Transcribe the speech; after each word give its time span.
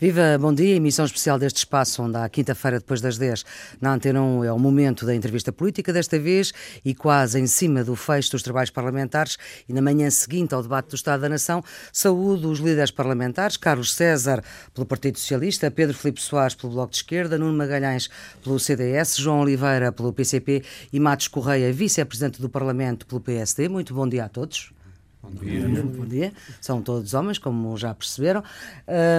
Viva, 0.00 0.38
bom 0.40 0.50
dia. 0.50 0.76
Emissão 0.76 1.04
especial 1.04 1.38
deste 1.38 1.58
espaço, 1.58 2.02
onde 2.02 2.16
à 2.16 2.26
quinta-feira, 2.26 2.78
depois 2.78 3.02
das 3.02 3.18
10, 3.18 3.44
na 3.82 3.92
Antena 3.92 4.22
1, 4.22 4.44
é 4.44 4.50
o 4.50 4.58
momento 4.58 5.04
da 5.04 5.14
entrevista 5.14 5.52
política, 5.52 5.92
desta 5.92 6.18
vez, 6.18 6.54
e 6.82 6.94
quase 6.94 7.38
em 7.38 7.46
cima 7.46 7.84
do 7.84 7.94
fecho 7.94 8.30
dos 8.30 8.42
trabalhos 8.42 8.70
parlamentares, 8.70 9.36
e 9.68 9.74
na 9.74 9.82
manhã 9.82 10.08
seguinte 10.08 10.54
ao 10.54 10.62
debate 10.62 10.88
do 10.88 10.94
Estado 10.94 11.20
da 11.20 11.28
Nação, 11.28 11.62
saúdo 11.92 12.50
os 12.50 12.60
líderes 12.60 12.90
parlamentares, 12.90 13.58
Carlos 13.58 13.92
César, 13.92 14.42
pelo 14.72 14.86
Partido 14.86 15.18
Socialista, 15.18 15.70
Pedro 15.70 15.94
Filipe 15.94 16.22
Soares, 16.22 16.54
pelo 16.54 16.72
Bloco 16.72 16.92
de 16.92 16.96
Esquerda, 16.96 17.36
Nuno 17.36 17.58
Magalhães, 17.58 18.08
pelo 18.42 18.58
CDS, 18.58 19.18
João 19.18 19.40
Oliveira, 19.40 19.92
pelo 19.92 20.14
PCP 20.14 20.64
e 20.90 20.98
Matos 20.98 21.28
Correia, 21.28 21.70
vice-presidente 21.74 22.40
do 22.40 22.48
Parlamento, 22.48 23.04
pelo 23.04 23.20
PSD. 23.20 23.68
Muito 23.68 23.92
bom 23.92 24.08
dia 24.08 24.24
a 24.24 24.28
todos. 24.30 24.72
Bom 25.22 25.30
dia. 25.32 25.68
Bom 25.82 26.06
dia. 26.06 26.32
São 26.62 26.80
todos 26.80 27.12
homens, 27.12 27.38
como 27.38 27.76
já 27.76 27.94
perceberam. 27.94 28.42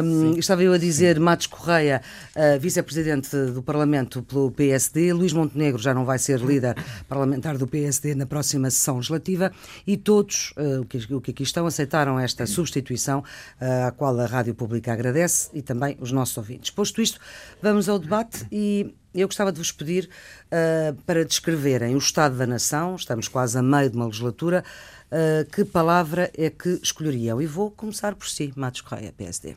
Um, 0.03 0.37
estava 0.37 0.63
eu 0.63 0.73
a 0.73 0.77
dizer, 0.77 1.17
Sim. 1.17 1.21
Matos 1.21 1.45
Correia, 1.45 2.01
uh, 2.35 2.59
vice-presidente 2.59 3.35
do 3.53 3.61
Parlamento 3.61 4.23
pelo 4.23 4.49
PSD, 4.49 5.13
Luís 5.13 5.31
Montenegro 5.31 5.79
já 5.79 5.93
não 5.93 6.03
vai 6.03 6.17
ser 6.17 6.39
líder 6.39 6.75
parlamentar 7.07 7.55
do 7.55 7.67
PSD 7.67 8.15
na 8.15 8.25
próxima 8.25 8.71
sessão 8.71 8.95
legislativa 8.95 9.51
e 9.85 9.95
todos 9.95 10.53
uh, 10.57 10.83
que, 10.85 11.13
o 11.13 11.21
que 11.21 11.31
aqui 11.31 11.43
estão 11.43 11.67
aceitaram 11.67 12.19
esta 12.19 12.47
substituição, 12.47 13.19
uh, 13.19 13.87
à 13.87 13.91
qual 13.91 14.19
a 14.19 14.25
Rádio 14.25 14.55
Pública 14.55 14.91
agradece 14.91 15.49
e 15.53 15.61
também 15.61 15.95
os 15.99 16.11
nossos 16.11 16.35
ouvintes. 16.35 16.71
Posto 16.71 16.99
isto, 16.99 17.19
vamos 17.61 17.87
ao 17.87 17.99
debate 17.99 18.47
e 18.51 18.95
eu 19.13 19.27
gostava 19.27 19.51
de 19.51 19.57
vos 19.57 19.71
pedir 19.71 20.09
uh, 20.45 20.95
para 21.03 21.25
descreverem 21.25 21.95
o 21.95 21.97
Estado 21.97 22.37
da 22.37 22.47
Nação, 22.47 22.95
estamos 22.95 23.27
quase 23.27 23.57
a 23.57 23.61
meio 23.61 23.89
de 23.89 23.97
uma 23.97 24.05
legislatura, 24.05 24.63
uh, 25.11 25.49
que 25.51 25.65
palavra 25.65 26.31
é 26.37 26.49
que 26.49 26.79
escolheriam? 26.81 27.41
E 27.41 27.45
vou 27.45 27.71
começar 27.71 28.15
por 28.15 28.27
si, 28.27 28.51
Matos 28.55 28.81
Correia, 28.81 29.13
PSD. 29.15 29.55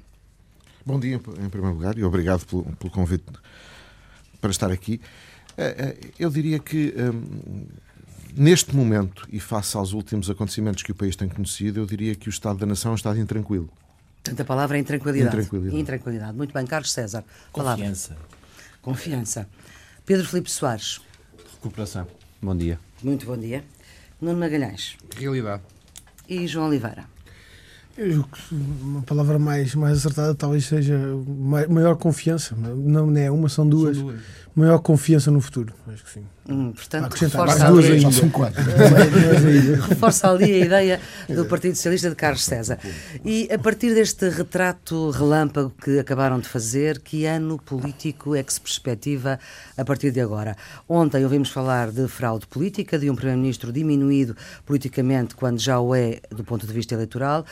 Bom 0.85 1.01
dia, 1.01 1.17
em 1.17 1.49
primeiro 1.49 1.77
lugar, 1.77 1.97
e 1.97 2.05
obrigado 2.05 2.45
pelo, 2.45 2.65
pelo 2.77 2.93
convite 2.93 3.25
para 4.41 4.51
estar 4.51 4.71
aqui. 4.71 5.01
Uh, 5.53 6.13
eu 6.19 6.31
diria 6.31 6.59
que 6.59 6.95
um, 6.97 7.67
neste 8.37 8.75
momento, 8.75 9.27
e 9.31 9.41
face 9.41 9.77
aos 9.77 9.93
últimos 9.93 10.29
acontecimentos 10.29 10.83
que 10.83 10.93
o 10.93 10.95
país 10.95 11.17
tem 11.17 11.29
conhecido, 11.29 11.81
eu 11.81 11.87
diria 11.87 12.15
que 12.15 12.29
o 12.29 12.31
Estado 12.31 12.59
da 12.59 12.67
Nação 12.67 12.91
é 12.91 12.93
um 12.93 12.97
Estado 12.97 13.19
intranquilo. 13.19 13.71
Portanto, 14.23 14.41
a 14.41 14.45
palavra 14.45 14.77
é 14.77 14.81
intranquilidade. 14.81 15.37
Intranquilidade. 15.37 15.81
Intranquilidade. 15.81 16.37
Muito 16.37 16.53
bem, 16.53 16.67
Carlos 16.67 16.93
César. 16.93 17.25
Palavra. 17.53 17.85
Confiança. 17.85 18.17
Confiança. 18.81 19.49
Pedro 20.05 20.27
Filipe 20.27 20.51
Soares. 20.51 21.01
Recuperação. 21.55 22.07
Bom 22.43 22.57
dia. 22.57 22.79
Muito 23.03 23.27
bom 23.27 23.37
dia. 23.37 23.65
Nuno 24.25 24.39
Magalhães. 24.39 24.97
Realidade. 25.19 25.63
E 26.27 26.47
João 26.47 26.69
Oliveira. 26.69 27.05
Eu 27.97 28.11
julgo 28.11 28.29
que 28.29 28.55
uma 28.55 29.03
palavra 29.03 29.39
mais, 29.39 29.75
mais 29.75 29.99
acertada 29.99 30.35
talvez 30.35 30.67
seja 30.67 30.99
maior 31.69 31.97
confiança. 31.97 32.57
Não 32.57 33.17
é 33.17 33.31
uma, 33.31 33.49
são 33.49 33.69
duas. 33.69 33.97
São 33.97 34.07
duas. 34.07 34.21
Maior 34.55 34.79
confiança 34.79 35.33
no 35.33 35.41
futuro. 35.41 35.75
Acho 35.89 36.05
que 36.05 36.11
sim. 36.11 36.25
Hum, 36.49 36.73
portanto, 36.73 37.13
reforça 37.15 37.67
ali, 37.67 37.93
ainda. 37.93 38.13
São 38.13 38.29
quatro. 38.31 38.63
reforça 39.89 40.31
ali 40.31 40.63
a 40.63 40.65
ideia 40.65 41.01
do 41.29 41.45
Partido 41.47 41.75
Socialista 41.75 42.11
de 42.11 42.15
Carlos 42.15 42.45
César. 42.45 42.79
E 43.25 43.49
a 43.53 43.59
partir 43.59 43.95
deste 43.95 44.29
retrato 44.29 45.11
relâmpago 45.11 45.73
que 45.83 45.99
acabaram 45.99 46.39
de 46.39 46.49
fazer, 46.49 47.01
que 47.01 47.25
ano 47.25 47.59
político 47.59 48.37
é 48.37 48.45
que 48.45 48.53
se 48.53 48.61
perspectiva 48.61 49.41
a 49.77 49.85
partir 49.85 50.13
de 50.13 50.21
agora? 50.21 50.57
Ontem 50.89 51.25
ouvimos 51.25 51.49
falar 51.49 51.91
de 51.91 52.07
fraude 52.07 52.47
política, 52.47 52.97
de 52.97 53.11
um 53.11 53.17
Primeiro-Ministro 53.17 53.73
diminuído 53.73 54.37
politicamente 54.65 55.35
quando 55.35 55.59
já 55.59 55.81
o 55.81 55.95
é 55.97 56.21
do 56.31 56.45
ponto 56.45 56.65
de 56.65 56.73
vista 56.73 56.95
eleitoral. 56.95 57.45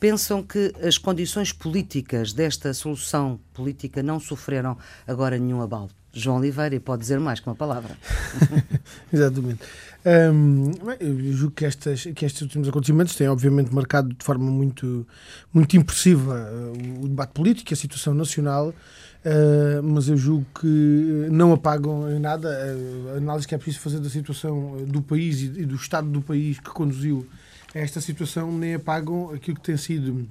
Pensam 0.00 0.42
que 0.42 0.72
as 0.82 0.96
condições 0.96 1.52
políticas 1.52 2.32
desta 2.32 2.72
solução 2.72 3.38
política 3.52 4.02
não 4.02 4.18
sofreram 4.18 4.78
agora 5.06 5.38
nenhum 5.38 5.60
abalo? 5.60 5.90
João 6.10 6.38
Oliveira 6.38 6.74
e 6.74 6.80
pode 6.80 7.02
dizer 7.02 7.20
mais 7.20 7.38
que 7.38 7.46
uma 7.46 7.54
palavra. 7.54 7.96
Exatamente. 9.12 9.60
Eu 10.98 11.32
julgo 11.34 11.54
que, 11.54 11.66
estas, 11.66 12.04
que 12.14 12.24
estes 12.24 12.40
últimos 12.40 12.66
acontecimentos 12.66 13.14
têm, 13.14 13.28
obviamente, 13.28 13.72
marcado 13.74 14.08
de 14.08 14.24
forma 14.24 14.50
muito, 14.50 15.06
muito 15.52 15.76
impressiva 15.76 16.50
uh, 16.50 17.04
o 17.04 17.06
debate 17.06 17.32
político, 17.32 17.72
a 17.72 17.76
situação 17.76 18.14
nacional, 18.14 18.70
uh, 18.70 19.82
mas 19.82 20.08
eu 20.08 20.16
julgo 20.16 20.46
que 20.58 21.28
não 21.30 21.52
apagam 21.52 22.10
em 22.10 22.18
nada 22.18 22.48
a 23.12 23.18
análise 23.18 23.46
que 23.46 23.54
é 23.54 23.58
preciso 23.58 23.80
fazer 23.80 24.00
da 24.00 24.08
situação 24.08 24.78
do 24.86 25.02
país 25.02 25.42
e 25.42 25.66
do 25.66 25.76
estado 25.76 26.08
do 26.08 26.22
país 26.22 26.58
que 26.58 26.70
conduziu 26.70 27.28
esta 27.74 28.00
situação, 28.00 28.50
nem 28.56 28.74
apagam 28.74 29.30
aquilo 29.30 29.56
que 29.56 29.62
tem 29.62 29.76
sido 29.76 30.28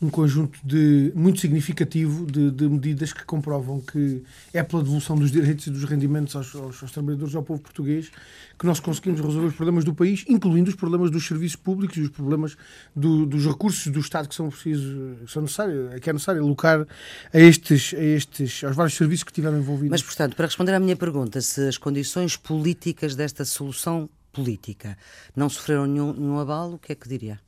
um 0.00 0.08
conjunto 0.08 0.58
de, 0.64 1.12
muito 1.14 1.40
significativo 1.40 2.24
de, 2.24 2.50
de, 2.52 2.68
medidas 2.68 3.12
que 3.12 3.24
comprovam 3.24 3.80
que 3.80 4.22
é 4.54 4.62
pela 4.62 4.82
devolução 4.82 5.16
dos 5.16 5.30
direitos 5.30 5.66
e 5.66 5.70
dos 5.70 5.82
rendimentos 5.84 6.36
aos, 6.36 6.54
aos, 6.54 6.82
aos, 6.82 6.92
trabalhadores 6.92 7.34
ao 7.34 7.42
povo 7.42 7.60
português 7.60 8.10
que 8.56 8.64
nós 8.64 8.78
conseguimos 8.78 9.20
resolver 9.20 9.48
os 9.48 9.54
problemas 9.54 9.84
do 9.84 9.94
país, 9.94 10.24
incluindo 10.28 10.70
os 10.70 10.76
problemas 10.76 11.10
dos 11.10 11.26
serviços 11.26 11.56
públicos 11.56 11.96
e 11.96 12.02
os 12.02 12.10
problemas 12.10 12.56
do, 12.94 13.26
dos 13.26 13.44
recursos 13.44 13.86
do 13.92 13.98
Estado 13.98 14.28
que 14.28 14.34
são 14.34 14.50
precisos, 14.50 15.18
que 15.24 15.32
são 15.32 15.42
necessários, 15.42 16.00
que 16.00 16.10
é 16.10 16.12
necessário 16.12 16.42
alocar 16.42 16.86
a 17.32 17.38
estes, 17.38 17.94
a 17.94 18.02
estes, 18.02 18.62
aos 18.64 18.76
vários 18.76 18.96
serviços 18.96 19.24
que 19.24 19.30
estiveram 19.30 19.58
envolvidos. 19.58 19.90
Mas, 19.90 20.02
portanto, 20.02 20.36
para 20.36 20.46
responder 20.46 20.74
à 20.74 20.80
minha 20.80 20.96
pergunta, 20.96 21.40
se 21.40 21.68
as 21.68 21.78
condições 21.78 22.36
políticas 22.36 23.14
desta 23.14 23.44
solução 23.44 24.08
política 24.38 24.96
não 25.34 25.48
sofreram 25.48 25.86
nenhum, 25.86 26.12
nenhum 26.12 26.38
abalo, 26.38 26.76
o 26.76 26.78
que 26.78 26.92
é 26.92 26.94
que 26.94 27.08
diria? 27.08 27.40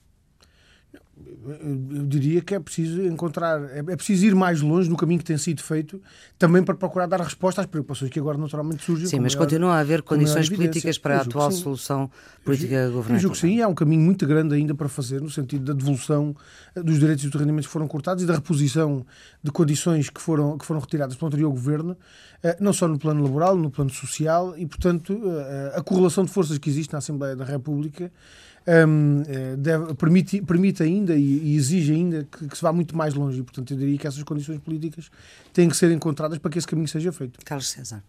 Eu 1.47 2.07
diria 2.07 2.41
que 2.41 2.55
é 2.55 2.61
preciso 2.61 3.03
encontrar, 3.03 3.63
é, 3.71 3.79
é 3.79 3.97
preciso 3.97 4.27
ir 4.27 4.35
mais 4.35 4.61
longe 4.61 4.89
no 4.89 4.97
caminho 4.97 5.19
que 5.19 5.25
tem 5.25 5.37
sido 5.39 5.63
feito, 5.63 6.01
também 6.39 6.63
para 6.63 6.75
procurar 6.75 7.07
dar 7.07 7.21
resposta 7.21 7.61
às 7.61 7.67
preocupações 7.67 8.11
que 8.11 8.19
agora 8.19 8.37
naturalmente 8.37 8.83
surgem. 8.85 9.07
Sim, 9.07 9.21
mas 9.21 9.35
maior, 9.35 9.47
continua 9.47 9.75
a 9.75 9.81
haver 9.81 10.03
condições 10.03 10.49
políticas 10.49 10.99
para 10.99 11.19
a 11.19 11.21
atual 11.23 11.51
solução 11.51 12.11
política 12.45 12.87
governamental. 12.87 13.17
Eu 13.17 13.21
julgo 13.21 13.35
que 13.35 13.41
sim, 13.41 13.61
há 13.61 13.69
um 13.69 13.75
caminho 13.75 14.03
muito 14.03 14.27
grande 14.27 14.55
ainda 14.55 14.75
para 14.75 14.89
fazer, 14.89 15.21
no 15.21 15.31
sentido 15.31 15.65
da 15.65 15.73
devolução 15.73 16.35
eh, 16.75 16.83
dos 16.83 16.99
direitos 16.99 17.25
e 17.25 17.29
dos 17.29 17.41
rendimentos 17.41 17.67
que 17.67 17.73
foram 17.73 17.89
cortados 17.89 18.23
e 18.23 18.27
da 18.27 18.35
reposição 18.35 19.05
de 19.43 19.51
condições 19.51 20.11
que 20.11 20.21
foram, 20.21 20.59
que 20.59 20.67
foram 20.67 20.81
retiradas 20.81 21.17
pelo 21.17 21.29
anterior 21.29 21.51
governo, 21.51 21.97
eh, 22.43 22.57
não 22.61 22.73
só 22.73 22.87
no 22.87 22.99
plano 22.99 23.23
laboral, 23.23 23.57
no 23.57 23.71
plano 23.71 23.91
social, 23.91 24.55
e, 24.57 24.67
portanto, 24.67 25.21
eh, 25.25 25.73
a 25.75 25.83
correlação 25.83 26.25
de 26.25 26.31
forças 26.31 26.59
que 26.59 26.69
existe 26.69 26.93
na 26.93 26.99
Assembleia 26.99 27.37
da 27.37 27.45
República 27.45 28.11
um, 28.67 29.23
eh, 29.27 29.57
deve, 29.57 29.95
permite, 29.95 30.43
permite 30.43 30.83
ainda 30.83 31.17
e, 31.17 31.23
e 31.23 31.57
exige 31.57 31.93
ainda 31.93 32.27
que, 32.31 32.49
que, 32.49 32.57
se 32.57 32.63
vá 32.63 32.73
muito 32.73 32.97
mais 32.97 33.15
longe. 33.15 33.41
E, 33.41 33.43
portanto, 33.43 33.73
eu 33.73 33.79
diria 33.79 33.99
que 33.99 34.07
essas 34.07 34.23
condições 34.23 34.59
políticas 34.59 35.11
têm 35.53 35.69
que 35.69 35.77
ser 35.77 35.91
encontradas 35.91 36.39
para 36.39 36.51
que 36.51 36.59
esse 36.59 36.67
caminho 36.67 36.89
seja 36.89 37.13
feito. 37.13 37.39
Carlos 37.45 37.69
César. 37.69 38.03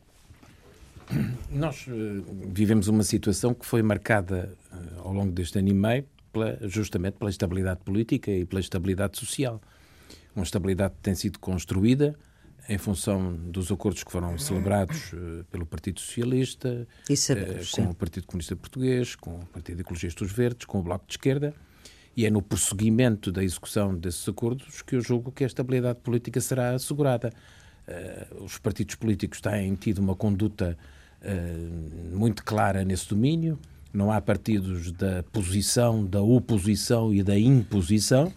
Nós 1.52 1.88
uh, 1.88 2.24
vivemos 2.48 2.88
uma 2.88 3.04
situação 3.04 3.54
que 3.54 3.66
foi 3.66 3.82
marcada 3.82 4.54
uh, 4.72 5.08
ao 5.08 5.14
longo 5.14 5.32
deste 5.32 5.60
ano 5.60 5.70
e 5.70 5.74
meio 5.74 6.06
pela, 6.32 6.58
justamente 6.68 7.16
pela 7.16 7.30
estabilidade 7.30 7.82
política 7.84 8.32
e 8.32 8.46
pela 8.46 8.62
estabilidade 8.62 9.18
social. 9.18 9.62
Uma 10.36 10.44
estabilidade 10.44 10.94
que 10.96 11.02
tem 11.02 11.16
sido 11.16 11.40
construída 11.40 12.16
em 12.70 12.78
função 12.78 13.34
dos 13.34 13.72
acordos 13.72 14.04
que 14.04 14.12
foram 14.12 14.38
celebrados 14.38 15.14
uh, 15.14 15.44
pelo 15.52 15.66
Partido 15.66 16.00
Socialista, 16.00 16.88
sabemos, 17.16 17.72
uh, 17.72 17.76
com 17.76 17.84
sim. 17.84 17.90
o 17.90 17.94
Partido 17.94 18.28
Comunista 18.28 18.56
Português, 18.56 19.16
com 19.16 19.40
o 19.40 19.46
Partido 19.48 19.82
Ecologistas 19.82 20.32
Verdes, 20.32 20.66
com 20.66 20.80
o 20.80 20.84
Bloco 20.84 21.06
de 21.08 21.14
Esquerda, 21.14 21.54
e 22.16 22.26
é 22.26 22.30
no 22.30 22.42
prosseguimento 22.42 23.32
da 23.32 23.44
execução 23.44 23.96
desses 23.96 24.28
acordos 24.28 24.82
que 24.82 24.96
eu 24.96 25.02
julgo 25.02 25.32
que 25.32 25.44
a 25.44 25.48
estabilidade 25.48 26.00
política 26.00 26.40
será 26.40 26.72
assegurada. 26.72 27.32
Uh, 27.88 28.44
os 28.44 28.58
partidos 28.58 28.96
políticos 28.96 29.42
têm 29.42 29.76
tido 29.76 30.00
uma 30.00 30.16
conduta 30.16 30.78
muito 32.12 32.44
clara 32.44 32.84
nesse 32.84 33.08
domínio, 33.08 33.60
não 33.94 34.12
há 34.12 34.20
partidos 34.20 34.92
da 34.92 35.22
posição, 35.32 36.04
da 36.04 36.20
oposição 36.20 37.14
e 37.14 37.22
da 37.22 37.38
imposição, 37.38 38.34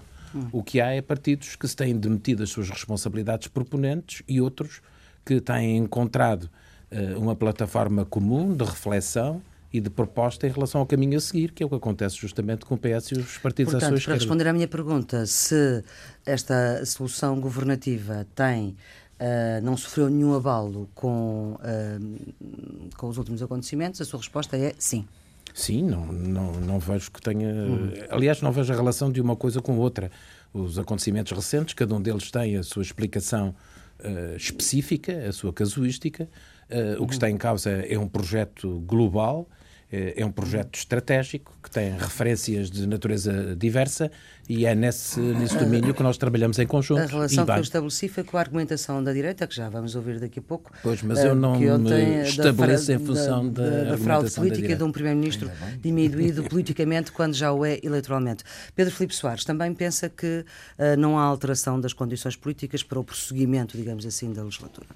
o 0.52 0.62
que 0.62 0.80
há 0.80 0.90
é 0.90 1.00
partidos 1.00 1.56
que 1.56 1.66
se 1.66 1.76
têm 1.76 1.96
demitido 1.96 2.42
as 2.42 2.50
suas 2.50 2.68
responsabilidades 2.70 3.48
proponentes 3.48 4.22
e 4.28 4.40
outros 4.40 4.80
que 5.24 5.40
têm 5.40 5.76
encontrado 5.76 6.44
uh, 6.44 7.18
uma 7.18 7.34
plataforma 7.34 8.04
comum 8.04 8.54
de 8.54 8.64
reflexão 8.64 9.42
e 9.72 9.80
de 9.80 9.90
proposta 9.90 10.46
em 10.46 10.50
relação 10.50 10.80
ao 10.80 10.86
caminho 10.86 11.18
a 11.18 11.20
seguir, 11.20 11.50
que 11.50 11.62
é 11.62 11.66
o 11.66 11.68
que 11.68 11.74
acontece 11.74 12.16
justamente 12.16 12.64
com 12.64 12.76
o 12.76 12.78
PS 12.78 13.10
e 13.10 13.14
os 13.14 13.38
partidos 13.38 13.72
Portanto, 13.72 13.74
à 13.74 13.88
sua 13.88 13.98
esquerda. 13.98 14.04
para 14.04 14.14
responder 14.14 14.48
à 14.48 14.52
minha 14.52 14.68
pergunta, 14.68 15.26
se 15.26 15.82
esta 16.24 16.84
solução 16.86 17.40
governativa 17.40 18.26
tem 18.34 18.76
Uh, 19.14 19.62
não 19.62 19.76
sofreu 19.76 20.10
nenhum 20.10 20.34
abalo 20.34 20.90
com, 20.92 21.56
uh, 21.60 22.90
com 22.96 23.08
os 23.08 23.16
últimos 23.16 23.40
acontecimentos, 23.42 24.00
a 24.00 24.04
sua 24.04 24.18
resposta 24.18 24.56
é 24.56 24.74
sim. 24.76 25.06
Sim, 25.54 25.84
não, 25.84 26.06
não, 26.06 26.52
não 26.54 26.78
vejo 26.80 27.12
que 27.12 27.22
tenha. 27.22 27.48
Hum. 27.48 27.92
Aliás, 28.10 28.42
não 28.42 28.50
vejo 28.50 28.72
a 28.72 28.76
relação 28.76 29.10
de 29.10 29.20
uma 29.20 29.36
coisa 29.36 29.62
com 29.62 29.78
outra. 29.78 30.10
Os 30.52 30.80
acontecimentos 30.80 31.30
recentes, 31.30 31.74
cada 31.74 31.94
um 31.94 32.02
deles 32.02 32.28
tem 32.28 32.56
a 32.56 32.64
sua 32.64 32.82
explicação 32.82 33.54
uh, 34.00 34.36
específica, 34.36 35.28
a 35.28 35.32
sua 35.32 35.52
casuística. 35.52 36.28
Uh, 36.68 37.00
o 37.00 37.06
que 37.06 37.12
está 37.14 37.30
em 37.30 37.36
causa 37.36 37.70
é 37.70 37.96
um 37.96 38.08
projeto 38.08 38.80
global 38.80 39.48
é 39.90 40.24
um 40.24 40.32
projeto 40.32 40.76
estratégico 40.76 41.52
que 41.62 41.70
tem 41.70 41.96
referências 41.96 42.70
de 42.70 42.86
natureza 42.86 43.54
diversa 43.56 44.10
e 44.48 44.66
é 44.66 44.74
nesse, 44.74 45.20
nesse 45.20 45.56
domínio 45.56 45.94
que 45.94 46.02
nós 46.02 46.18
trabalhamos 46.18 46.58
em 46.58 46.66
conjunto. 46.66 47.00
A 47.00 47.06
relação 47.06 47.46
que 47.46 47.52
eu 47.52 47.60
estabeleci 47.60 48.08
foi 48.08 48.24
com 48.24 48.36
a 48.36 48.40
argumentação 48.40 49.02
da 49.02 49.12
direita, 49.12 49.46
que 49.46 49.54
já 49.54 49.68
vamos 49.68 49.94
ouvir 49.94 50.20
daqui 50.20 50.38
a 50.38 50.42
pouco. 50.42 50.70
Pois, 50.82 51.02
mas 51.02 51.24
eu 51.24 51.34
não 51.34 51.58
me 51.58 52.22
estabeleço 52.22 52.92
em 52.92 52.98
função 52.98 53.48
da, 53.48 53.68
da, 53.68 53.84
da 53.90 53.98
fraude 53.98 54.30
política 54.30 54.68
da 54.68 54.74
de 54.74 54.82
um 54.82 54.92
Primeiro-Ministro 54.92 55.50
diminuído 55.80 56.42
politicamente 56.50 57.10
quando 57.12 57.34
já 57.34 57.52
o 57.52 57.64
é 57.64 57.78
eleitoralmente. 57.82 58.44
Pedro 58.74 58.92
Filipe 58.94 59.14
Soares 59.14 59.44
também 59.44 59.72
pensa 59.72 60.08
que 60.08 60.44
uh, 60.78 60.96
não 60.98 61.18
há 61.18 61.22
alteração 61.22 61.80
das 61.80 61.92
condições 61.92 62.36
políticas 62.36 62.82
para 62.82 62.98
o 62.98 63.04
prosseguimento, 63.04 63.76
digamos 63.76 64.04
assim, 64.04 64.32
da 64.32 64.42
legislatura. 64.42 64.86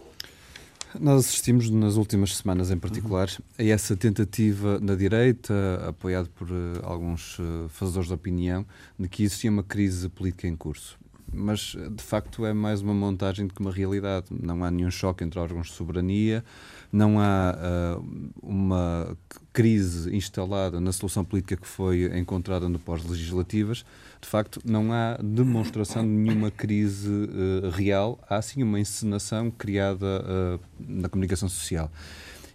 Nós 0.99 1.27
assistimos 1.27 1.69
nas 1.69 1.97
últimas 1.97 2.37
semanas, 2.37 2.71
em 2.71 2.79
particular, 2.79 3.29
a 3.59 3.63
essa 3.63 3.97
tentativa 3.97 4.81
na 4.81 4.95
direita, 4.95 5.55
apoiado 5.87 6.31
por 6.31 6.51
uh, 6.51 6.81
alguns 6.83 7.39
uh, 7.39 7.69
fazedores 7.69 8.09
de 8.09 8.15
opinião, 8.15 8.65
de 8.99 9.09
que 9.09 9.23
existia 9.23 9.51
uma 9.51 9.63
crise 9.63 10.09
política 10.09 10.49
em 10.49 10.57
curso. 10.57 10.99
Mas, 11.33 11.77
de 11.91 12.03
facto, 12.03 12.47
é 12.47 12.55
mais 12.55 12.81
uma 12.81 12.95
montagem 12.95 13.47
do 13.47 13.53
que 13.53 13.61
uma 13.61 13.71
realidade. 13.71 14.27
Não 14.31 14.65
há 14.65 14.71
nenhum 14.71 14.91
choque 14.91 15.23
entre 15.23 15.39
órgãos 15.39 15.67
de 15.67 15.75
soberania, 15.75 16.43
não 16.91 17.21
há 17.21 17.55
uh, 17.99 18.33
uma 18.43 18.68
crise 19.59 20.15
instalada 20.15 20.81
na 20.81 20.93
solução 20.93 21.25
política 21.25 21.57
que 21.57 21.67
foi 21.67 22.17
encontrada 22.17 22.69
no 22.69 22.79
pós-legislativas 22.79 23.85
de 24.21 24.29
facto, 24.29 24.61
não 24.65 24.93
há 24.93 25.17
demonstração 25.23 26.03
de 26.03 26.09
nenhuma 26.09 26.51
crise 26.51 27.09
uh, 27.09 27.71
real, 27.71 28.19
há 28.29 28.41
sim 28.41 28.63
uma 28.63 28.79
encenação 28.81 29.51
criada 29.51 30.07
uh, 30.07 30.61
na 30.79 31.09
comunicação 31.09 31.49
social. 31.49 31.91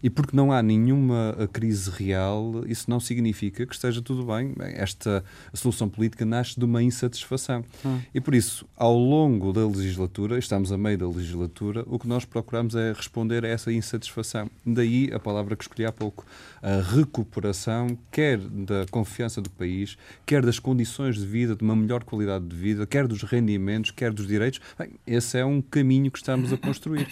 E 0.04 0.10
porque 0.10 0.36
não 0.36 0.52
há 0.52 0.62
nenhuma 0.62 1.34
eh, 1.40 1.48
crise 1.48 1.90
real, 1.90 2.66
isso 2.68 2.90
não 2.90 3.00
significa 3.00 3.66
que 3.66 3.74
esteja 3.74 4.02
tudo 4.02 4.26
bem. 4.26 4.54
Esta 4.74 5.24
solução 5.54 5.88
política 5.88 6.26
nasce 6.26 6.60
de 6.60 6.66
uma 6.66 6.84
insatisfação. 6.84 7.64
Hum. 7.86 8.02
E 8.14 8.20
por 8.20 8.36
isso, 8.36 8.68
ao 8.76 8.98
longo 8.98 9.54
da 9.54 9.66
legislatura, 9.66 10.38
estamos 10.38 10.74
a 10.74 10.78
meio 10.78 10.98
da 10.98 11.08
legislatura, 11.08 11.86
o 11.88 11.98
que 11.98 12.06
nós 12.06 12.26
procuramos 12.26 12.76
é 12.76 12.92
responder 12.92 13.46
a 13.46 13.48
essa 13.48 13.72
insatisfação. 13.72 14.52
Daí 14.66 15.10
a 15.14 15.20
palavra 15.20 15.56
que 15.56 15.64
escolhi 15.64 15.86
há 15.86 15.92
pouco, 15.92 16.26
a 16.62 16.82
recuperação, 16.82 17.98
quer 18.12 18.40
da 18.40 18.86
confiança 18.92 19.42
do 19.42 19.50
país, 19.50 19.98
quer 20.26 20.46
das 20.46 20.60
condições 20.60 21.16
de 21.16 21.26
vida, 21.26 21.56
de 21.56 21.64
uma 21.64 21.78
melhor 21.78 22.04
qualidade 22.04 22.46
de 22.46 22.56
vida, 22.58 22.86
quer 22.86 23.08
dos 23.08 23.24
rendimentos, 23.24 23.92
quer 23.92 24.12
dos 24.12 24.28
direitos. 24.28 24.60
Bem, 24.78 24.92
esse 25.08 25.38
é 25.38 25.46
um 25.46 25.62
caminho 25.62 26.12
que 26.12 26.18
estamos 26.18 26.52
a 26.52 26.58
construir. 26.58 27.08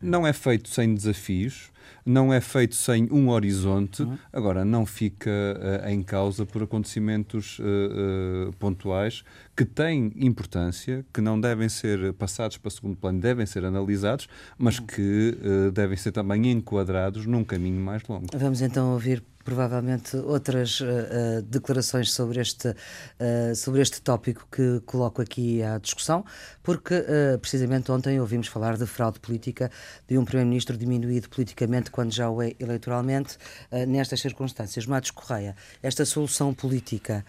Não 0.00 0.24
é 0.24 0.32
feito 0.32 0.68
sem 0.68 0.94
desafios, 0.94 1.72
não 2.08 2.32
é 2.32 2.40
feito 2.40 2.74
sem 2.74 3.06
um 3.12 3.28
horizonte, 3.28 4.02
uhum. 4.02 4.16
agora 4.32 4.64
não 4.64 4.86
fica 4.86 5.30
uh, 5.30 5.88
em 5.88 6.02
causa 6.02 6.46
por 6.46 6.62
acontecimentos 6.62 7.58
uh, 7.58 8.48
uh, 8.48 8.52
pontuais 8.58 9.22
que 9.54 9.64
têm 9.64 10.12
importância, 10.16 11.04
que 11.12 11.20
não 11.20 11.38
devem 11.38 11.68
ser 11.68 12.14
passados 12.14 12.56
para 12.56 12.70
segundo 12.70 12.96
plano, 12.96 13.20
devem 13.20 13.44
ser 13.44 13.64
analisados, 13.64 14.28
mas 14.56 14.78
uhum. 14.78 14.86
que 14.86 15.36
devem 15.74 15.96
ser 15.96 16.12
também 16.12 16.48
enquadrados 16.48 17.26
num 17.26 17.42
caminho 17.42 17.80
mais 17.80 18.02
longo. 18.08 18.26
Vamos 18.38 18.62
então 18.62 18.92
ouvir 18.92 19.20
provavelmente 19.48 20.14
outras 20.14 20.78
uh, 20.80 20.84
uh, 20.84 21.42
declarações 21.42 22.12
sobre 22.12 22.38
este, 22.38 22.68
uh, 22.68 23.56
sobre 23.56 23.80
este 23.80 23.98
tópico 24.02 24.46
que 24.52 24.82
coloco 24.84 25.22
aqui 25.22 25.62
à 25.62 25.78
discussão, 25.78 26.22
porque 26.62 27.02
precisamente 27.40 27.90
ontem 27.90 28.20
ouvimos 28.20 28.46
falar 28.46 28.76
de 28.76 28.84
fraude 28.84 29.18
política 29.18 29.70
de 30.06 30.18
um 30.18 30.24
Primeiro-Ministro 30.24 30.76
diminuído 30.76 31.30
politicamente 31.30 31.90
quando 31.90 32.12
já 32.12 32.28
o 32.28 32.42
é 32.42 32.52
eleitoralmente, 32.60 33.38
nestas 33.86 34.20
circunstâncias. 34.20 34.84
Matos 34.84 35.10
Correia, 35.10 35.56
esta 35.82 36.04
solução 36.04 36.52
política 36.52 37.24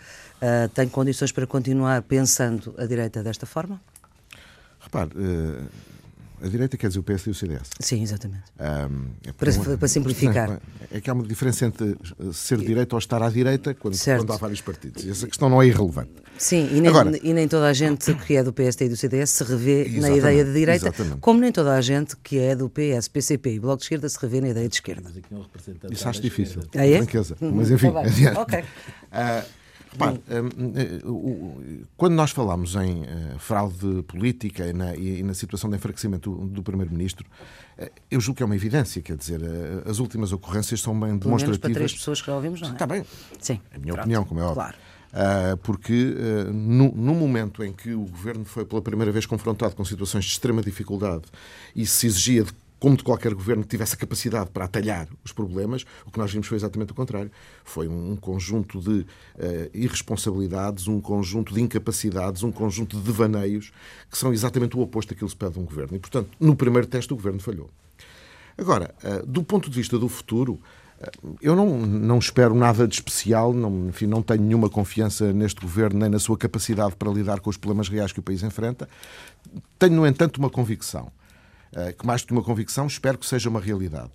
tem 0.74 0.90
condições 0.90 1.32
para 1.32 1.48
continuar 1.48 2.02
pensando 2.02 2.76
a 2.78 2.86
direita 2.86 3.24
desta 3.24 3.46
forma? 3.46 3.80
Repare, 4.82 5.12
a 6.42 6.48
direita 6.48 6.78
quer 6.78 6.88
dizer 6.88 7.00
o 7.00 7.04
PS 7.04 7.28
e 7.28 7.30
o 7.30 7.34
CDS. 7.34 7.70
Sim, 7.80 8.02
exatamente. 8.02 8.44
Um, 8.60 9.08
é 9.26 9.32
para, 9.32 9.52
uma, 9.52 9.78
para, 9.78 9.88
simplificar. 9.88 10.62
É 10.92 11.02
que 11.02 11.10
há 11.10 11.14
uma 11.14 11.24
diferença 11.24 11.66
entre 11.66 11.96
ser 12.34 12.58
direita 12.60 12.96
ou 12.96 13.00
estar 13.00 13.22
à 13.22 13.30
direita 13.30 13.74
quando, 13.74 13.98
quando 13.98 14.34
há 14.34 14.38
vários 14.38 14.62
partidos. 14.62 15.06
Essa 15.08 15.28
questão 15.28 15.50
não 15.50 15.62
é 15.62 15.68
irrelevante. 15.68 16.12
Sim, 16.38 16.70
e 16.72 16.80
nem, 16.80 16.90
Agora, 16.90 17.20
e 17.22 17.34
nem 17.34 17.48
toda 17.48 17.68
a 17.68 17.74
gente 17.74 18.14
que 18.14 18.36
é 18.36 18.44
do 18.44 18.54
PSD 18.54 18.86
e 18.86 18.90
do 18.90 18.96
CDS 18.96 19.30
se 19.30 19.44
revê 19.44 19.90
na 20.00 20.10
ideia 20.10 20.46
de 20.46 20.54
direita, 20.54 20.88
exatamente. 20.88 21.18
como 21.20 21.40
nem 21.42 21.52
toda 21.52 21.76
a 21.76 21.82
gente 21.82 22.16
que 22.18 22.40
é 22.40 22.56
do 22.56 22.70
PS, 22.70 23.10
PCP 23.10 23.56
e 23.56 23.60
Bloco 23.60 23.78
de 23.78 23.84
Esquerda 23.84 24.08
se 24.08 24.18
revê 24.20 24.40
na 24.40 24.50
ideia 24.50 24.68
de 24.70 24.76
esquerda. 24.76 25.12
Isso 25.92 26.08
acho 26.08 26.22
difícil. 26.22 26.62
Ah, 26.76 26.88
é? 26.88 26.98
Franqueza. 26.98 27.36
Mas 27.42 27.70
enfim, 27.70 27.92
tá 27.92 28.00
adiante. 28.08 28.38
Ok. 28.38 28.60
Uh, 28.60 29.59
Repare, 29.92 30.22
hum, 30.30 30.74
eh, 30.76 31.86
quando 31.98 32.14
nós 32.14 32.32
falamos 32.32 32.76
em 32.76 33.04
eh, 33.04 33.36
fraude 33.40 34.04
política 34.04 34.68
e 34.68 34.74
na, 34.74 34.96
e 34.96 35.24
na 35.24 35.34
situação 35.34 35.70
de 35.70 35.78
enfraquecimento 35.78 36.30
do, 36.30 36.46
do 36.46 36.64
Primeiro-Ministro, 36.64 37.26
eh, 37.78 37.92
eu 38.12 38.22
julgo 38.22 38.38
que 38.38 38.44
é 38.44 38.46
uma 38.46 38.56
evidência, 38.56 39.02
quer 39.02 39.18
dizer, 39.18 39.42
as 39.86 40.00
últimas 40.00 40.32
ocorrências 40.32 40.82
são 40.82 40.94
bem 40.94 41.18
demonstrativas. 41.18 41.42
Pelo 41.42 41.50
menos 41.50 41.58
para 41.60 41.74
três 41.74 41.94
pessoas 41.94 42.22
que 42.22 42.30
ouvimos, 42.30 42.62
não 42.62 42.70
é? 42.70 42.74
Está 42.74 42.86
bem. 42.86 43.04
Sim. 43.40 43.60
É 43.72 43.78
a 43.78 43.80
minha 43.80 43.94
Pronto. 43.94 44.06
opinião, 44.06 44.26
como 44.26 44.40
é 44.40 44.44
óbvio. 44.44 44.56
Claro. 44.56 44.78
Uh, 45.10 45.58
porque 45.64 46.14
no, 46.54 46.92
no, 46.92 47.16
momento 47.16 47.64
em 47.64 47.74
que 47.74 47.96
o 47.96 48.02
governo 48.02 48.46
foi 48.46 48.64
pela 48.64 48.80
primeira 48.80 49.12
vez 49.12 49.26
confrontado 49.26 49.76
com 49.76 49.84
situações 49.84 50.24
de 50.24 50.32
extrema 50.34 50.62
dificuldade 50.62 51.24
e 51.76 51.84
se 51.84 52.06
exigia 52.06 52.44
de 52.44 52.54
como 52.80 52.96
de 52.96 53.04
qualquer 53.04 53.34
governo 53.34 53.64
que 53.64 53.70
tivesse 53.70 53.96
a 53.96 53.98
capacidade 53.98 54.50
para 54.52 54.66
atalhar 54.66 55.08
os 55.24 55.32
problemas, 55.32 55.86
o 56.06 56.12
que 56.12 56.18
nós 56.18 56.32
vimos 56.32 56.48
foi 56.48 56.58
exatamente 56.58 56.92
o 56.92 56.96
contrário. 56.96 57.30
Foi 57.64 57.88
um 57.88 58.16
conjunto 58.16 58.80
de 58.80 59.02
uh, 59.02 59.06
irresponsabilidades, 59.74 60.88
um 60.88 61.02
conjunto 61.02 61.54
de 61.54 61.62
incapacidades, 61.62 62.42
um 62.42 62.52
conjunto 62.52 62.98
de 62.98 63.04
devaneios 63.04 63.72
que 64.10 64.18
são 64.18 64.32
exatamente 64.32 64.78
o 64.78 64.82
oposto 64.82 65.10
daquilo 65.10 65.28
que 65.28 65.34
se 65.34 65.38
pede 65.38 65.54
de 65.54 65.60
um 65.60 65.66
governo. 65.66 65.96
E, 65.98 66.00
portanto, 66.00 66.30
no 66.40 66.56
primeiro 66.56 66.88
teste 66.88 67.12
o 67.12 67.16
governo 67.16 67.40
falhou. 67.40 67.70
Agora, 68.58 68.96
uh, 69.04 69.26
do 69.26 69.44
ponto 69.44 69.70
de 69.70 69.76
vista 69.76 70.00
do 70.00 70.08
futuro, 70.08 70.54
uh, 70.54 71.38
eu 71.42 71.58
não, 71.58 71.78
não 71.80 72.18
espero 72.18 72.56
nada 72.56 72.88
de 72.88 72.96
especial, 72.96 73.54
não, 73.54 73.90
enfim, 73.90 74.06
não 74.06 74.22
tenho 74.22 74.42
nenhuma 74.42 74.70
confiança 74.70 75.34
neste 75.34 75.60
governo 75.60 76.00
nem 76.00 76.10
na 76.10 76.20
sua 76.20 76.38
capacidade 76.38 76.96
para 76.96 77.12
lidar 77.12 77.42
com 77.42 77.50
os 77.50 77.58
problemas 77.58 77.90
reais 77.90 78.14
que 78.14 78.20
o 78.20 78.24
país 78.24 78.42
enfrenta. 78.42 78.88
Tenho, 79.78 79.96
no 79.96 80.08
entanto, 80.08 80.38
uma 80.38 80.50
convicção 80.50 81.12
eh, 81.12 81.29
que 81.98 82.06
mais 82.06 82.22
do 82.22 82.28
que 82.28 82.34
uma 82.34 82.44
convicção, 82.44 82.88
espero 82.88 83.18
que 83.18 83.26
seja 83.26 83.50
uma 83.50 83.60
realidade. 83.60 84.12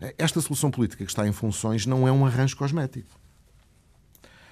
Eh, 0.00 0.14
esta 0.18 0.40
solução 0.40 0.70
política 0.70 1.04
que 1.04 1.10
está 1.10 1.26
em 1.26 1.32
funções 1.32 1.86
não 1.86 2.06
é 2.06 2.12
um 2.12 2.26
arranjo 2.26 2.56
cosmético. 2.56 3.08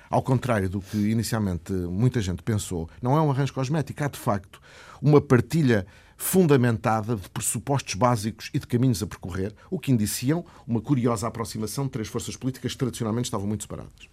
Ao 0.08 0.22
contrário 0.22 0.68
do 0.68 0.80
que 0.80 0.96
inicialmente 0.96 1.72
muita 1.72 2.20
gente 2.20 2.42
pensou, 2.42 2.88
não 3.02 3.16
é 3.16 3.20
um 3.20 3.30
arranjo 3.30 3.52
cosmético. 3.52 4.04
Há, 4.04 4.08
de 4.08 4.18
facto, 4.18 4.60
uma 5.02 5.20
partilha 5.20 5.86
fundamentada 6.16 7.16
de 7.16 7.28
pressupostos 7.28 7.94
básicos 7.94 8.48
e 8.54 8.58
de 8.58 8.66
caminhos 8.66 9.02
a 9.02 9.06
percorrer, 9.06 9.52
o 9.70 9.78
que 9.78 9.90
indiciam 9.90 10.44
uma 10.66 10.80
curiosa 10.80 11.26
aproximação 11.26 11.84
de 11.84 11.90
três 11.90 12.08
forças 12.08 12.36
políticas 12.36 12.72
que 12.72 12.78
tradicionalmente 12.78 13.26
estavam 13.26 13.46
muito 13.46 13.62
separadas. 13.62 14.08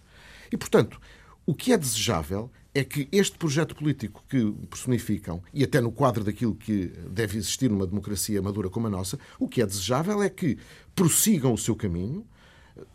E, 0.50 0.56
portanto, 0.56 1.00
o 1.46 1.54
que 1.54 1.72
é 1.72 1.78
desejável 1.78 2.50
é 2.74 2.82
que 2.82 3.06
este 3.12 3.36
projeto 3.36 3.74
político 3.74 4.24
que 4.28 4.50
personificam, 4.70 5.42
e 5.52 5.62
até 5.62 5.80
no 5.80 5.92
quadro 5.92 6.24
daquilo 6.24 6.54
que 6.54 6.86
deve 7.10 7.36
existir 7.36 7.70
numa 7.70 7.86
democracia 7.86 8.40
madura 8.40 8.70
como 8.70 8.86
a 8.86 8.90
nossa, 8.90 9.18
o 9.38 9.46
que 9.46 9.60
é 9.60 9.66
desejável 9.66 10.22
é 10.22 10.30
que 10.30 10.56
prossigam 10.94 11.52
o 11.52 11.58
seu 11.58 11.76
caminho, 11.76 12.24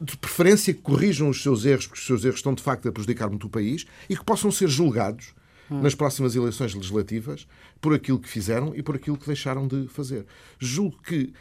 de 0.02 0.18
preferência 0.18 0.74
que 0.74 0.82
corrijam 0.82 1.30
os 1.30 1.42
seus 1.42 1.64
erros, 1.64 1.86
porque 1.86 2.00
os 2.00 2.08
seus 2.08 2.26
erros 2.26 2.40
estão 2.40 2.54
de 2.54 2.64
facto 2.64 2.90
a 2.90 2.92
prejudicar 2.92 3.30
muito 3.30 3.46
o 3.46 3.50
país, 3.50 3.86
e 4.10 4.18
que 4.18 4.26
possam 4.26 4.52
ser 4.52 4.68
julgados 4.68 5.36
hum. 5.70 5.82
nas 5.82 5.94
próximas 5.94 6.36
eleições 6.36 6.74
legislativas 6.74 7.48
por 7.80 7.94
aquilo 7.94 8.20
que 8.20 8.28
fizeram 8.28 8.76
e 8.76 8.82
por 8.82 8.96
aquilo 8.96 9.18
que 9.18 9.28
deixaram 9.28 9.68
de 9.68 9.88
fazer. 9.88 10.26
Julgo 10.58 10.98
que 11.04 11.32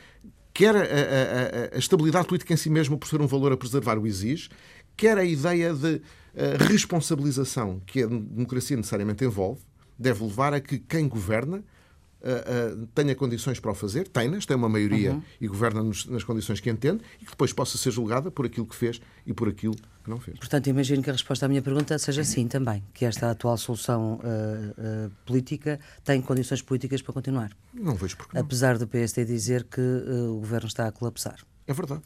quer 0.53 0.75
a, 0.75 0.81
a, 0.81 0.83
a, 0.83 1.77
a 1.77 1.79
estabilidade 1.79 2.27
política 2.27 2.53
em 2.53 2.57
si 2.57 2.71
mesma, 2.71 2.97
por 2.97 3.09
ser 3.09 3.21
um 3.21 3.27
valor 3.27 3.53
a 3.53 3.57
preservar, 3.57 3.99
o 3.99 4.07
exige, 4.07 4.49
quer 4.97 5.19
a 5.19 5.25
ideia 5.25 5.75
de 5.75 6.01
a 6.37 6.63
responsabilização 6.65 7.81
que 7.87 8.03
a 8.03 8.07
democracia 8.07 8.77
necessariamente 8.77 9.25
envolve 9.25 9.61
deve 9.99 10.23
levar 10.23 10.53
a 10.53 10.61
que 10.61 10.79
quem 10.79 11.09
governa 11.09 11.57
uh, 11.57 12.83
uh, 12.83 12.87
tenha 12.89 13.15
condições 13.15 13.59
para 13.59 13.71
o 13.71 13.75
fazer, 13.75 14.07
tem-nas, 14.09 14.45
tem 14.45 14.55
uma 14.55 14.69
maioria 14.69 15.13
uhum. 15.13 15.23
e 15.41 15.49
governa 15.49 15.83
nas 15.83 16.23
condições 16.23 16.61
que 16.61 16.69
entende 16.69 17.01
e 17.21 17.25
que 17.25 17.31
depois 17.31 17.55
possa 17.55 17.79
ser 17.79 17.91
julgada 17.91 18.31
por 18.31 18.45
aquilo 18.45 18.67
que 18.67 18.77
fez 18.77 19.01
e 19.25 19.33
por 19.33 19.49
aquilo 19.49 19.75
que 19.75 20.11
não 20.11 20.19
fez. 20.19 20.39
Portanto, 20.39 20.67
imagino 20.67 21.03
que 21.03 21.09
a 21.09 21.15
resposta 21.15 21.47
à 21.47 21.49
minha 21.49 21.63
pergunta 21.63 21.99
seja 21.99 22.23
sim 22.23 22.47
também, 22.47 22.85
que 22.93 23.07
esta 23.07 23.31
atual 23.31 23.57
solução 23.57 24.21
uh, 24.21 25.11
política 25.25 25.81
tem 26.05 26.21
condições 26.21 26.61
políticas 26.61 27.01
para 27.01 27.15
continuar. 27.15 27.51
Não 27.73 27.95
vejo 27.95 28.19
porque 28.19 28.37
não. 28.37 28.45
Apesar 28.45 28.77
do 28.77 28.87
PSD 28.87 29.25
dizer 29.25 29.65
que 29.65 29.81
o 29.81 30.39
governo 30.39 30.69
está 30.69 30.87
a 30.87 30.93
colapsar. 30.93 31.39
É 31.67 31.73
verdade. 31.73 32.03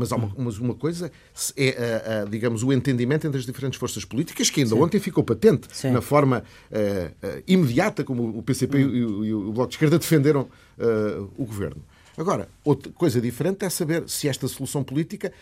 Mas, 0.00 0.12
há 0.12 0.16
uma, 0.16 0.32
mas 0.36 0.58
uma 0.58 0.74
coisa 0.74 1.12
é, 1.56 2.24
digamos, 2.28 2.62
o 2.62 2.72
entendimento 2.72 3.26
entre 3.26 3.38
as 3.38 3.46
diferentes 3.46 3.78
forças 3.78 4.04
políticas, 4.04 4.48
que 4.48 4.60
ainda 4.60 4.74
Sim. 4.74 4.82
ontem 4.82 4.98
ficou 4.98 5.22
patente 5.22 5.68
Sim. 5.72 5.90
na 5.90 6.00
forma 6.00 6.42
uh, 6.70 7.42
imediata 7.46 8.02
como 8.02 8.36
o 8.36 8.42
PCP 8.42 8.78
hum. 8.78 8.80
e, 8.80 9.04
o, 9.04 9.24
e, 9.24 9.34
o, 9.34 9.52
Bloco 9.52 9.68
de 9.68 9.74
Esquerda 9.74 9.98
defenderam 9.98 10.42
uh, 10.78 11.30
o 11.36 11.44
governo. 11.44 11.82
Agora, 12.16 12.48
outra 12.64 12.90
coisa 12.92 13.20
diferente 13.20 13.64
é 13.64 13.70
saber 13.70 14.08
se 14.08 14.28
esta 14.28 14.48
solução 14.48 14.82
política, 14.82 15.32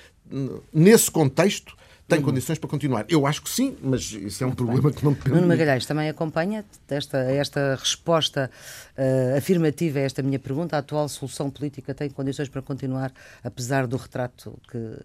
nesse 0.72 1.10
contexto, 1.10 1.76
tem 2.08 2.22
condições 2.22 2.58
para 2.58 2.70
continuar. 2.70 3.04
Eu 3.06 3.26
acho 3.26 3.42
que 3.42 3.50
sim, 3.50 3.76
mas 3.82 4.12
isso 4.12 4.42
é 4.42 4.46
um 4.46 4.52
problema 4.52 4.90
que 4.90 5.04
não 5.04 5.12
depende. 5.12 5.36
Nuno 5.36 5.46
Magalhães 5.46 5.84
também 5.84 6.08
acompanha 6.08 6.64
esta, 6.88 7.18
esta 7.18 7.76
resposta 7.76 8.50
uh, 8.96 9.36
afirmativa 9.36 9.98
a 9.98 10.02
esta 10.02 10.22
minha 10.22 10.38
pergunta. 10.38 10.74
A 10.74 10.78
atual 10.78 11.06
solução 11.08 11.50
política 11.50 11.94
tem 11.94 12.08
condições 12.08 12.48
para 12.48 12.62
continuar, 12.62 13.12
apesar 13.44 13.86
do 13.86 13.98
retrato 13.98 14.58
que 14.70 14.96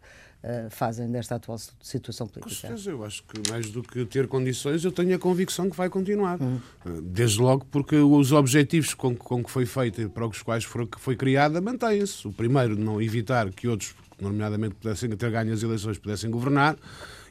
uh, 0.43 0.69
fazem 0.69 1.09
desta 1.11 1.35
atual 1.35 1.57
situação 1.81 2.27
política? 2.27 2.49
Com 2.49 2.75
certeza, 2.75 2.91
eu 2.91 3.03
acho 3.03 3.23
que 3.23 3.51
mais 3.51 3.69
do 3.71 3.81
que 3.81 4.05
ter 4.05 4.27
condições, 4.27 4.83
eu 4.83 4.91
tenho 4.91 5.15
a 5.15 5.19
convicção 5.19 5.69
que 5.69 5.75
vai 5.75 5.89
continuar. 5.89 6.41
Hum. 6.41 6.59
Desde 7.01 7.41
logo 7.41 7.65
porque 7.71 7.95
os 7.95 8.31
objetivos 8.31 8.93
com, 8.93 9.15
com 9.15 9.43
que 9.43 9.49
foi 9.49 9.65
feita 9.65 10.01
e 10.01 10.09
para 10.09 10.27
os 10.27 10.41
quais 10.41 10.63
foi, 10.63 10.87
foi 10.97 11.15
criada 11.15 11.61
mantêm-se. 11.61 12.27
O 12.27 12.31
primeiro, 12.31 12.77
não 12.77 13.01
evitar 13.01 13.49
que 13.51 13.67
outros 13.67 13.95
nomeadamente 14.21 14.75
pudessem 14.75 15.09
ter 15.09 15.31
ganho 15.31 15.53
as 15.53 15.63
eleições, 15.63 15.97
pudessem 15.97 16.29
governar, 16.29 16.77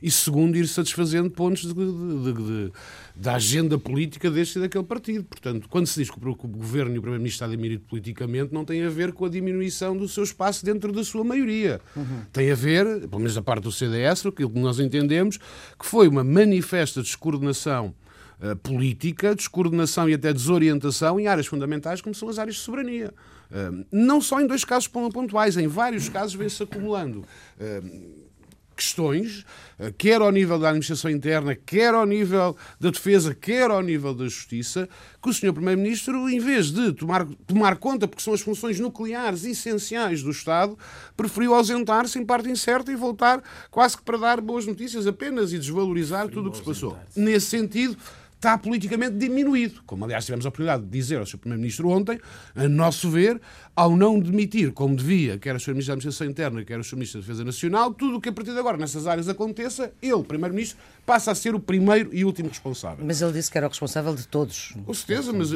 e 0.03 0.11
segundo, 0.11 0.57
ir 0.57 0.67
satisfazendo 0.67 1.31
pontos 1.31 1.63
de, 1.63 1.73
de, 1.73 2.33
de, 2.33 2.73
da 3.15 3.35
agenda 3.37 3.79
política 3.79 4.31
deste 4.31 4.59
e 4.59 4.63
daquele 4.63 4.85
partido. 4.85 5.25
Portanto, 5.25 5.69
quando 5.69 5.87
se 5.87 6.01
diz 6.01 6.11
que 6.11 6.19
o 6.19 6.49
governo 6.49 6.95
e 6.95 6.99
o 6.99 7.03
primeiro-ministro 7.03 7.45
está 7.45 7.47
diminuído 7.47 7.85
politicamente, 7.89 8.53
não 8.53 8.65
tem 8.65 8.83
a 8.83 8.91
ver 8.91 9.13
com 9.13 9.25
a 9.25 9.29
diminuição 9.29 9.97
do 9.97 10.09
seu 10.09 10.25
espaço 10.25 10.65
dentro 10.65 10.93
da 10.93 11.05
sua 11.05 11.23
maioria. 11.23 11.81
Uhum. 11.95 12.23
Tem 12.33 12.51
a 12.51 12.55
ver, 12.55 12.85
pelo 13.03 13.19
menos 13.19 13.35
da 13.35 13.43
parte 13.43 13.63
do 13.63 13.73
CDS, 13.73 14.27
aquilo 14.27 14.51
que 14.51 14.59
nós 14.59 14.81
entendemos, 14.81 15.37
que 15.37 15.87
foi 15.87 16.09
uma 16.09 16.25
manifesta 16.25 17.01
descoordenação 17.01 17.95
uh, 18.41 18.57
política, 18.57 19.35
descoordenação 19.35 20.09
e 20.09 20.15
até 20.15 20.33
desorientação 20.33 21.21
em 21.21 21.27
áreas 21.29 21.47
fundamentais 21.47 22.01
como 22.01 22.15
são 22.15 22.29
as 22.29 22.39
áreas 22.39 22.57
de 22.57 22.63
soberania. 22.63 23.15
Uh, 23.51 23.85
não 23.93 24.21
só 24.21 24.41
em 24.41 24.47
dois 24.47 24.65
casos 24.65 24.89
pontuais, 24.89 25.57
em 25.57 25.69
vários 25.69 26.09
casos 26.09 26.35
vem-se 26.35 26.63
acumulando. 26.63 27.25
Uh, 27.61 28.32
questões, 28.77 29.45
eh, 29.79 29.93
quer 29.97 30.21
ao 30.21 30.31
nível 30.31 30.59
da 30.59 30.69
administração 30.69 31.11
interna, 31.11 31.55
quer 31.55 31.95
ao 31.95 32.07
nível 32.07 32.57
da 32.81 32.91
defesa, 32.91 33.35
quer 33.35 33.71
ao 33.71 33.83
nível 33.83 34.15
da 34.15 34.25
justiça, 34.25 34.89
que 35.23 35.29
o 35.29 35.33
Sr. 35.33 35.53
Primeiro-Ministro, 35.53 36.29
em 36.29 36.39
vez 36.39 36.71
de 36.71 36.93
tomar, 36.93 37.27
tomar 37.47 37.77
conta, 37.77 38.09
porque 38.09 38.23
são 38.23 38.35
as 38.35 38.41
funções 38.41 38.81
nucleares 38.81 39.45
essenciais 39.45 40.23
do 40.23 40.31
Estado, 40.31 40.77
preferiu 41.17 41.55
ausentar-se 41.55 42.19
em 42.19 42.25
parte 42.25 42.49
incerta 42.49 42.91
e 42.91 42.97
voltar 42.97 43.43
quase 43.71 43.97
que 43.97 44.03
para 44.03 44.19
dar 44.19 44.41
boas 44.41 44.67
notícias 44.67 45.07
apenas 45.07 45.53
e 45.53 45.59
desvalorizar 45.59 46.29
tudo 46.29 46.49
o 46.49 46.53
que 46.53 46.59
se 46.59 46.65
passou. 46.65 46.99
Nesse 47.15 47.47
sentido, 47.47 47.97
está 48.43 48.59
politicamente 48.59 49.17
diminuído. 49.17 49.81
Como, 49.87 50.05
aliás, 50.05 50.25
tivemos 50.25 50.45
a 50.45 50.49
oportunidade 50.49 50.83
de 50.83 50.91
dizer 50.91 51.19
ao 51.19 51.25
Sr. 51.27 51.39
Primeiro-Ministro 51.39 51.89
ontem, 51.89 52.21
a 52.57 52.69
nosso 52.69 53.09
ver, 53.09 53.41
ao 53.75 53.97
não 53.97 54.19
demitir, 54.19 54.73
como 54.73 54.97
devia, 54.97 55.39
quer 55.39 55.55
o 55.55 55.61
Sr. 55.61 55.71
Ministro 55.71 55.93
da 55.93 55.95
Administração 55.95 56.27
Interna, 56.27 56.65
quer 56.65 56.81
o 56.81 56.83
Sr. 56.83 56.97
Ministro 56.97 57.21
da 57.21 57.27
Defesa 57.27 57.45
Nacional, 57.45 57.95
tudo 57.95 58.17
o 58.17 58.21
que 58.21 58.29
a 58.29 58.33
partir 58.33 58.53
de 58.53 58.59
agora 58.59 58.77
nessas 58.77 59.07
áreas 59.07 59.29
aconteça, 59.29 59.93
ele, 60.03 60.25
Primeiro-Ministro, 60.25 60.77
passa 61.07 61.31
a 61.31 61.35
ser 61.37 61.55
o 61.55 61.61
primeiro 61.61 62.13
e 62.13 62.25
último 62.25 62.49
responsável. 62.49 63.05
Mas 63.07 63.23
ele 63.23 63.33
disse 63.33 63.49
que 63.49 63.57
era 63.57 63.69
o 63.69 63.71
responsável 63.71 64.13
de 64.13 64.27
todos. 64.27 64.75
Com 64.85 64.93
certeza, 64.93 65.33
mas. 65.33 65.51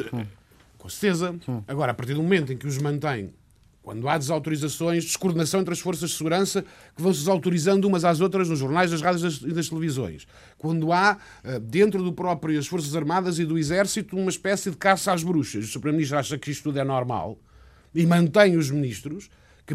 Com 0.77 0.89
certeza. 0.89 1.35
Agora, 1.67 1.91
a 1.91 1.95
partir 1.95 2.13
do 2.13 2.23
momento 2.23 2.53
em 2.53 2.57
que 2.57 2.67
os 2.67 2.77
mantém 2.77 3.33
quando 3.87 4.09
há 4.09 4.17
desautorizações, 4.17 5.05
descoordenação 5.05 5.61
entre 5.61 5.71
as 5.71 5.79
forças 5.79 6.09
de 6.09 6.17
segurança 6.17 6.61
que 6.93 7.01
vão 7.01 7.13
se 7.13 7.19
desautorizando 7.19 7.87
umas 7.87 8.03
às 8.03 8.19
outras 8.19 8.49
nos 8.49 8.59
jornais, 8.59 8.91
nas 8.91 9.01
rádios 9.01 9.41
e 9.41 9.53
nas 9.53 9.69
televisões. 9.69 10.27
Quando 10.57 10.91
há, 10.91 11.17
eh, 11.41 11.57
dentro 11.57 12.03
do 12.03 12.11
próprio 12.11 12.59
as 12.59 12.67
Forças 12.67 12.93
Armadas 12.97 13.39
e 13.39 13.45
do 13.45 13.57
Exército, 13.57 14.17
uma 14.17 14.29
espécie 14.29 14.71
de 14.71 14.75
caça 14.75 15.13
às 15.13 15.23
bruxas. 15.23 15.73
O 15.73 15.79
Primeiro-Ministro 15.79 16.17
acha 16.17 16.37
que 16.37 16.51
isto 16.51 16.63
tudo 16.63 16.79
é 16.79 16.83
normal 16.83 17.39
e 17.95 18.05
mantém 18.05 18.57
os 18.57 18.69
ministros, 18.69 19.29
que 19.65 19.73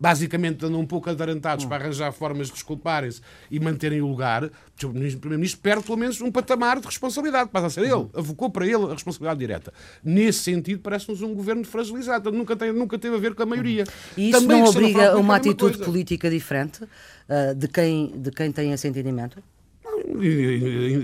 basicamente 0.00 0.64
andam 0.64 0.80
um 0.80 0.86
pouco 0.86 1.10
atarantados 1.10 1.64
para 1.64 1.84
arranjar 1.84 2.12
formas 2.12 2.48
de 2.48 2.54
desculparem-se 2.54 3.20
e 3.50 3.58
manterem 3.58 4.00
o 4.00 4.06
lugar, 4.06 4.44
o 4.44 4.50
Primeiro-Ministro 4.78 5.60
perde 5.60 5.84
pelo 5.84 5.98
menos 5.98 6.20
um 6.20 6.30
patamar 6.30 6.80
de 6.80 6.86
responsabilidade. 6.86 7.50
Passa 7.50 7.66
a 7.66 7.70
ser 7.70 7.80
ele, 7.82 8.08
avocou 8.14 8.50
para 8.50 8.64
ele 8.64 8.84
a 8.84 8.92
responsabilidade 8.92 9.40
direta. 9.40 9.72
Nesse 10.02 10.40
sentido, 10.40 10.80
parece-nos 10.80 11.20
um 11.22 11.34
governo 11.34 11.64
fragilizado, 11.64 12.30
nunca, 12.30 12.54
tem, 12.54 12.72
nunca 12.72 12.98
teve 12.98 13.16
a 13.16 13.18
ver 13.18 13.34
com 13.34 13.42
a 13.42 13.46
maioria. 13.46 13.84
E 14.16 14.30
isso 14.30 14.40
Também 14.40 14.62
não 14.62 14.68
obriga 14.68 15.12
a 15.12 15.16
uma 15.16 15.36
atitude 15.36 15.78
política 15.78 16.30
diferente 16.30 16.84
uh, 16.84 17.54
de, 17.56 17.68
quem, 17.68 18.12
de 18.16 18.30
quem 18.30 18.52
tem 18.52 18.72
esse 18.72 18.86
entendimento? 18.86 19.42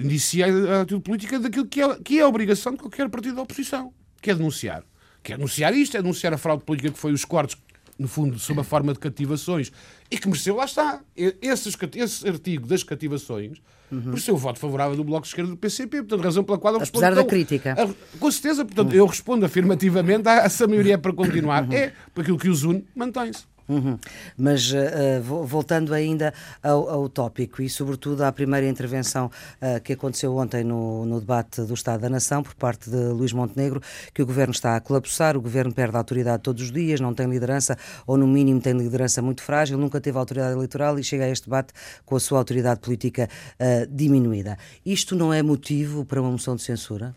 Inicia 0.04 0.46
a 0.46 0.80
atitude 0.82 1.02
política 1.02 1.38
daquilo 1.40 1.66
que 1.66 1.82
é, 1.82 1.96
que 1.96 2.18
é 2.18 2.22
a 2.22 2.28
obrigação 2.28 2.72
de 2.72 2.78
qualquer 2.78 3.08
partido 3.08 3.36
da 3.36 3.42
oposição, 3.42 3.92
que 4.20 4.30
é 4.30 4.34
denunciar. 4.34 4.84
Que 5.22 5.32
é 5.32 5.36
denunciar 5.36 5.74
isto, 5.74 5.96
é 5.96 6.02
denunciar 6.02 6.32
a 6.32 6.38
fraude 6.38 6.64
política 6.64 6.92
que 6.92 6.98
foi 6.98 7.12
os 7.12 7.24
cortes 7.24 7.56
no 7.98 8.08
fundo, 8.08 8.38
sob 8.38 8.60
a 8.60 8.64
forma 8.64 8.92
de 8.92 8.98
cativações, 8.98 9.70
e 10.10 10.18
que 10.18 10.26
mereceu, 10.26 10.56
lá 10.56 10.64
está, 10.64 11.00
esse, 11.16 11.70
esse 11.96 12.28
artigo 12.28 12.66
das 12.66 12.82
cativações, 12.82 13.58
uhum. 13.90 14.02
mereceu 14.06 14.34
o 14.34 14.38
voto 14.38 14.58
favorável 14.58 14.96
do 14.96 15.04
Bloco 15.04 15.22
de 15.22 15.28
Esquerda 15.28 15.50
do 15.50 15.56
PCP, 15.56 15.98
portanto, 15.98 16.22
razão 16.22 16.44
pela 16.44 16.58
qual 16.58 16.74
eu 16.74 16.80
respondo... 16.80 17.04
Apesar 17.04 17.22
da 17.22 17.28
crítica. 17.28 17.72
A, 17.72 18.18
com 18.18 18.30
certeza, 18.30 18.64
portanto, 18.64 18.90
uhum. 18.90 18.98
eu 18.98 19.06
respondo 19.06 19.46
afirmativamente 19.46 20.28
a 20.28 20.44
essa 20.44 20.66
maioria 20.66 20.98
para 20.98 21.12
continuar. 21.12 21.64
Uhum. 21.64 21.72
É, 21.72 21.92
porque 22.12 22.22
aquilo 22.22 22.38
que 22.38 22.48
os 22.48 22.64
une, 22.64 22.84
mantém-se. 22.94 23.44
Uhum. 23.68 23.99
Mas 24.37 24.71
uh, 24.73 25.23
voltando 25.23 25.94
ainda 25.94 26.35
ao, 26.62 26.88
ao, 26.88 27.09
tópico 27.09 27.62
e, 27.62 27.68
sobretudo, 27.68 28.23
à 28.23 28.30
primeira 28.30 28.68
intervenção 28.68 29.30
uh, 29.61 29.80
que 29.80 29.94
aconteceu 29.94 30.37
ontem 30.37 30.62
no, 30.62 31.06
no, 31.06 31.18
debate 31.18 31.62
do 31.62 31.73
Estado 31.73 32.02
da 32.02 32.11
Nação 32.11 32.42
por 32.42 32.54
parte 32.54 32.90
de 32.90 32.97
Luís 32.97 33.33
Montenegro, 33.33 33.80
que 34.12 34.23
o 34.23 34.26
governo 34.26 34.52
está 34.52 34.76
a 34.76 34.80
colapsar, 34.80 35.37
o 35.37 35.40
governo 35.40 35.73
perde 35.73 35.97
a 35.97 36.00
autoridade 36.00 36.42
todos 36.42 36.62
os 36.62 36.71
dias, 36.71 37.00
não 37.00 37.14
tem 37.14 37.26
liderança, 37.26 37.76
ou 38.06 38.18
no 38.18 38.26
mínimo 38.26 38.61
tem 38.61 38.75
liderança 38.75 39.23
muito 39.23 39.42
frágil, 39.42 39.78
nunca 39.78 40.00
teve 40.00 40.18
autoridade 40.18 40.54
eleitoral 40.54 40.99
e 40.99 41.04
chega 41.04 41.25
a 41.25 41.30
este 41.30 41.47
debate 41.47 41.73
com 42.04 42.16
a 42.16 42.21
sua 42.21 42.38
autoridade 42.38 42.80
política 42.80 43.28
uh, 43.59 43.87
diminuída. 43.90 44.59
Isto 44.85 45.16
não 45.16 45.33
é 45.33 45.42
motivo 45.42 46.04
para 46.04 46.21
uma 46.21 46.30
moção 46.30 46.54
de 46.54 46.62
censura? 46.62 47.14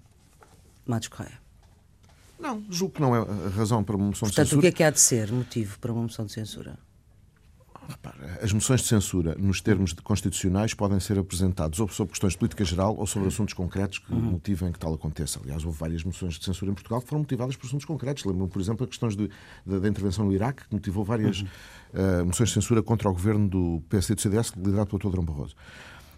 Matos 0.86 1.10
Correia. 1.10 1.47
Não, 2.40 2.64
julgo 2.70 2.96
que 2.96 3.02
não 3.02 3.16
é 3.16 3.20
a 3.20 3.50
razão 3.50 3.84
para 3.84 3.96
uma 3.96 4.08
moção 4.08 4.28
Portanto, 4.28 4.46
de 4.46 4.50
censura. 4.50 4.60
o 4.60 4.62
que 4.62 4.68
é 4.68 4.72
que 4.72 4.84
há 4.84 4.90
de 4.90 5.00
ser 5.00 5.32
motivo 5.32 5.80
para 5.80 5.92
uma 5.92 6.04
moção 6.04 6.26
de 6.26 6.32
censura? 6.32 6.78
As 8.42 8.52
moções 8.52 8.82
de 8.82 8.88
censura, 8.88 9.36
nos 9.38 9.62
termos 9.62 9.94
constitucionais, 9.94 10.74
podem 10.74 11.00
ser 11.00 11.18
apresentadas 11.18 11.80
ou 11.80 11.88
sobre 11.88 12.12
questões 12.12 12.34
de 12.34 12.40
política 12.40 12.66
geral 12.66 12.96
ou 12.98 13.08
sobre 13.08 13.30
assuntos 13.30 13.54
concretos 13.54 14.00
que 14.00 14.12
uhum. 14.12 14.20
motivem 14.20 14.72
que 14.72 14.80
tal 14.80 14.94
aconteça. 14.94 15.40
Aliás, 15.42 15.64
houve 15.64 15.78
várias 15.78 16.04
moções 16.04 16.38
de 16.38 16.44
censura 16.44 16.72
em 16.72 16.74
Portugal 16.74 17.02
que 17.02 17.08
foram 17.08 17.22
motivadas 17.22 17.56
por 17.56 17.68
assuntos 17.68 17.86
concretos. 17.86 18.26
Lembro-me, 18.26 18.50
por 18.50 18.62
exemplo, 18.62 18.84
a 18.84 18.88
questões 18.88 19.16
da 19.16 19.88
intervenção 19.88 20.26
no 20.26 20.34
Iraque, 20.34 20.68
que 20.68 20.74
motivou 20.74 21.06
várias 21.06 21.42
uhum. 21.42 21.48
uh, 21.94 22.26
moções 22.26 22.50
de 22.50 22.56
censura 22.56 22.84
contra 22.84 23.10
o 23.10 23.14
governo 23.14 23.48
do 23.48 23.82
PSD 23.90 24.14
e 24.14 24.16
do 24.16 24.22
CDS, 24.22 24.52
liderado 24.58 24.98
pelo 24.98 25.12
Dr. 25.12 25.22
Barroso. 25.22 25.56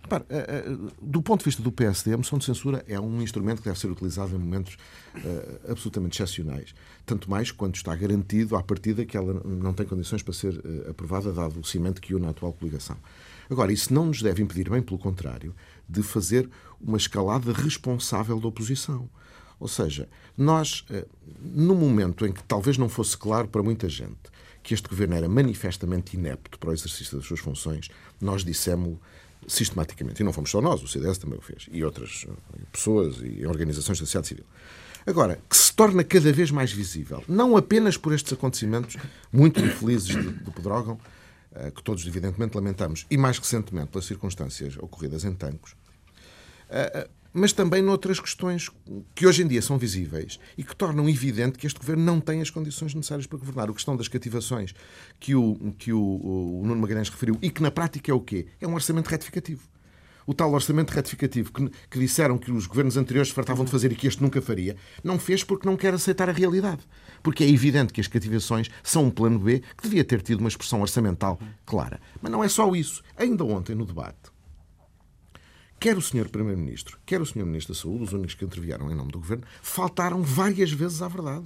Repare, 0.10 0.26
eh, 0.30 0.64
eh, 0.66 0.92
do 1.00 1.22
ponto 1.22 1.42
de 1.42 1.46
vista 1.46 1.62
do 1.62 1.72
PSD, 1.72 2.14
a 2.14 2.18
moção 2.18 2.40
de 2.40 2.46
censura 2.46 2.84
é 2.88 3.00
um 3.00 3.22
instrumento 3.22 3.60
que 3.60 3.66
deve 3.66 3.78
ser 3.78 3.92
utilizado 3.92 4.36
em 4.36 4.40
momentos 4.40 4.76
uh, 5.16 5.72
absolutamente 5.72 6.16
excepcionais. 6.16 6.74
Tanto 7.06 7.30
mais 7.30 7.52
quando 7.52 7.76
está 7.76 7.96
garantido, 7.96 8.56
à 8.56 8.64
partida, 8.64 9.06
que 9.06 9.16
ela 9.16 9.40
não 9.46 9.72
tem 9.72 9.86
condições 9.86 10.24
para 10.24 10.34
ser 10.34 10.60
aprovada, 10.90 11.32
dado 11.32 11.60
o 11.60 11.64
cimento 11.64 12.02
que 12.02 12.16
une 12.16 12.26
a 12.26 12.30
atual 12.30 12.52
coligação. 12.54 12.98
Agora, 13.52 13.72
isso 13.72 13.94
não 13.94 14.08
nos 14.08 14.24
deve 14.24 14.42
impedir, 14.42 14.68
bem 14.68 14.82
pelo 14.82 14.98
contrário, 14.98 15.54
de 15.88 16.02
fazer 16.02 16.50
uma 16.82 16.98
escalada 16.98 17.54
responsável 17.54 18.40
da 18.40 18.48
oposição. 18.48 19.08
Ou 19.60 19.68
seja, 19.68 20.10
nós, 20.36 20.86
no 21.40 21.76
momento 21.76 22.26
em 22.26 22.32
que 22.32 22.42
talvez 22.44 22.78
não 22.78 22.90
fosse 22.90 23.16
claro 23.16 23.48
para 23.48 23.62
muita 23.62 23.88
gente 23.88 24.18
que 24.64 24.74
este 24.74 24.88
governo 24.88 25.16
era 25.16 25.28
manifestamente 25.28 26.16
inepto 26.16 26.60
para 26.60 26.70
o 26.70 26.74
exercício 26.74 27.18
das 27.18 27.26
suas 27.26 27.40
funções, 27.40 27.90
nós 28.22 28.44
dissemos 28.44 28.98
sistematicamente. 29.48 30.22
E 30.22 30.24
não 30.24 30.34
fomos 30.34 30.50
só 30.50 30.62
nós, 30.62 30.82
o 30.82 30.88
CDS 30.88 31.18
também 31.18 31.38
o 31.38 31.42
fez, 31.42 31.68
e 31.72 31.84
outras 31.84 32.26
eh, 32.28 32.62
pessoas 32.72 33.18
e 33.22 33.46
organizações 33.46 34.00
da 34.00 34.06
sociedade 34.06 34.28
civil. 34.28 34.46
Agora, 35.06 35.40
que 35.50 35.58
se 35.58 35.74
torna 35.74 36.04
cada 36.04 36.32
vez 36.32 36.52
mais 36.52 36.72
visível, 36.72 37.24
não 37.28 37.58
apenas 37.58 37.98
por 37.98 38.14
estes 38.14 38.34
acontecimentos 38.34 38.98
muito 39.32 39.60
infelizes 39.60 40.16
do 40.16 40.52
Pedrógão, 40.52 41.00
eh, 41.56 41.72
que 41.72 41.82
todos 41.82 42.06
evidentemente 42.06 42.56
lamentamos, 42.56 43.06
e 43.10 43.18
mais 43.18 43.38
recentemente 43.40 43.88
pelas 43.88 44.06
circunstâncias 44.06 44.78
ocorridas 44.78 45.24
em 45.24 45.34
Tancos, 45.34 45.76
eh, 46.70 47.08
mas 47.34 47.54
também 47.54 47.82
noutras 47.82 48.20
questões 48.20 48.70
que 49.14 49.28
hoje 49.28 49.44
em 49.44 49.48
dia 49.48 49.62
são 49.62 49.78
visíveis 49.78 50.40
e 50.58 50.64
que 50.64 50.76
tornam 50.76 51.08
evidente 51.10 51.58
que 51.58 51.68
este 51.68 51.80
governo 51.80 52.04
não 52.04 52.20
tem 52.20 52.42
as 52.42 52.50
condições 52.50 52.94
necessárias 52.94 53.28
para 53.28 53.38
governar. 53.38 53.70
A 53.70 53.74
questão 53.74 53.96
das 53.96 54.08
cativações 54.08 54.74
que 55.20 55.36
o, 55.36 55.74
que 55.78 55.94
o, 55.94 56.00
o 56.00 56.64
Nuno 56.66 56.82
Magalhães 56.82 57.10
referiu 57.10 57.38
e 57.42 57.50
que 57.50 57.62
na 57.62 57.72
prática 57.72 58.12
é 58.12 58.14
o 58.14 58.20
quê? 58.20 58.48
É 58.60 58.68
um 58.68 58.74
orçamento 58.74 59.08
retificativo. 59.08 59.62
O 60.26 60.34
tal 60.34 60.54
orçamento 60.54 60.92
retificativo 60.92 61.52
que, 61.52 61.70
que 61.90 62.00
disseram 62.00 62.38
que 62.38 62.52
os 62.52 62.68
governos 62.68 62.98
anteriores 62.98 63.32
fartavam 63.32 63.66
de 63.66 63.72
fazer 63.72 63.92
e 63.92 63.96
que 63.96 64.06
este 64.06 64.22
nunca 64.22 64.40
faria, 64.40 64.76
não 65.04 65.18
fez 65.18 65.44
porque 65.44 65.68
não 65.68 65.76
quer 65.76 65.92
aceitar 65.92 66.30
a 66.30 66.32
realidade. 66.32 66.82
Porque 67.24 67.44
é 67.44 67.50
evidente 67.50 67.92
que 67.92 68.00
as 68.00 68.08
cativações 68.08 68.70
são 68.84 69.06
um 69.06 69.10
plano 69.10 69.40
B 69.40 69.64
que 69.76 69.84
devia 69.84 70.04
ter 70.04 70.22
tido 70.22 70.42
uma 70.42 70.50
expressão 70.50 70.82
orçamental 70.82 71.40
clara. 71.66 72.00
Mas 72.22 72.32
não 72.32 72.44
é 72.44 72.48
só 72.48 72.76
isso. 72.76 73.02
Ainda 73.18 73.44
ontem, 73.44 73.74
no 73.74 73.86
debate, 73.86 74.30
quer 75.80 75.98
o 75.98 76.02
Sr. 76.02 76.30
Primeiro-Ministro, 76.30 76.98
quer 77.06 77.22
o 77.22 77.26
Sr. 77.26 77.46
Ministro 77.46 77.74
da 77.74 77.80
Saúde, 77.80 78.04
os 78.04 78.14
únicos 78.14 78.36
que 78.36 78.46
intervieram 78.46 78.92
em 78.92 78.96
nome 78.96 79.12
do 79.12 79.20
Governo, 79.20 79.44
faltaram 79.62 80.22
várias 80.22 80.72
vezes 80.72 81.02
à 81.02 81.08
verdade. 81.08 81.46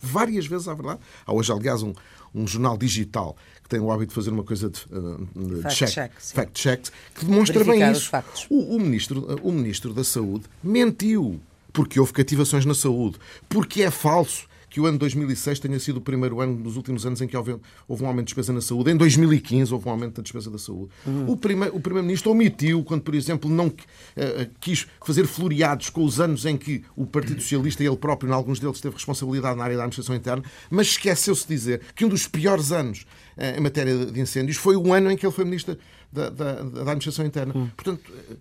várias 0.00 0.46
vezes 0.46 0.66
à 0.66 0.74
verdade. 0.74 1.00
Há 1.26 1.32
hoje, 1.32 1.52
aliás, 1.52 1.82
um, 1.82 1.92
um 2.34 2.46
jornal 2.46 2.76
digital 2.76 3.36
que 3.62 3.68
tem 3.68 3.80
o 3.80 3.90
hábito 3.92 4.08
de 4.08 4.14
fazer 4.14 4.30
uma 4.30 4.44
coisa 4.44 4.70
de, 4.70 4.80
de 4.80 5.62
fact 5.62 5.76
check, 5.76 5.90
check, 5.90 6.12
fact 6.20 6.52
check, 6.62 6.86
que 7.14 7.24
demonstra 7.26 7.62
Verificar 7.64 7.92
bem 7.92 8.32
isso. 8.32 8.46
O, 8.48 8.76
o 8.76 8.80
ministro, 8.80 9.40
o 9.42 9.52
ministro 9.52 9.92
da 9.92 10.04
Saúde 10.04 10.44
mentiu 10.62 11.40
porque 11.72 12.00
houve 12.00 12.12
cativações 12.12 12.64
na 12.64 12.74
saúde, 12.74 13.18
porque 13.48 13.82
é 13.82 13.90
falso 13.90 14.48
que 14.70 14.80
o 14.80 14.86
ano 14.86 14.96
2006 14.96 15.58
tenha 15.58 15.78
sido 15.80 15.96
o 15.96 16.00
primeiro 16.00 16.40
ano 16.40 16.56
dos 16.56 16.76
últimos 16.76 17.04
anos 17.04 17.20
em 17.20 17.26
que 17.26 17.36
houve, 17.36 17.56
houve 17.88 18.04
um 18.04 18.06
aumento 18.06 18.26
de 18.26 18.34
despesa 18.34 18.52
na 18.52 18.60
saúde. 18.60 18.92
Em 18.92 18.96
2015 18.96 19.74
houve 19.74 19.88
um 19.88 19.90
aumento 19.90 20.16
da 20.16 20.22
despesa 20.22 20.48
da 20.48 20.58
saúde. 20.58 20.92
O, 21.26 21.36
primeiro, 21.36 21.76
o 21.76 21.80
Primeiro-Ministro 21.80 22.30
omitiu 22.30 22.84
quando, 22.84 23.02
por 23.02 23.14
exemplo, 23.14 23.50
não 23.50 23.72
eh, 24.16 24.48
quis 24.60 24.86
fazer 25.04 25.26
floreados 25.26 25.90
com 25.90 26.04
os 26.04 26.20
anos 26.20 26.46
em 26.46 26.56
que 26.56 26.84
o 26.94 27.04
Partido 27.04 27.40
Socialista 27.40 27.82
e 27.82 27.86
ele 27.86 27.96
próprio, 27.96 28.30
em 28.30 28.32
alguns 28.32 28.60
deles, 28.60 28.80
teve 28.80 28.94
responsabilidade 28.94 29.58
na 29.58 29.64
área 29.64 29.76
da 29.76 29.82
administração 29.82 30.14
interna, 30.14 30.44
mas 30.70 30.86
esqueceu-se 30.88 31.42
de 31.42 31.54
dizer 31.54 31.80
que 31.94 32.04
um 32.04 32.08
dos 32.08 32.28
piores 32.28 32.70
anos 32.70 33.06
eh, 33.36 33.56
em 33.58 33.60
matéria 33.60 34.06
de 34.06 34.20
incêndios 34.20 34.56
foi 34.56 34.76
o 34.76 34.92
ano 34.92 35.10
em 35.10 35.16
que 35.16 35.26
ele 35.26 35.32
foi 35.32 35.44
Ministro 35.44 35.76
da, 36.12 36.30
da, 36.30 36.52
da 36.62 36.80
administração 36.82 37.26
interna. 37.26 37.52
Portanto, 37.76 38.12
eh, 38.30 38.36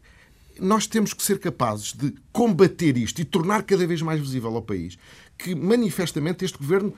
nós 0.62 0.88
temos 0.88 1.14
que 1.14 1.24
ser 1.24 1.40
capazes 1.40 1.94
de 1.94 2.14
combater 2.32 2.98
isto 2.98 3.22
e 3.22 3.26
tornar 3.26 3.64
cada 3.64 3.86
vez 3.86 4.02
mais 4.02 4.20
visível 4.20 4.56
ao 4.56 4.62
país 4.62 4.98
que, 5.38 5.56
manifestamente, 5.56 6.44
este 6.44 6.58
governo 6.58 6.94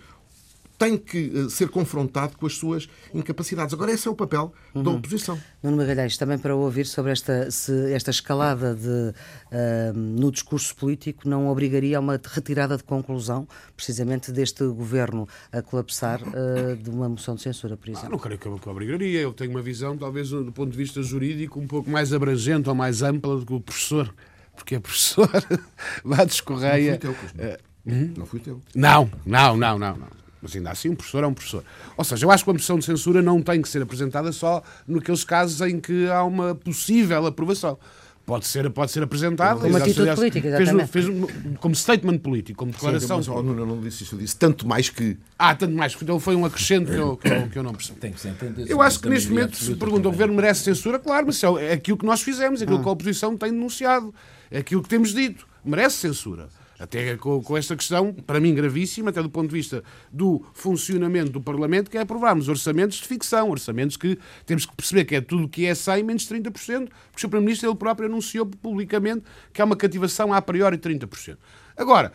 tem 0.82 0.98
que 0.98 1.32
eh, 1.36 1.50
ser 1.50 1.70
confrontado 1.70 2.36
com 2.36 2.48
as 2.48 2.54
suas 2.56 2.90
incapacidades. 3.14 3.72
Agora, 3.72 3.92
esse 3.92 4.08
é 4.08 4.12
o 4.12 4.16
papel 4.16 4.52
da 4.74 4.90
oposição. 4.90 5.40
Nuno 5.62 5.78
Magalhães, 5.78 6.18
também 6.18 6.40
para 6.40 6.56
ouvir 6.56 6.88
sobre 6.88 7.12
esta, 7.12 7.52
se 7.52 7.94
esta 7.94 8.10
escalada 8.10 8.74
de, 8.74 9.14
ah, 9.52 9.92
no 9.94 10.32
discurso 10.32 10.76
político 10.76 11.30
não 11.30 11.48
obrigaria 11.50 11.98
a 11.98 12.00
uma 12.00 12.20
retirada 12.24 12.76
de 12.78 12.84
conclusão, 12.84 13.48
precisamente 13.78 14.32
deste 14.32 14.64
governo 14.66 15.28
a 15.52 15.62
colapsar, 15.62 16.20
ah, 16.26 16.76
de 16.76 16.90
uma 16.90 17.08
moção 17.08 17.36
de 17.36 17.44
censura, 17.44 17.78
por 17.78 17.88
Ah, 17.90 17.92
exemplo. 17.92 18.10
não 18.10 18.18
creio 18.18 18.40
que 18.40 18.48
eu, 18.48 18.58
que 18.58 18.66
eu 18.68 18.72
obrigaria. 18.72 19.22
Eu 19.22 19.34
tenho 19.34 19.52
uma 19.52 19.62
visão, 19.62 19.96
talvez, 19.96 20.30
do 20.32 20.52
ponto 20.52 20.72
de 20.72 20.78
vista 20.78 21.04
jurídico, 21.04 21.60
um 21.60 21.68
pouco 21.68 21.92
mais 21.92 22.12
abrangente 22.12 22.68
ou 22.68 22.74
mais 22.74 23.04
ampla 23.04 23.38
do 23.38 23.46
que 23.46 23.54
o 23.54 23.62
professor. 23.62 24.12
Porque 24.56 24.74
é 24.76 24.80
professor 24.80 25.30
Matos 26.04 26.42
Correia. 26.42 26.94
Não 26.94 27.00
fui 27.00 27.14
teu, 27.14 27.14
Cosme. 27.14 28.14
Não 28.18 28.26
fui 28.26 28.40
teu. 28.40 28.62
Não, 28.76 29.12
não, 29.26 29.56
não, 29.56 29.78
não, 29.78 29.96
não. 29.98 30.21
Mas 30.42 30.56
ainda 30.56 30.72
assim, 30.72 30.90
um 30.90 30.96
professor 30.96 31.24
é 31.24 31.28
um 31.28 31.34
professor. 31.34 31.64
Ou 31.96 32.04
seja, 32.04 32.26
eu 32.26 32.32
acho 32.32 32.44
que 32.44 32.50
uma 32.50 32.56
moção 32.56 32.80
de 32.80 32.86
censura 32.86 33.22
não 33.22 33.42
tem 33.42 33.62
que 33.62 33.70
ser 33.70 33.82
apresentada 33.82 34.32
só 34.32 34.64
naqueles 34.88 35.24
casos 35.24 35.62
em 35.62 35.80
que 35.80 36.08
há 36.10 36.24
uma 36.24 36.56
possível 36.56 37.26
aprovação. 37.28 37.78
Pode 38.24 38.46
ser, 38.46 38.70
pode 38.70 38.92
ser 38.92 39.02
apresentada. 39.04 39.60
Como 39.60 39.76
atitude 39.76 40.02
aliás, 40.02 40.20
política, 40.20 40.48
fez- 40.50 40.62
exatamente. 40.62 40.92
fez 40.92 41.08
um- 41.10 41.28
como 41.60 41.76
statement 41.76 42.20
político, 42.20 42.60
como 42.60 42.72
declaração. 42.72 43.18
Mas, 43.18 43.28
oh, 43.28 43.38
eu 43.40 43.44
não 43.66 43.82
disse 43.82 44.04
isso. 44.04 44.16
Eu 44.16 44.20
disse 44.20 44.38
tanto 44.38 44.68
mais 44.68 44.90
que. 44.90 45.18
Ah, 45.38 45.56
tanto 45.56 45.74
mais. 45.76 45.98
Então 46.02 46.20
foi 46.20 46.36
um 46.36 46.46
acrescento 46.46 46.92
que 46.92 46.98
eu, 46.98 47.18
que 47.18 47.28
eu, 47.28 47.50
que 47.50 47.58
eu 47.60 47.64
não 47.64 47.74
percebi. 47.74 48.00
Tem 48.00 48.12
que 48.12 48.20
ser 48.22 48.30
entendido. 48.30 48.70
Eu 48.72 48.80
acho 48.82 49.00
que 49.00 49.10
neste 49.10 49.30
momento 49.30 49.58
se 49.58 49.74
pergunta 49.76 50.08
o 50.08 50.12
governo 50.12 50.36
merece 50.36 50.64
censura, 50.64 51.00
claro, 51.00 51.26
mas 51.26 51.36
isso 51.36 51.58
é 51.58 51.74
aquilo 51.74 51.98
que 51.98 52.06
nós 52.06 52.22
fizemos, 52.22 52.62
aquilo 52.62 52.82
que 52.82 52.88
a 52.88 52.92
oposição 52.92 53.36
tem 53.36 53.52
denunciado, 53.52 54.14
é 54.52 54.60
aquilo 54.60 54.84
que 54.84 54.90
temos 54.90 55.14
dito. 55.14 55.46
Merece 55.66 55.98
censura. 55.98 56.48
Até 56.82 57.16
com, 57.16 57.44
com 57.44 57.56
esta 57.56 57.76
questão, 57.76 58.12
para 58.12 58.40
mim 58.40 58.56
gravíssima, 58.56 59.12
até 59.12 59.22
do 59.22 59.30
ponto 59.30 59.50
de 59.50 59.56
vista 59.56 59.84
do 60.12 60.44
funcionamento 60.54 61.32
do 61.32 61.40
Parlamento, 61.40 61.92
que 61.92 61.98
é 61.98 62.02
aprovarmos 62.02 62.50
orçamentos 62.50 62.98
de 62.98 63.08
ficção, 63.08 63.52
orçamentos 63.52 63.96
que 63.96 64.18
temos 64.48 64.66
que 64.66 64.76
perceber 64.76 65.06
que 65.06 65.16
é 65.16 65.22
tudo 65.22 65.44
o 65.46 65.50
que 65.50 65.68
é 65.68 65.76
100 65.76 66.04
menos 66.04 66.28
30%, 66.28 66.50
porque 66.52 66.66
o 66.66 66.90
Sr. 67.20 67.28
Primeiro-Ministro 67.30 67.70
ele 67.70 67.78
próprio 67.78 68.08
anunciou 68.10 68.48
publicamente 68.48 69.24
que 69.54 69.62
há 69.62 69.66
uma 69.66 69.76
cativação 69.76 70.34
a 70.34 70.42
priori 70.42 70.76
de 70.78 70.90
30%. 70.90 71.38
Agora, 71.78 72.12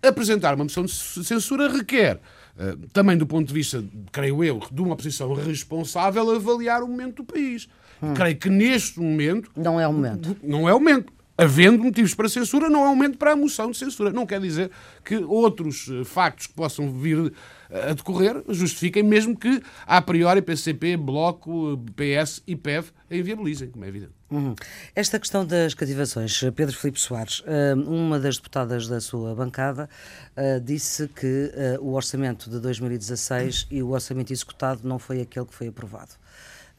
apresentar 0.00 0.54
uma 0.54 0.64
moção 0.64 0.84
de 0.84 0.92
censura 0.92 1.68
requer, 1.68 2.20
eh, 2.58 2.76
também 2.92 3.16
do 3.16 3.26
ponto 3.26 3.48
de 3.48 3.54
vista, 3.54 3.84
creio 4.12 4.44
eu, 4.44 4.62
de 4.70 4.82
uma 4.82 4.94
oposição 4.94 5.32
responsável, 5.34 6.30
avaliar 6.30 6.82
o 6.82 6.88
momento 6.88 7.16
do 7.16 7.24
país. 7.24 7.68
Creio 8.14 8.36
que 8.36 8.50
neste 8.50 9.00
momento 9.00 9.50
Não 9.56 9.80
é 9.80 9.88
o 9.88 9.92
momento. 9.92 10.36
não 10.42 10.68
é 10.68 10.74
o 10.74 10.78
momento. 10.78 11.12
Havendo 11.38 11.82
motivos 11.82 12.14
para 12.14 12.30
censura, 12.30 12.70
não 12.70 12.84
é 12.86 12.88
o 12.88 12.96
momento 12.96 13.18
para 13.18 13.32
a 13.32 13.36
moção 13.36 13.70
de 13.70 13.76
censura. 13.76 14.10
Não 14.10 14.24
quer 14.24 14.40
dizer 14.40 14.70
que 15.04 15.16
outros 15.16 15.86
eh, 15.90 16.02
factos 16.02 16.46
que 16.46 16.54
possam 16.54 16.90
vir 16.90 17.30
eh, 17.68 17.90
a 17.90 17.92
decorrer 17.92 18.42
justifiquem, 18.48 19.02
mesmo 19.02 19.36
que, 19.36 19.62
a 19.86 20.00
priori, 20.00 20.40
PCP, 20.40 20.96
Bloco, 20.96 21.78
eh, 21.98 22.20
PS 22.22 22.42
e 22.46 22.56
PEV 22.56 22.90
a 23.10 23.14
inviabilizem, 23.14 23.68
como 23.68 23.84
é 23.84 23.88
evidente. 23.88 24.12
Uhum. 24.30 24.54
Esta 24.94 25.20
questão 25.20 25.44
das 25.44 25.74
cativações, 25.74 26.40
Pedro 26.54 26.74
Filipe 26.74 26.98
Soares, 26.98 27.44
ah, 27.46 27.74
uma 27.76 28.18
das 28.18 28.38
deputadas 28.38 28.88
da 28.88 29.00
sua 29.00 29.34
bancada, 29.34 29.88
disse 30.64 31.06
que 31.06 31.52
o 31.80 31.92
orçamento 31.92 32.50
de 32.50 32.58
2016 32.58 33.68
e 33.70 33.82
o 33.82 33.90
orçamento 33.90 34.32
executado 34.32 34.80
não 34.82 34.98
foi 34.98 35.20
aquele 35.20 35.46
que 35.46 35.54
foi 35.54 35.68
aprovado. 35.68 36.10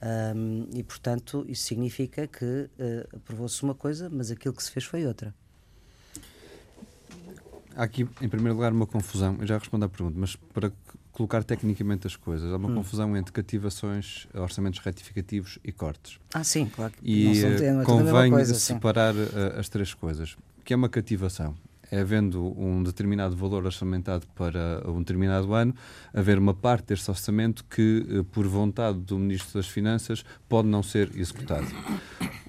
Ahm, 0.01 0.67
e, 0.75 0.83
portanto, 0.83 1.43
isso 1.47 1.63
significa 1.63 2.27
que 2.27 2.69
ah, 2.79 3.15
aprovou-se 3.17 3.61
uma 3.63 3.73
coisa, 3.75 4.09
mas 4.09 4.29
aquilo 4.31 4.53
que 4.53 4.61
se 4.63 4.71
fez 4.71 4.85
foi 4.85 5.05
outra. 5.05 5.33
Há 7.75 7.83
aqui, 7.83 8.07
em 8.21 8.27
primeiro 8.29 8.55
lugar, 8.55 8.71
uma 8.71 8.87
confusão. 8.87 9.37
Eu 9.39 9.45
já 9.45 9.57
respondo 9.57 9.85
à 9.85 9.89
pergunta, 9.89 10.17
mas 10.19 10.35
para 10.35 10.71
colocar 11.11 11.43
tecnicamente 11.43 12.07
as 12.07 12.15
coisas, 12.15 12.51
há 12.51 12.57
uma 12.57 12.69
confusão 12.71 13.15
entre 13.17 13.31
cativações, 13.31 14.27
orçamentos 14.33 14.79
retificativos 14.79 15.59
e 15.63 15.71
cortes. 15.71 16.19
Ah, 16.33 16.43
sim, 16.43 16.67
claro. 16.69 16.93
E 17.03 17.23
não 17.25 17.33
são- 17.35 17.49
é 17.51 17.59
mesma 17.61 17.83
convém 17.85 18.29
coisa, 18.31 18.53
sim. 18.55 18.73
separar 18.75 19.15
eh, 19.15 19.59
as 19.59 19.69
três 19.69 19.93
coisas. 19.93 20.33
O 20.59 20.63
que 20.63 20.73
é 20.73 20.75
uma 20.75 20.89
cativação? 20.89 21.55
É 21.91 22.01
havendo 22.01 22.53
um 22.59 22.83
determinado 22.83 23.35
valor 23.35 23.65
orçamentado 23.65 24.25
para 24.35 24.83
um 24.85 24.99
determinado 24.99 25.53
ano, 25.53 25.73
haver 26.13 26.37
uma 26.37 26.53
parte 26.53 26.87
deste 26.87 27.09
orçamento 27.09 27.63
que, 27.65 28.05
eh, 28.09 28.25
por 28.31 28.47
vontade 28.47 28.99
do 28.99 29.17
Ministro 29.17 29.59
das 29.59 29.67
Finanças, 29.67 30.23
pode 30.49 30.67
não 30.67 30.83
ser 30.83 31.11
executado. 31.15 31.67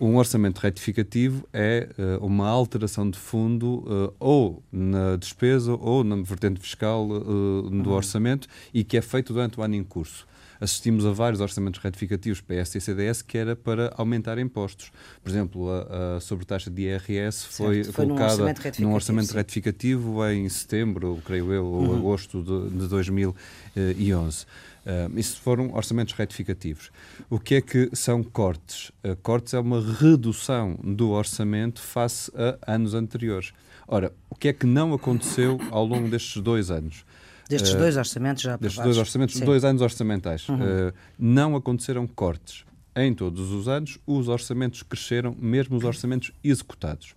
Um 0.00 0.16
orçamento 0.16 0.58
retificativo 0.58 1.48
é 1.52 1.88
eh, 1.98 2.18
uma 2.20 2.48
alteração 2.48 3.10
de 3.10 3.18
fundo 3.18 3.84
eh, 3.88 4.14
ou 4.20 4.62
na 4.70 5.16
despesa 5.16 5.74
ou 5.74 6.04
na 6.04 6.16
vertente 6.16 6.60
fiscal 6.60 7.08
eh, 7.10 7.82
do 7.82 7.90
orçamento 7.90 8.46
e 8.72 8.84
que 8.84 8.96
é 8.96 9.02
feito 9.02 9.32
durante 9.32 9.58
o 9.58 9.62
ano 9.62 9.74
em 9.74 9.82
curso 9.82 10.26
assistimos 10.60 11.06
a 11.06 11.12
vários 11.12 11.40
orçamentos 11.40 11.80
retificativos 11.80 12.40
PS 12.40 12.74
e 12.74 12.80
CDS 12.80 13.22
que 13.22 13.38
era 13.38 13.54
para 13.54 13.92
aumentar 13.96 14.38
impostos. 14.38 14.90
Por 15.22 15.28
exemplo, 15.28 15.68
a, 15.70 16.16
a 16.16 16.20
sobretaxa 16.20 16.70
de 16.70 16.82
IRS 16.82 17.46
foi, 17.46 17.84
Certo, 17.84 17.94
foi 17.94 18.06
num 18.06 18.14
colocada 18.14 18.32
orçamento 18.32 18.58
retificativo, 18.58 18.88
num 18.88 18.94
orçamento 18.94 19.32
retificativo 19.32 20.26
em 20.28 20.48
setembro, 20.48 21.22
creio 21.24 21.52
eu, 21.52 21.64
ou 21.64 21.96
agosto 21.96 22.42
de, 22.42 22.78
de 22.78 22.88
2011. 22.88 24.46
Uh, 24.88 25.18
isso 25.18 25.38
foram 25.42 25.74
orçamentos 25.74 26.14
retificativos. 26.14 26.90
O 27.28 27.38
que 27.38 27.56
é 27.56 27.60
que 27.60 27.90
são 27.92 28.22
cortes? 28.22 28.90
Uh, 29.04 29.14
cortes 29.22 29.52
é 29.52 29.58
uma 29.58 29.82
redução 29.82 30.78
do 30.82 31.10
orçamento 31.10 31.82
face 31.82 32.32
a 32.34 32.72
anos 32.74 32.94
anteriores. 32.94 33.52
Ora, 33.86 34.12
o 34.30 34.34
que 34.34 34.48
é 34.48 34.52
que 34.52 34.66
não 34.66 34.94
aconteceu 34.94 35.58
ao 35.70 35.84
longo 35.84 36.08
destes 36.08 36.42
dois 36.42 36.70
anos? 36.70 37.04
Destes 37.48 37.72
Eh, 37.74 37.78
dois 37.78 37.96
orçamentos 37.96 38.42
já 38.42 38.50
destes 38.56 38.78
aprovados. 38.78 38.96
dois 38.96 39.06
orçamentos, 39.06 39.34
Sim. 39.34 39.40
Uhum. 39.40 39.46
dois 39.46 39.64
anos 39.64 39.82
orçamentais, 39.82 40.46
eh, 40.48 40.92
não 41.18 41.56
aconteceram 41.56 42.06
cortes. 42.06 42.64
Em 42.94 43.14
todos 43.14 43.50
os 43.52 43.68
anos, 43.68 43.98
os 44.06 44.28
orçamentos 44.28 44.82
cresceram, 44.82 45.34
mesmo 45.38 45.76
os 45.76 45.84
orçamentos 45.84 46.32
executados. 46.42 47.14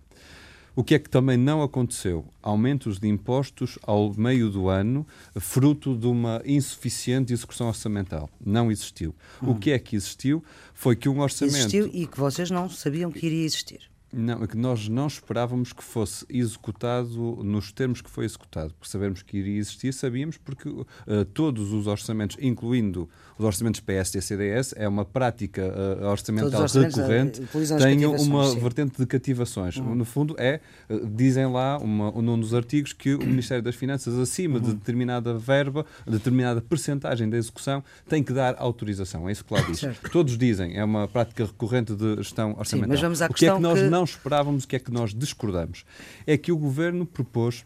O 0.74 0.82
que 0.82 0.94
é 0.94 0.98
que 0.98 1.10
também 1.10 1.36
não 1.36 1.60
aconteceu? 1.62 2.24
Aumentos 2.42 2.98
de 2.98 3.06
impostos 3.06 3.78
ao 3.82 4.14
meio 4.14 4.48
do 4.48 4.70
ano, 4.70 5.06
fruto 5.38 5.94
de 5.94 6.06
uma 6.06 6.40
insuficiente 6.46 7.30
execução 7.30 7.66
orçamental. 7.68 8.30
Não 8.42 8.70
existiu. 8.72 9.14
O 9.42 9.54
que 9.54 9.70
é 9.70 9.78
que 9.78 9.94
existiu 9.96 10.42
foi 10.72 10.96
que 10.96 11.10
um 11.10 11.20
orçamento. 11.20 11.56
Existiu 11.58 11.90
e 11.92 12.06
que 12.06 12.18
vocês 12.18 12.50
não 12.50 12.70
sabiam 12.70 13.10
que 13.12 13.26
iria 13.26 13.44
existir. 13.44 13.80
Não, 14.12 14.42
é 14.44 14.46
que 14.46 14.56
nós 14.58 14.88
não 14.88 15.06
esperávamos 15.06 15.72
que 15.72 15.82
fosse 15.82 16.26
executado 16.28 17.38
nos 17.42 17.72
termos 17.72 18.00
que 18.02 18.10
foi 18.10 18.24
executado, 18.24 18.74
porque 18.74 18.90
sabemos 18.90 19.22
que 19.22 19.38
iria 19.38 19.58
existir, 19.58 19.92
sabíamos 19.92 20.36
porque 20.36 20.68
eh, 21.06 21.24
todos 21.32 21.72
os 21.72 21.86
orçamentos, 21.86 22.36
incluindo 22.40 23.08
os 23.38 23.44
orçamentos 23.44 23.80
PS 23.80 24.14
e 24.16 24.20
CDS, 24.22 24.74
é 24.76 24.86
uma 24.86 25.04
prática 25.04 25.62
eh, 25.62 26.04
orçamental 26.06 26.60
orçamentos, 26.62 26.96
recorrente, 26.96 27.40
têm 27.80 28.04
uma 28.06 28.18
sim. 28.18 28.54
Uhum. 28.56 28.60
vertente 28.60 28.98
de 28.98 29.06
cativações. 29.06 29.76
No 29.78 30.04
fundo, 30.04 30.34
é, 30.38 30.60
eh, 30.88 31.00
dizem 31.14 31.46
lá, 31.46 31.78
uma, 31.78 32.10
num 32.12 32.38
dos 32.38 32.52
artigos, 32.54 32.92
que 32.92 33.14
o 33.14 33.18
Ministério 33.24 33.62
das 33.62 33.74
Finanças, 33.74 34.18
acima 34.18 34.56
Uhum. 34.58 34.64
de 34.64 34.74
determinada 34.74 35.34
verba, 35.34 35.86
determinada 36.06 36.60
percentagem 36.60 37.28
da 37.30 37.36
execução, 37.38 37.82
tem 38.08 38.22
que 38.22 38.32
dar 38.32 38.56
autorização. 38.58 39.28
É 39.28 39.32
isso 39.32 39.44
que 39.44 39.54
lá 39.54 39.60
diz. 39.62 39.78
Certo. 39.78 40.10
Todos 40.10 40.36
dizem, 40.36 40.76
é 40.76 40.84
uma 40.84 41.08
prática 41.08 41.44
recorrente 41.46 41.94
de 41.94 42.16
gestão 42.16 42.54
orçamental. 42.58 42.88
mas 42.90 43.00
vamos 43.00 43.22
à 43.22 43.26
o 43.26 43.28
que 43.28 43.46
é 43.46 43.48
questão 43.48 43.56
que 43.56 43.62
nós 43.62 43.80
que- 43.80 43.88
não 43.88 44.01
esperávamos, 44.10 44.64
o 44.64 44.68
que 44.68 44.76
é 44.76 44.78
que 44.78 44.90
nós 44.90 45.14
discordamos? 45.14 45.84
É 46.26 46.36
que 46.36 46.52
o 46.52 46.56
Governo 46.56 47.06
propôs 47.06 47.64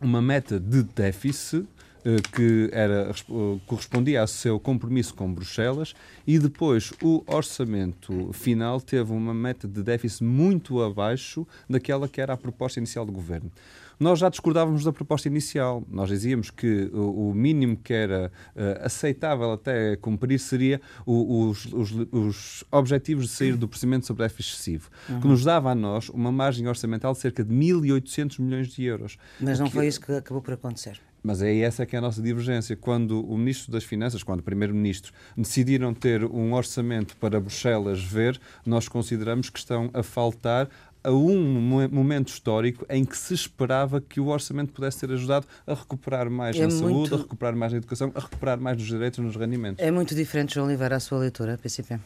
uma 0.00 0.22
meta 0.22 0.58
de 0.58 0.82
déficit 0.82 1.66
que 2.32 2.70
era, 2.72 3.10
eh, 3.10 3.58
correspondia 3.66 4.20
ao 4.20 4.26
seu 4.26 4.58
compromisso 4.58 5.14
com 5.14 5.32
Bruxelas 5.32 5.94
e 6.26 6.38
depois 6.38 6.92
o 7.02 7.22
orçamento 7.26 8.30
final 8.32 8.80
teve 8.80 9.12
uma 9.12 9.34
meta 9.34 9.66
de 9.66 9.82
déficit 9.82 10.24
muito 10.24 10.82
abaixo 10.82 11.46
daquela 11.68 12.08
que 12.08 12.20
era 12.20 12.32
a 12.32 12.36
proposta 12.36 12.78
inicial 12.78 13.04
do 13.04 13.12
governo. 13.12 13.50
Nós 13.98 14.20
já 14.20 14.28
discordávamos 14.28 14.84
da 14.84 14.92
proposta 14.92 15.28
inicial. 15.28 15.82
Nós 15.90 16.08
dizíamos 16.08 16.50
que 16.50 16.88
o, 16.92 17.32
mínimo 17.34 17.76
que 17.76 17.92
era 17.92 18.30
uh, 18.54 18.84
aceitável 18.84 19.52
até 19.52 19.96
cumprir 19.96 20.38
seria 20.38 20.80
o, 21.04 21.48
os, 21.48 21.66
os, 21.72 21.92
os, 22.12 22.64
objetivos 22.70 23.26
de 23.26 23.32
sair 23.32 23.56
do 23.56 23.66
procedimento 23.66 24.06
sobre 24.06 24.22
déficit 24.22 24.54
excessivo, 24.54 24.90
uhum. 25.08 25.20
que 25.20 25.26
nos 25.26 25.44
dava 25.44 25.72
a 25.72 25.74
nós 25.74 26.08
uma 26.10 26.30
margem 26.30 26.68
orçamental 26.68 27.12
de 27.12 27.18
cerca 27.18 27.42
de 27.42 27.52
1.800 27.52 28.38
milhões 28.40 28.68
de 28.68 28.84
euros. 28.84 29.18
Mas 29.40 29.58
não 29.58 29.66
que... 29.66 29.72
foi 29.72 29.88
isso 29.88 30.00
que 30.00 30.12
acabou 30.12 30.42
por 30.42 30.54
acontecer. 30.54 31.00
Mas 31.28 31.42
é 31.42 31.58
essa 31.58 31.84
que 31.84 31.94
é 31.94 31.98
a 31.98 32.00
nossa 32.00 32.22
divergência. 32.22 32.74
Quando 32.74 33.20
o 33.20 33.36
Ministro 33.36 33.70
das 33.70 33.84
Finanças, 33.84 34.22
quando 34.22 34.40
o 34.40 34.42
Primeiro-Ministro, 34.42 35.12
decidiram 35.36 35.92
ter 35.92 36.24
um 36.24 36.54
orçamento 36.54 37.14
para 37.18 37.38
Bruxelas 37.38 38.02
ver, 38.02 38.40
nós 38.64 38.88
consideramos 38.88 39.50
que 39.50 39.58
estão 39.58 39.90
a 39.92 40.02
faltar 40.02 40.70
a 41.04 41.12
um 41.12 41.38
momento 41.92 42.28
histórico 42.28 42.86
em 42.88 43.04
que 43.04 43.14
se 43.14 43.34
esperava 43.34 44.00
que 44.00 44.18
o 44.18 44.28
orçamento 44.28 44.72
pudesse 44.72 45.00
ser 45.00 45.12
ajudado 45.12 45.46
a 45.66 45.74
recuperar 45.74 46.30
mais 46.30 46.56
é 46.56 46.60
na 46.60 46.68
muito... 46.68 46.78
saúde, 46.78 47.14
a 47.14 47.16
recuperar 47.18 47.54
mais 47.54 47.72
na 47.72 47.78
educação, 47.78 48.10
a 48.14 48.20
recuperar 48.20 48.58
mais 48.58 48.78
nos 48.78 48.86
direitos 48.86 49.18
nos 49.22 49.36
rendimentos. 49.36 49.84
É 49.84 49.90
muito 49.90 50.14
diferente, 50.14 50.54
João 50.54 50.66
Oliveira, 50.66 50.96
a 50.96 51.00
sua 51.00 51.18
leitura, 51.18 51.58
PCP? 51.58 52.00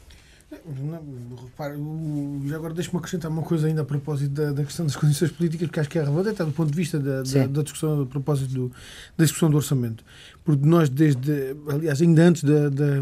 Já 2.47 2.57
agora 2.57 2.75
deixe-me 2.75 2.99
acrescentar 2.99 3.31
uma 3.31 3.43
coisa 3.43 3.67
ainda 3.67 3.83
a 3.83 3.85
propósito 3.85 4.31
da, 4.31 4.53
da, 4.53 4.65
questão 4.65 4.87
das 4.87 4.95
condições 4.95 5.33
políticas, 5.33 5.67
porque 5.67 5.81
acho 5.81 5.89
que 5.89 5.99
é 5.99 6.03
relevante, 6.03 6.29
até 6.31 6.45
do 6.45 6.53
ponto 6.53 6.71
de 6.71 6.77
vista 6.77 6.99
da, 6.99 7.23
da, 7.23 7.47
da 7.47 7.63
discussão, 7.63 8.03
a 8.03 8.07
propósito 8.07 8.53
do, 8.53 8.73
da 9.17 9.25
discussão 9.25 9.51
do 9.51 9.57
orçamento. 9.57 10.05
Porque 10.45 10.67
nós, 10.67 10.89
desde, 10.89 11.57
aliás, 11.69 12.01
ainda 12.01 12.23
antes 12.23 12.45
da, 12.45 12.69
da, 12.69 13.01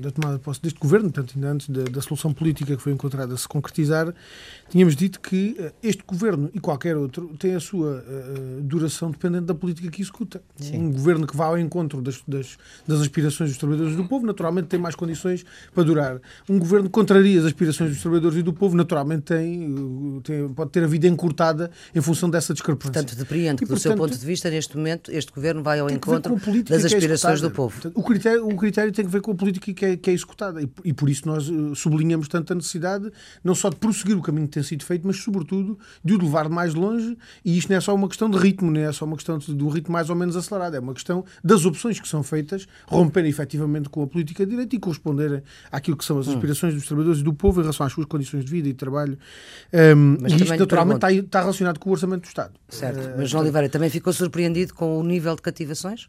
da 0.00 0.10
tomada 0.10 0.38
de 0.38 0.44
posse 0.44 0.62
deste 0.62 0.78
governo, 0.78 1.10
portanto, 1.10 1.34
ainda 1.34 1.50
antes 1.50 1.68
da, 1.68 1.84
da 1.84 2.00
solução 2.00 2.32
política 2.32 2.76
que 2.76 2.82
foi 2.82 2.92
encontrada 2.92 3.34
a 3.34 3.36
se 3.36 3.48
concretizar, 3.48 4.14
tínhamos 4.68 4.94
dito 4.96 5.20
que 5.20 5.56
eh, 5.58 5.72
este 5.82 6.02
governo 6.06 6.50
e 6.52 6.60
qualquer 6.60 6.96
outro 6.96 7.34
tem 7.38 7.54
a 7.54 7.60
sua 7.60 8.04
uh, 8.06 8.62
duração 8.62 9.10
dependente 9.10 9.44
da 9.44 9.54
política 9.54 9.90
que 9.90 10.02
executa. 10.02 10.42
Sim. 10.56 10.78
Um 10.78 10.92
governo 10.92 11.26
que 11.26 11.36
vá 11.36 11.46
ao 11.46 11.58
encontro 11.58 12.00
das, 12.02 12.22
das, 12.26 12.56
das 12.86 13.00
aspirações 13.00 13.50
dos 13.50 13.58
trabalhadores 13.58 13.94
e 13.94 13.96
do 13.96 14.04
povo, 14.06 14.26
naturalmente 14.26 14.68
tem 14.68 14.78
mais 14.78 14.94
condições 14.94 15.44
para 15.74 15.82
durar. 15.82 16.20
Um 16.48 16.58
governo 16.58 16.86
que 16.86 16.92
contraria 16.92 17.38
as 17.40 17.46
aspirações 17.46 17.90
dos 17.90 18.00
trabalhadores 18.00 18.38
e 18.38 18.42
do 18.42 18.52
povo, 18.52 18.76
naturalmente 18.76 19.22
tem, 19.22 20.20
tem 20.22 20.48
pode 20.48 20.70
ter 20.70 20.84
a 20.84 20.86
vida 20.86 21.06
encurtada 21.06 21.70
em 21.94 22.00
função 22.00 22.28
dessa 22.28 22.52
discrepância. 22.52 22.92
Portanto, 22.92 23.16
depreende 23.16 23.64
que, 23.64 23.66
do 23.66 23.78
seu 23.78 23.96
ponto 23.96 24.16
de 24.16 24.26
vista, 24.26 24.50
neste 24.50 24.76
momento, 24.76 25.10
este 25.12 25.32
governo 25.32 25.62
vai 25.62 25.80
ao 25.80 25.90
encontro 25.90 26.36
das 26.64 26.84
é 26.84 26.86
aspirações 26.86 27.40
é 27.40 27.42
do 27.42 27.50
povo. 27.50 27.72
Portanto, 27.72 27.98
o, 27.98 28.02
critério, 28.02 28.46
o 28.46 28.56
critério 28.56 28.92
tem 28.92 29.04
que 29.04 29.10
ver 29.10 29.20
com 29.20 29.32
a 29.32 29.34
política 29.34 29.72
que 29.72 29.84
é, 29.84 29.96
que 29.96 30.10
é 30.10 30.12
executada. 30.12 30.62
E, 30.62 30.68
e, 30.84 30.92
por 30.92 31.08
isso 31.08 31.26
nós 31.26 31.50
sublinhamos 31.78 32.28
tanto 32.28 32.52
a 32.52 32.56
necessidade, 32.56 33.10
não 33.42 33.54
só 33.54 33.70
de 33.70 33.76
prosseguir 33.76 34.16
o 34.16 34.22
caminho 34.22 34.48
tem 34.58 34.62
sido 34.62 34.84
feito, 34.84 35.06
mas, 35.06 35.16
sobretudo, 35.16 35.78
de 36.04 36.14
o 36.14 36.18
levar 36.18 36.48
mais 36.48 36.74
longe. 36.74 37.16
E 37.44 37.56
isto 37.56 37.68
não 37.68 37.76
é 37.76 37.80
só 37.80 37.94
uma 37.94 38.08
questão 38.08 38.28
de 38.28 38.38
ritmo, 38.38 38.70
não 38.70 38.80
é 38.80 38.92
só 38.92 39.04
uma 39.04 39.16
questão 39.16 39.38
de, 39.38 39.54
de 39.54 39.64
um 39.64 39.68
ritmo 39.68 39.92
mais 39.92 40.10
ou 40.10 40.16
menos 40.16 40.36
acelerado, 40.36 40.76
é 40.76 40.80
uma 40.80 40.94
questão 40.94 41.24
das 41.42 41.64
opções 41.64 42.00
que 42.00 42.08
são 42.08 42.22
feitas, 42.22 42.66
romperem 42.86 43.30
efetivamente 43.30 43.88
com 43.88 44.02
a 44.02 44.06
política 44.06 44.44
de 44.44 44.50
direito 44.50 44.74
e 44.74 44.78
corresponderem 44.78 45.42
àquilo 45.70 45.96
que 45.96 46.04
são 46.04 46.18
as 46.18 46.28
hum. 46.28 46.32
aspirações 46.32 46.74
dos 46.74 46.86
trabalhadores 46.86 47.20
e 47.20 47.24
do 47.24 47.32
povo 47.32 47.60
em 47.60 47.62
relação 47.62 47.86
às 47.86 47.92
suas 47.92 48.06
condições 48.06 48.44
de 48.44 48.50
vida 48.50 48.68
e 48.68 48.72
de 48.72 48.78
trabalho. 48.78 49.18
Um, 49.72 50.26
e 50.26 50.34
isto, 50.34 50.56
naturalmente, 50.56 50.96
está, 50.96 51.12
está, 51.12 51.40
relacionado 51.40 51.78
com 51.78 51.88
o 51.90 51.92
orçamento 51.92 52.22
do 52.22 52.28
Estado. 52.28 52.52
Certo. 52.68 52.98
Uh, 52.98 53.14
mas, 53.18 53.30
João 53.30 53.42
Oliveira, 53.42 53.68
também 53.68 53.90
ficou 53.90 54.12
surpreendido 54.12 54.74
com 54.74 54.98
o 54.98 55.02
nível 55.02 55.34
de 55.36 55.42
cativações? 55.42 56.08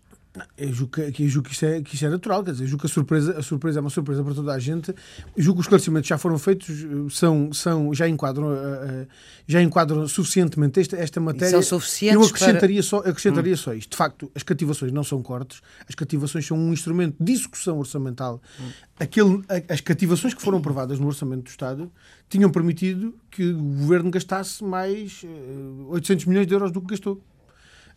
Eu 0.56 0.72
julgo 0.72 0.94
que, 0.94 1.24
eu 1.24 1.28
julgo 1.28 1.48
que, 1.48 1.54
isto 1.56 1.66
é, 1.66 1.82
que 1.82 1.96
isto 1.96 2.06
é 2.06 2.10
natural, 2.10 2.44
quer 2.44 2.52
dizer, 2.52 2.64
eu 2.64 2.68
julgo 2.68 2.82
que 2.82 2.86
a 2.86 2.90
surpresa, 2.90 3.40
a 3.40 3.42
surpresa 3.42 3.80
é 3.80 3.82
uma 3.82 3.90
surpresa 3.90 4.24
para 4.24 4.36
toda 4.36 4.54
a 4.54 4.60
gente. 4.60 4.94
Eu 5.36 5.44
julgo 5.44 5.58
que 5.58 5.62
os 5.62 5.66
esclarecimentos 5.66 6.08
já 6.08 6.20
foram 6.20 6.38
feitos, 6.38 6.86
são, 7.12 7.52
são, 7.52 7.94
já, 7.96 8.08
enquadram, 8.08 8.50
uh, 8.50 9.08
já 9.48 9.62
enquadram 9.62 10.08
suficientemente 10.08 10.80
esta, 10.80 10.96
esta 10.98 11.20
matéria. 11.20 11.50
são 11.50 11.80
suficientes 11.80 12.16
eu 12.16 12.30
acrescentaria, 12.30 12.76
para... 12.76 12.84
só, 12.84 12.98
acrescentaria 13.00 13.54
hum. 13.54 13.58
só 13.58 13.74
isto. 13.74 13.90
De 13.90 13.98
facto, 13.98 14.32
as 14.36 14.44
cativações 14.44 14.92
não 14.92 15.04
são 15.04 15.22
cortes, 15.24 15.62
as 15.88 15.96
cativações 15.96 16.46
são 16.46 16.58
um 16.58 16.72
instrumento 16.72 17.16
de 17.20 17.32
execução 17.32 17.80
orçamental. 17.80 18.40
Hum. 18.60 18.70
Aquele, 19.00 19.44
as 19.68 19.82
cativações 19.82 20.36
que 20.36 20.42
foram 20.42 20.60
aprovadas 20.60 21.00
no 21.00 21.08
Orçamento 21.08 21.44
do 21.44 21.50
Estado 21.50 21.92
tinham 22.30 22.52
permitido 22.52 23.16
que 23.32 23.50
o 23.52 23.58
governo 23.58 24.12
gastasse 24.12 24.64
mais 24.64 25.24
uh, 25.24 25.88
800 25.90 26.26
milhões 26.26 26.46
de 26.46 26.54
euros 26.54 26.72
do 26.72 26.82
que 26.82 26.88
gastou. 26.88 27.20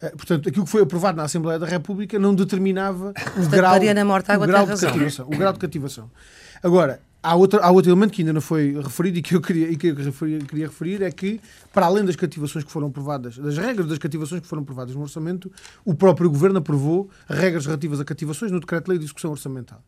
Eh, 0.03 0.11
portanto, 0.11 0.49
aquilo 0.49 0.65
que 0.65 0.71
foi 0.71 0.83
aprovado 0.83 1.17
na 1.17 1.23
Assembleia 1.23 1.59
da 1.61 1.67
República 1.67 2.19
não 2.19 2.35
determinava 2.35 3.15
o 3.37 3.49
grau, 3.49 3.81
Morta, 4.05 4.37
o 4.37 4.41
grau 4.47 4.67
de 4.67 4.81
cativação. 4.81 5.27
O 5.27 5.31
grau 5.31 5.53
de 5.53 5.59
cativação. 5.61 6.11
Agora, 6.61 7.01
há 7.23 7.37
outro, 7.37 7.61
há 7.63 7.71
outro 7.71 7.91
elemento 7.91 8.13
que 8.13 8.23
ainda 8.23 8.33
não 8.33 8.41
foi 8.41 8.73
referido 8.83 9.19
e 9.19 9.23
que 9.23 9.37
eu 9.37 9.41
queria, 9.41 9.71
e 9.71 9.77
que 9.77 9.89
eu 9.89 9.97
queria 10.47 10.67
referir, 10.67 11.03
é 11.03 11.11
que, 11.11 11.41
para 11.73 11.87
além 11.87 12.05
das 12.05 12.17
cativações 12.17 12.65
que 12.65 12.73
foram 12.73 12.89
aprovadas, 12.89 13.39
das 13.39 13.57
regras 13.57 13.87
das 13.87 13.99
cativações 13.99 14.41
que 14.41 14.49
foram 14.49 14.63
aprovadas 14.63 14.95
no 14.95 15.03
orçamento, 15.03 15.51
o 15.85 15.95
próprio 15.95 16.29
Governo 16.29 16.59
aprovou 16.59 17.09
regras 17.29 17.65
relativas 17.67 18.01
a 18.01 18.05
cativações 18.05 18.51
no 18.51 18.59
Decreto-Lei 18.59 18.99
de 18.99 19.05
Discussão 19.05 19.31
Orçamental. 19.31 19.83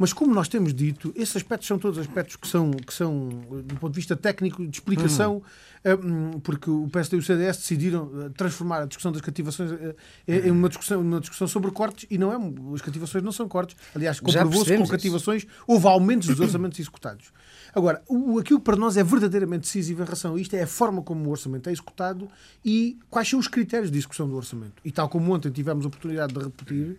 Mas 0.00 0.14
como 0.14 0.32
nós 0.34 0.48
temos 0.48 0.72
dito, 0.72 1.12
esses 1.14 1.36
aspectos 1.36 1.68
são 1.68 1.78
todos 1.78 1.98
aspectos 1.98 2.34
que 2.34 2.48
são, 2.48 2.70
que 2.70 2.94
são 2.94 3.28
do 3.28 3.74
ponto 3.74 3.92
de 3.92 3.96
vista 3.96 4.16
técnico, 4.16 4.66
de 4.66 4.74
explicação, 4.74 5.42
uhum. 5.84 6.40
porque 6.40 6.70
o 6.70 6.88
PSD 6.90 7.18
e 7.18 7.20
o 7.20 7.22
CDS 7.22 7.58
decidiram 7.58 8.10
eh, 8.18 8.30
transformar 8.34 8.80
a 8.80 8.86
discussão 8.86 9.12
das 9.12 9.20
cativações 9.20 9.72
eh, 9.72 9.94
em 10.26 10.50
uma 10.50 10.70
discussão, 10.70 11.02
uma 11.02 11.20
discussão 11.20 11.46
sobre 11.46 11.70
cortes 11.70 12.06
e 12.10 12.16
não 12.16 12.32
é, 12.32 12.74
as 12.74 12.80
cativações 12.80 13.22
não 13.22 13.30
são 13.30 13.46
cortes. 13.46 13.76
Aliás, 13.94 14.20
comprovou-se 14.20 14.74
com 14.74 14.86
cativações 14.86 15.46
houve 15.66 15.86
aumentos 15.86 16.28
dos 16.28 16.40
orçamentos 16.40 16.80
executados. 16.80 17.30
Agora, 17.74 18.02
o, 18.08 18.38
aquilo 18.38 18.58
que 18.58 18.64
para 18.64 18.76
nós 18.76 18.96
é 18.96 19.04
verdadeiramente 19.04 19.64
decisivo 19.64 20.00
em 20.00 20.06
relação 20.06 20.34
a 20.34 20.40
isto 20.40 20.54
é 20.54 20.62
a 20.62 20.66
forma 20.66 21.02
como 21.02 21.28
o 21.28 21.30
orçamento 21.30 21.68
é 21.68 21.72
executado 21.72 22.26
e 22.64 22.98
quais 23.10 23.28
são 23.28 23.38
os 23.38 23.48
critérios 23.48 23.90
de 23.90 23.98
execução 23.98 24.26
do 24.26 24.34
orçamento. 24.34 24.80
E 24.82 24.90
tal 24.90 25.10
como 25.10 25.30
ontem 25.34 25.50
tivemos 25.50 25.84
a 25.84 25.88
oportunidade 25.88 26.32
de 26.32 26.40
repetir, 26.40 26.96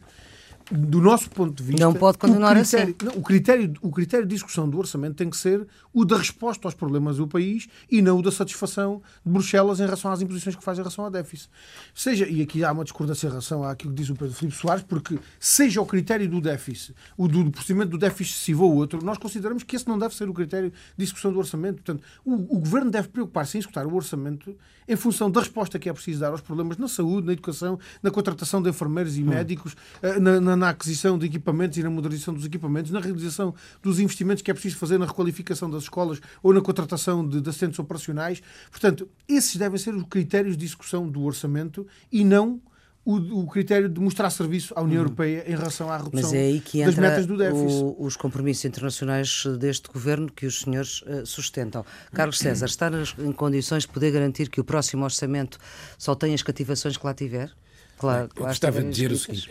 do 0.71 1.01
nosso 1.01 1.29
ponto 1.29 1.53
de 1.53 1.63
vista. 1.63 1.85
Não 1.85 1.93
pode 1.93 2.17
continuar 2.17 2.55
o 2.55 2.59
critério, 2.59 2.95
assim. 2.97 3.05
Não, 3.05 3.17
o, 3.17 3.21
critério, 3.21 3.73
o 3.81 3.91
critério 3.91 4.25
de 4.25 4.33
discussão 4.33 4.69
do 4.69 4.77
orçamento 4.77 5.15
tem 5.15 5.29
que 5.29 5.37
ser 5.37 5.67
o 5.93 6.05
da 6.05 6.17
resposta 6.17 6.67
aos 6.67 6.73
problemas 6.73 7.17
do 7.17 7.27
país 7.27 7.67
e 7.89 8.01
não 8.01 8.19
o 8.19 8.21
da 8.21 8.31
satisfação 8.31 9.01
de 9.25 9.31
Bruxelas 9.31 9.79
em 9.79 9.83
relação 9.83 10.11
às 10.11 10.21
imposições 10.21 10.55
que 10.55 10.63
faz 10.63 10.77
em 10.77 10.81
relação 10.81 11.03
ao 11.05 11.11
déficit. 11.11 11.49
Seja, 11.93 12.27
e 12.27 12.41
aqui 12.41 12.63
há 12.63 12.71
uma 12.71 12.83
discordância 12.83 13.27
em 13.27 13.29
relação 13.29 13.63
àquilo 13.63 13.91
que 13.91 13.97
diz 14.01 14.09
o 14.09 14.15
Pedro 14.15 14.33
Filipe 14.33 14.57
Soares, 14.57 14.83
porque 14.83 15.19
seja 15.39 15.81
o 15.81 15.85
critério 15.85 16.29
do 16.29 16.39
déficit, 16.39 16.95
o 17.17 17.27
do, 17.27 17.43
do 17.43 17.51
procedimento 17.51 17.91
do 17.91 17.97
déficit 17.97 18.35
excessivo 18.35 18.65
ou 18.65 18.75
outro, 18.75 19.03
nós 19.03 19.17
consideramos 19.17 19.63
que 19.63 19.75
esse 19.75 19.87
não 19.87 19.99
deve 19.99 20.15
ser 20.15 20.29
o 20.29 20.33
critério 20.33 20.69
de 20.69 21.03
discussão 21.03 21.33
do 21.33 21.39
orçamento. 21.39 21.83
Portanto, 21.83 22.03
o, 22.23 22.33
o 22.33 22.59
governo 22.59 22.89
deve 22.89 23.09
preocupar-se 23.09 23.57
em 23.57 23.59
executar 23.59 23.85
o 23.85 23.93
orçamento 23.93 24.55
em 24.87 24.95
função 24.95 25.29
da 25.29 25.39
resposta 25.39 25.79
que 25.79 25.89
é 25.89 25.93
preciso 25.93 26.19
dar 26.19 26.31
aos 26.31 26.41
problemas 26.41 26.77
na 26.77 26.87
saúde, 26.87 27.27
na 27.27 27.33
educação, 27.33 27.79
na 28.01 28.11
contratação 28.11 28.61
de 28.61 28.69
enfermeiros 28.69 29.17
e 29.17 29.23
hum. 29.23 29.27
médicos, 29.27 29.75
eh, 30.01 30.19
na, 30.19 30.39
na, 30.41 30.55
na 30.61 30.69
aquisição 30.69 31.17
de 31.17 31.25
equipamentos 31.25 31.77
e 31.77 31.83
na 31.83 31.89
modernização 31.89 32.33
dos 32.33 32.45
equipamentos, 32.45 32.91
na 32.91 32.99
realização 32.99 33.53
dos 33.81 33.99
investimentos 33.99 34.41
que 34.41 34.49
é 34.49 34.53
preciso 34.53 34.77
fazer 34.77 34.97
na 34.97 35.05
requalificação 35.05 35.69
das 35.69 35.83
escolas 35.83 36.21
ou 36.41 36.53
na 36.53 36.61
contratação 36.61 37.27
de, 37.27 37.41
de 37.41 37.49
assistentes 37.49 37.79
operacionais. 37.79 38.41
Portanto, 38.69 39.09
esses 39.27 39.55
devem 39.57 39.77
ser 39.77 39.93
os 39.93 40.03
critérios 40.03 40.55
de 40.55 40.63
execução 40.63 41.09
do 41.09 41.23
orçamento 41.23 41.85
e 42.11 42.23
não 42.23 42.61
o, 43.03 43.15
o, 43.41 43.47
critério 43.47 43.89
de 43.89 43.99
mostrar 43.99 44.29
serviço 44.29 44.73
à 44.77 44.81
União 44.81 44.97
uhum. 44.97 45.07
Europeia 45.07 45.43
em 45.47 45.55
relação 45.55 45.89
à 45.89 45.97
redução 45.97 46.21
Mas 46.21 46.33
é 46.33 46.41
aí 46.41 46.59
que 46.59 46.85
das 46.85 46.95
metas 46.95 47.25
do 47.25 47.35
déficit. 47.35 47.83
O, 47.83 47.95
os 48.05 48.15
compromissos 48.15 48.63
internacionais 48.65 49.43
deste 49.59 49.89
governo 49.89 50.31
que 50.31 50.45
os 50.45 50.59
senhores 50.59 51.01
uh, 51.01 51.25
sustentam. 51.25 51.83
Carlos 52.13 52.37
César, 52.37 52.67
está 52.67 52.91
nas, 52.91 53.15
em 53.17 53.31
condições 53.31 53.83
de 53.83 53.89
poder 53.89 54.11
garantir 54.11 54.49
que 54.49 54.61
o 54.61 54.63
próximo 54.63 55.03
orçamento 55.03 55.57
só 55.97 56.13
tenha 56.13 56.35
as 56.35 56.43
cativações 56.43 56.95
que 56.95 57.03
lá 57.03 57.13
tiver? 57.13 57.51
Claro, 57.97 58.29
Eu 58.35 58.45
gostava 58.45 58.81
de 58.83 58.89
dizer 58.89 59.11
o 59.11 59.17
seguinte: 59.17 59.49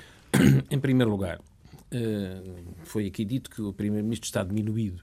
em 0.70 0.78
primeiro 0.78 1.10
lugar, 1.10 1.38
uh, 1.38 2.74
foi 2.84 3.06
aqui 3.06 3.24
dito 3.24 3.50
que 3.50 3.62
o 3.62 3.72
Primeiro-Ministro 3.72 4.26
está 4.26 4.42
diminuído. 4.42 5.02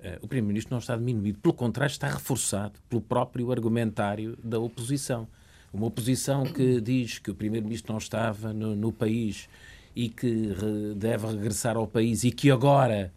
Uh, 0.00 0.18
o 0.22 0.28
Primeiro-Ministro 0.28 0.74
não 0.74 0.78
está 0.78 0.96
diminuído, 0.96 1.38
pelo 1.38 1.54
contrário, 1.54 1.90
está 1.90 2.08
reforçado 2.08 2.78
pelo 2.88 3.00
próprio 3.00 3.50
argumentário 3.50 4.36
da 4.42 4.58
oposição. 4.58 5.26
Uma 5.72 5.86
oposição 5.86 6.44
que 6.44 6.80
diz 6.80 7.18
que 7.18 7.30
o 7.30 7.34
Primeiro-Ministro 7.34 7.92
não 7.92 7.98
estava 7.98 8.52
no, 8.52 8.76
no 8.76 8.92
país 8.92 9.48
e 9.94 10.08
que 10.08 10.52
deve 10.96 11.26
regressar 11.26 11.76
ao 11.76 11.86
país 11.86 12.22
e 12.22 12.30
que 12.30 12.50
agora 12.50 13.12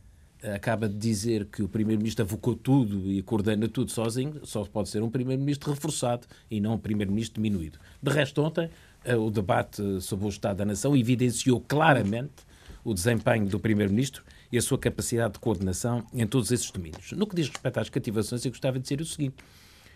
acaba 0.54 0.88
de 0.88 0.96
dizer 0.96 1.46
que 1.46 1.64
o 1.64 1.68
Primeiro-Ministro 1.68 2.24
avocou 2.24 2.56
tudo 2.56 3.12
e 3.12 3.22
coordena 3.22 3.68
tudo 3.68 3.92
sozinho, 3.92 4.40
só 4.44 4.64
pode 4.66 4.90
ser 4.90 5.02
um 5.02 5.10
Primeiro-Ministro 5.10 5.72
reforçado 5.72 6.28
e 6.50 6.62
não 6.62 6.76
um 6.76 6.78
Primeiro-Ministro 6.78 7.42
diminuído. 7.42 7.80
De 8.02 8.12
resto, 8.12 8.42
ontem 8.42 8.66
eh, 8.66 8.70
o 9.06 9.30
debate 9.30 10.02
sobre 10.02 10.26
o 10.26 10.30
Estado 10.30 10.58
da 10.58 10.66
Nação 10.66 10.96
evidenciou 10.96 11.60
claramente 11.62 12.46
o 12.84 12.94
desempenho 12.94 13.48
do 13.48 13.60
Primeiro-Ministro 13.60 14.24
e 14.52 14.58
a 14.58 14.62
sua 14.62 14.78
capacidade 14.78 15.34
de 15.34 15.40
coordenação 15.40 16.06
em 16.14 16.26
todos 16.26 16.52
esses 16.52 16.70
domínios. 16.72 17.12
No 17.12 17.28
que 17.28 17.36
diz 17.36 17.50
respeito 17.50 17.80
às 17.80 17.90
cativações, 17.90 18.46
eu 18.46 18.52
gostava 18.52 18.78
de 18.80 18.84
dizer 18.84 19.02
o 19.02 19.06
seguinte: 19.06 19.36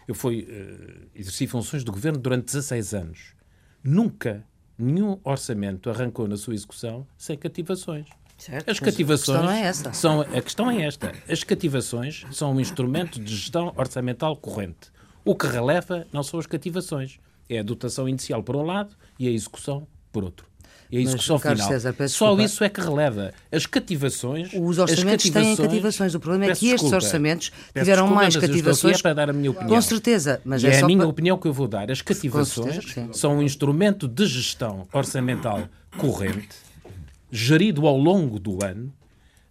eu 0.08 0.14
fui 0.16 0.42
uh, 0.42 1.08
exerci 1.16 1.48
funções 1.48 1.84
de 1.84 1.92
governo 1.92 2.20
durante 2.20 2.46
16 2.46 2.94
anos. 2.94 3.20
Nunca, 3.84 4.44
nenhum 4.78 5.18
orçamento 5.24 5.90
arrancou 5.90 6.28
na 6.28 6.38
sua 6.38 6.54
execução 6.54 7.08
sem 7.18 7.38
cativações. 7.38 8.08
Certo, 8.38 8.72
As 8.72 8.80
cativações 8.80 9.38
A 9.38 9.42
questão 9.42 9.52
é 9.56 9.62
essa. 9.62 9.94
são 9.94 10.22
a 10.22 10.42
questão 10.42 10.72
é 10.72 10.82
esta. 10.82 11.14
As 11.30 11.44
cativações 11.44 12.26
são 12.32 12.54
um 12.54 12.60
instrumento 12.60 13.20
de 13.22 13.36
gestão 13.36 13.72
orçamental 13.78 14.36
corrente. 14.36 14.92
O 15.24 15.36
que 15.36 15.46
releva 15.46 16.08
não 16.12 16.24
são 16.24 16.40
as 16.40 16.48
cativações, 16.48 17.20
é 17.56 17.60
a 17.60 17.64
dotação 17.64 18.08
inicial 18.08 18.42
por 18.44 18.56
um 18.56 18.64
lado 18.64 18.96
e 19.20 19.28
a 19.28 19.32
execução 19.32 19.86
por 20.12 20.24
outro. 20.24 20.46
E 20.92 20.98
a 20.98 21.00
Mas, 21.00 21.08
execução 21.10 21.40
Carlos 21.40 21.64
final. 21.64 21.80
César, 21.80 22.08
Só 22.10 22.38
isso 22.42 22.64
é 22.66 22.70
que 22.70 22.82
releva. 22.82 23.34
As 23.50 23.66
cativações. 23.66 24.50
Os 24.54 24.78
orçamentos 24.78 25.30
têm 25.30 25.56
cativações. 25.56 26.14
O 26.16 26.20
problema 26.20 26.46
é 26.46 26.48
que 26.48 26.52
estes 26.54 26.70
desculpa. 26.72 26.96
orçamentos 26.98 27.50
tiveram 27.68 27.86
desculpa, 28.04 28.16
mais 28.16 28.36
mas 28.36 28.46
cativações. 28.46 29.00
é 29.00 29.02
para 29.02 29.14
dar 29.14 29.30
a 29.30 29.34
minha 29.34 29.52
opinião. 29.52 29.70
Com 29.76 29.82
certeza, 29.82 30.42
mas 30.44 30.62
e 30.64 30.68
é, 30.68 30.72
é 30.72 30.80
só 30.80 30.86
a 30.86 30.88
minha 30.88 30.98
para- 31.00 31.08
opinião 31.08 31.38
que 31.38 31.48
eu 31.48 31.54
vou 31.54 31.68
dar. 31.70 31.90
As 31.90 32.02
cativações 32.02 32.74
certeza 32.76 33.08
são 33.14 33.38
um 33.38 33.42
instrumento 33.42 34.06
de 34.06 34.26
gestão 34.26 34.86
orçamental 34.92 35.64
corrente, 35.98 36.50
gerido 37.32 37.88
ao 37.88 37.98
longo 37.98 38.38
do 38.40 38.64
ano. 38.64 38.92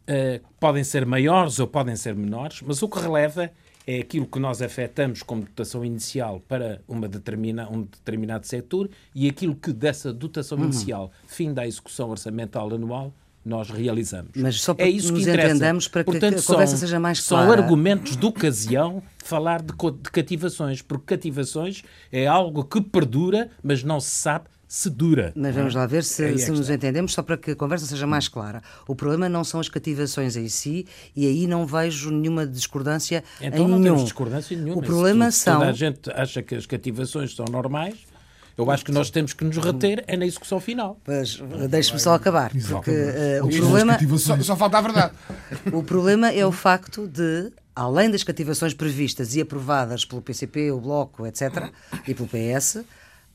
eh, 0.06 0.40
podem 0.58 0.82
ser 0.82 1.06
maiores 1.06 1.58
ou 1.60 1.66
podem 1.68 1.94
ser 1.96 2.14
menores, 2.16 2.60
mas 2.66 2.82
o 2.82 2.88
que 2.88 2.98
releva 2.98 3.48
é 3.86 3.98
aquilo 4.00 4.26
que 4.26 4.38
nós 4.38 4.60
afetamos 4.62 5.22
como 5.22 5.42
dotação 5.42 5.84
inicial 5.84 6.40
para 6.46 6.80
uma 6.86 7.08
determina, 7.08 7.68
um 7.68 7.82
determinado 7.82 8.46
setor 8.46 8.88
e 9.14 9.28
aquilo 9.28 9.54
que 9.54 9.72
dessa 9.72 10.12
dotação 10.12 10.58
Uhum. 10.58 10.64
inicial, 10.64 11.10
fim 11.26 11.52
da 11.52 11.66
execução 11.66 12.10
orçamental 12.10 12.72
anual, 12.72 13.12
nós 13.42 13.70
realizamos. 13.70 14.32
Mas 14.36 14.60
só 14.60 14.74
para 14.74 14.84
é 14.86 14.90
que 14.90 14.96
isso 14.98 15.12
nos 15.12 15.22
que 15.24 15.30
interessa. 15.30 15.48
entendamos, 15.54 15.88
para 15.88 16.04
que 16.04 16.10
Portanto, 16.10 16.38
a 16.38 16.42
conversa 16.42 16.72
são, 16.76 16.80
seja 16.80 17.00
mais 17.00 17.22
São 17.22 17.38
clara. 17.38 17.62
argumentos 17.62 18.16
de 18.16 18.26
ocasião 18.26 19.02
falar 19.24 19.62
de, 19.62 19.72
de 19.72 20.10
cativações, 20.10 20.82
porque 20.82 21.06
cativações 21.16 21.82
é 22.12 22.26
algo 22.26 22.62
que 22.64 22.82
perdura, 22.82 23.50
mas 23.62 23.82
não 23.82 23.98
se 23.98 24.10
sabe 24.10 24.44
se 24.72 24.88
dura. 24.88 25.32
Mas 25.34 25.52
vamos 25.52 25.74
lá 25.74 25.84
ver 25.84 26.04
se, 26.04 26.24
é 26.24 26.38
se 26.38 26.48
nos 26.52 26.70
entendemos, 26.70 27.12
só 27.12 27.24
para 27.24 27.36
que 27.36 27.50
a 27.50 27.56
conversa 27.56 27.86
seja 27.86 28.06
mais 28.06 28.28
clara. 28.28 28.62
O 28.86 28.94
problema 28.94 29.28
não 29.28 29.42
são 29.42 29.58
as 29.58 29.68
cativações 29.68 30.36
em 30.36 30.48
si, 30.48 30.86
e 31.16 31.26
aí 31.26 31.48
não 31.48 31.66
vejo 31.66 32.08
nenhuma 32.12 32.46
discordância 32.46 33.24
Então 33.40 33.66
em 33.66 33.68
não 33.68 33.78
nenhum. 33.80 33.82
temos 33.94 34.04
discordância 34.04 34.56
nenhuma. 34.56 34.80
O 34.80 34.84
problema 34.84 35.28
se 35.32 35.40
tu- 35.40 35.42
são. 35.42 35.58
Toda 35.58 35.70
a 35.70 35.72
gente 35.72 36.10
acha 36.12 36.40
que 36.40 36.54
as 36.54 36.66
cativações 36.66 37.34
são 37.34 37.46
normais. 37.46 37.96
Eu 38.56 38.70
acho 38.70 38.84
que 38.84 38.92
nós 38.92 39.10
temos 39.10 39.32
que 39.32 39.42
nos 39.42 39.56
reter 39.56 40.04
é 40.06 40.16
na 40.16 40.24
execução 40.24 40.60
final. 40.60 41.00
Pois, 41.02 41.40
deixe-me 41.68 41.98
só 41.98 42.14
acabar, 42.14 42.52
porque 42.68 42.90
eh, 42.92 43.40
o, 43.42 43.48
Isso, 43.48 43.58
problema, 43.62 43.98
Só, 44.18 44.38
só 44.40 44.54
falta 44.56 44.78
a 44.78 44.80
verdade. 44.82 45.14
o 45.72 45.82
problema 45.82 46.30
é 46.30 46.46
o 46.46 46.52
facto 46.52 47.08
de, 47.08 47.50
além 47.74 48.08
das 48.10 48.22
cativações 48.22 48.72
previstas 48.74 49.34
e 49.34 49.40
aprovadas 49.40 50.04
pelo 50.04 50.22
PCP, 50.22 50.70
o 50.70 50.78
Bloco, 50.80 51.26
etc., 51.26 51.72
e 52.06 52.14
pelo 52.14 52.28
PS, 52.28 52.84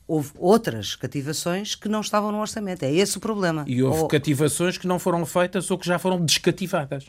houve 0.06 0.30
outras 0.38 0.94
cativações 0.94 1.74
que 1.74 1.88
não 1.88 2.00
estavam 2.00 2.30
no 2.32 2.40
orçamento. 2.40 2.82
É 2.84 2.92
esse 2.92 3.16
o 3.18 3.20
problema. 3.20 3.64
E 3.66 3.82
houve 3.82 4.00
Ou- 4.02 4.08
cativações 4.08 4.78
que 4.78 4.86
não 4.86 4.98
foram 4.98 5.24
feitas 5.26 5.70
ou 5.70 5.78
que 5.78 5.86
já 5.86 5.98
foram 5.98 6.24
descativadas. 6.24 7.06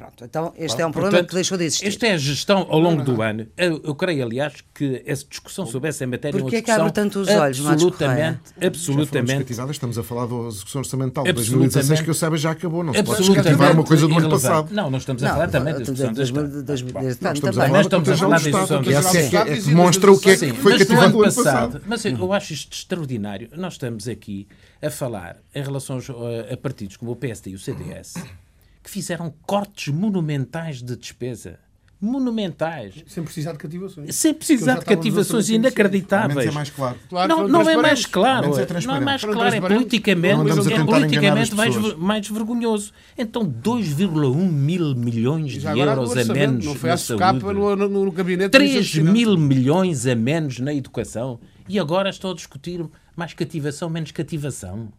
Pronto, 0.00 0.24
então 0.24 0.52
este 0.56 0.80
é 0.80 0.86
um 0.86 0.90
problema 0.90 1.10
Portanto, 1.12 1.28
que 1.28 1.34
deixou 1.34 1.58
de 1.58 1.64
existir. 1.64 1.86
Esta 1.88 2.06
é 2.06 2.12
a 2.14 2.16
gestão 2.16 2.66
ao 2.70 2.78
longo 2.78 3.02
do 3.02 3.20
ano. 3.20 3.46
Eu, 3.56 3.80
eu 3.84 3.94
creio, 3.94 4.24
aliás, 4.24 4.54
que 4.74 5.02
essa 5.04 5.26
discussão 5.28 5.66
sobre 5.66 5.90
essa 5.90 6.06
matéria 6.06 6.40
Porquê 6.40 6.56
é 6.56 6.58
é 6.60 6.62
que 6.62 6.70
abre 6.70 6.90
tanto 6.90 7.20
os 7.20 7.28
olhos, 7.28 7.66
absolutamente, 7.66 8.40
absolutamente 8.64 9.52
estamos 9.70 9.98
a 9.98 10.02
falar 10.02 10.26
da 10.26 10.36
execução 10.48 10.80
orçamental 10.80 11.24
de 11.24 11.30
Absolutamente. 11.30 11.72
2016 11.74 12.00
que 12.00 12.10
eu 12.10 12.14
saiba 12.14 12.36
já 12.36 12.50
acabou. 12.52 12.82
Não 12.82 12.94
se 12.94 13.02
pode 13.02 13.22
descativar 13.22 13.72
uma 13.72 13.84
coisa 13.84 14.08
do 14.08 14.18
ano 14.18 14.30
passado. 14.30 14.72
Não, 14.72 14.90
não 14.90 14.98
estamos 14.98 15.22
a 15.22 15.26
Não, 15.28 15.34
falar 15.34 15.48
também 15.48 15.72
da 15.74 15.78
a- 15.80 15.82
deste 15.82 15.92
das- 15.92 16.30
ano. 16.30 16.62
deste 16.62 16.84
ano 16.84 17.00
Nós 17.20 17.36
estamos 17.36 17.58
a 17.58 17.66
falar 17.68 17.82
do 17.82 17.88
da 17.88 18.36
execução 18.36 18.80
é 18.80 19.28
que- 19.28 19.36
é 19.36 19.44
que 19.54 19.60
Sim, 19.62 19.74
mostra 19.74 20.12
o 20.12 20.18
que 20.18 20.30
é 20.30 20.36
que 20.36 20.52
foi 20.54 20.78
cativado 20.78 21.04
ano 21.06 21.18
no 21.18 21.24
ano 21.24 21.34
passado, 21.34 21.82
mas 21.86 22.04
eu 22.04 22.32
acho 22.32 22.52
isto 22.52 22.72
extraordinário. 22.72 23.48
Nós 23.56 23.74
estamos 23.74 24.08
aqui 24.08 24.46
a 24.82 24.90
falar 24.90 25.36
em 25.54 25.62
relação 25.62 25.98
a, 25.98 26.54
a 26.54 26.56
partidos 26.56 26.96
como 26.96 27.10
o 27.12 27.16
PSD 27.16 27.50
e 27.50 27.54
o 27.54 27.58
CDS 27.58 28.14
que 28.90 28.94
fizeram 28.94 29.32
cortes 29.46 29.94
monumentais 29.94 30.82
de 30.82 30.96
despesa. 30.96 31.60
Monumentais. 32.00 33.04
Sem 33.06 33.22
precisar 33.22 33.52
de 33.52 33.58
cativações. 33.58 34.14
Sem 34.16 34.32
precisar 34.32 34.78
de 34.78 34.86
cativações 34.86 35.50
inacreditáveis. 35.50 36.48
É 36.48 36.50
mais 36.50 36.70
claro. 36.70 36.96
Claro, 37.10 37.28
não, 37.28 37.46
não 37.46 37.70
é 37.70 37.76
mais 37.76 38.06
claro. 38.06 38.46
É 38.58 38.86
não 38.86 38.96
é 38.96 39.00
mais 39.00 39.22
claro, 39.22 39.38
é 39.38 39.50
transparentes. 39.50 39.76
politicamente, 39.76 40.72
é 40.72 40.84
politicamente 40.84 41.54
mais, 41.54 41.94
mais 41.96 42.28
vergonhoso. 42.28 42.92
Então, 43.18 43.44
2,1 43.44 44.34
mil 44.34 44.94
milhões 44.96 45.52
de 45.52 45.66
euros 45.66 46.16
a 46.16 46.24
menos 46.32 46.64
Não 46.64 46.74
foi 46.74 46.90
na 46.90 46.96
saúde. 46.96 47.44
no, 47.44 47.76
no, 47.76 47.88
no 47.88 48.12
gabinete. 48.12 48.50
3 48.50 48.96
mil 48.96 49.36
milhões 49.36 50.06
a 50.06 50.14
menos 50.14 50.58
na 50.58 50.72
educação 50.72 51.38
e 51.68 51.78
agora 51.78 52.08
estão 52.08 52.30
a 52.30 52.34
discutir 52.34 52.82
mais 53.14 53.34
cativação, 53.34 53.90
menos 53.90 54.10
cativação. 54.10 54.90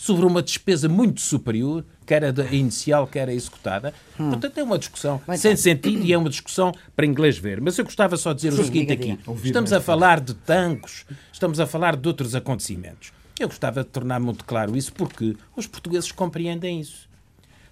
Sobre 0.00 0.24
uma 0.24 0.40
despesa 0.40 0.88
muito 0.88 1.20
superior, 1.20 1.84
quer 2.06 2.24
a 2.24 2.30
da- 2.30 2.44
inicial, 2.52 3.04
quer 3.04 3.28
a 3.28 3.34
executada. 3.34 3.92
Hum. 4.18 4.28
Portanto, 4.30 4.56
é 4.56 4.62
uma 4.62 4.78
discussão 4.78 5.20
sem 5.36 5.56
sentido 5.56 6.04
e 6.04 6.12
é 6.12 6.16
uma 6.16 6.30
discussão 6.30 6.72
para 6.94 7.04
inglês 7.04 7.36
ver. 7.36 7.60
Mas 7.60 7.76
eu 7.76 7.84
gostava 7.84 8.16
só 8.16 8.32
de 8.32 8.42
dizer 8.42 8.60
o 8.60 8.64
seguinte 8.64 8.96
diga, 8.96 9.14
aqui. 9.14 9.46
Estamos 9.48 9.72
a 9.72 9.80
falar 9.80 10.20
de 10.20 10.34
tancos, 10.34 11.04
estamos 11.32 11.58
a 11.58 11.66
falar 11.66 11.96
de 11.96 12.06
outros 12.06 12.36
acontecimentos. 12.36 13.12
Eu 13.40 13.48
gostava 13.48 13.82
de 13.82 13.90
tornar 13.90 14.20
muito 14.20 14.44
claro 14.44 14.76
isso 14.76 14.92
porque 14.92 15.36
os 15.56 15.66
portugueses 15.66 16.12
compreendem 16.12 16.80
isso. 16.80 17.08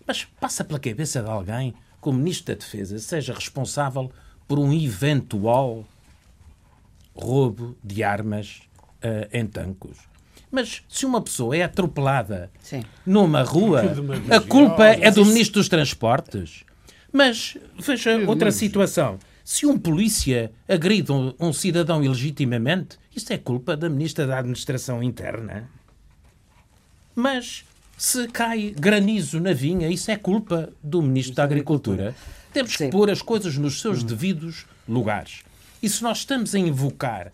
Mas 0.04 0.24
passa 0.24 0.64
pela 0.64 0.80
cabeça 0.80 1.22
de 1.22 1.28
alguém 1.30 1.74
que 2.02 2.08
o 2.08 2.12
Ministro 2.12 2.54
da 2.56 2.58
Defesa 2.58 2.98
seja 2.98 3.32
responsável 3.34 4.10
por 4.48 4.58
um 4.58 4.72
eventual 4.72 5.84
roubo 7.14 7.76
de 7.84 8.02
armas 8.02 8.62
eh, 9.00 9.28
em 9.32 9.46
tancos. 9.46 9.96
Mas 10.56 10.82
se 10.88 11.04
uma 11.04 11.20
pessoa 11.20 11.54
é 11.54 11.64
atropelada 11.64 12.50
Sim. 12.62 12.82
numa 13.04 13.42
rua, 13.42 13.82
a 14.30 14.40
culpa 14.40 14.86
é 14.86 15.10
do 15.10 15.22
Ministro 15.22 15.60
dos 15.60 15.68
Transportes. 15.68 16.64
Mas 17.12 17.58
veja 17.78 18.16
outra 18.26 18.50
situação. 18.50 19.18
Se 19.44 19.66
um 19.66 19.76
polícia 19.76 20.50
agride 20.66 21.12
um, 21.12 21.34
um 21.38 21.52
cidadão 21.52 22.02
ilegitimamente, 22.02 22.96
isso 23.14 23.30
é 23.34 23.36
culpa 23.36 23.76
da 23.76 23.90
Ministra 23.90 24.26
da 24.26 24.38
Administração 24.38 25.02
Interna. 25.02 25.68
Mas 27.14 27.62
se 27.98 28.26
cai 28.28 28.74
granizo 28.74 29.38
na 29.38 29.52
vinha, 29.52 29.90
isso 29.90 30.10
é 30.10 30.16
culpa 30.16 30.70
do 30.82 31.02
Ministro 31.02 31.34
da 31.34 31.44
Agricultura. 31.44 32.14
Temos 32.50 32.74
que 32.74 32.88
pôr 32.88 33.10
as 33.10 33.20
coisas 33.20 33.58
nos 33.58 33.82
seus 33.82 34.02
devidos 34.02 34.64
lugares. 34.88 35.42
E 35.82 35.88
se 35.90 36.02
nós 36.02 36.20
estamos 36.20 36.54
a 36.54 36.58
invocar 36.58 37.30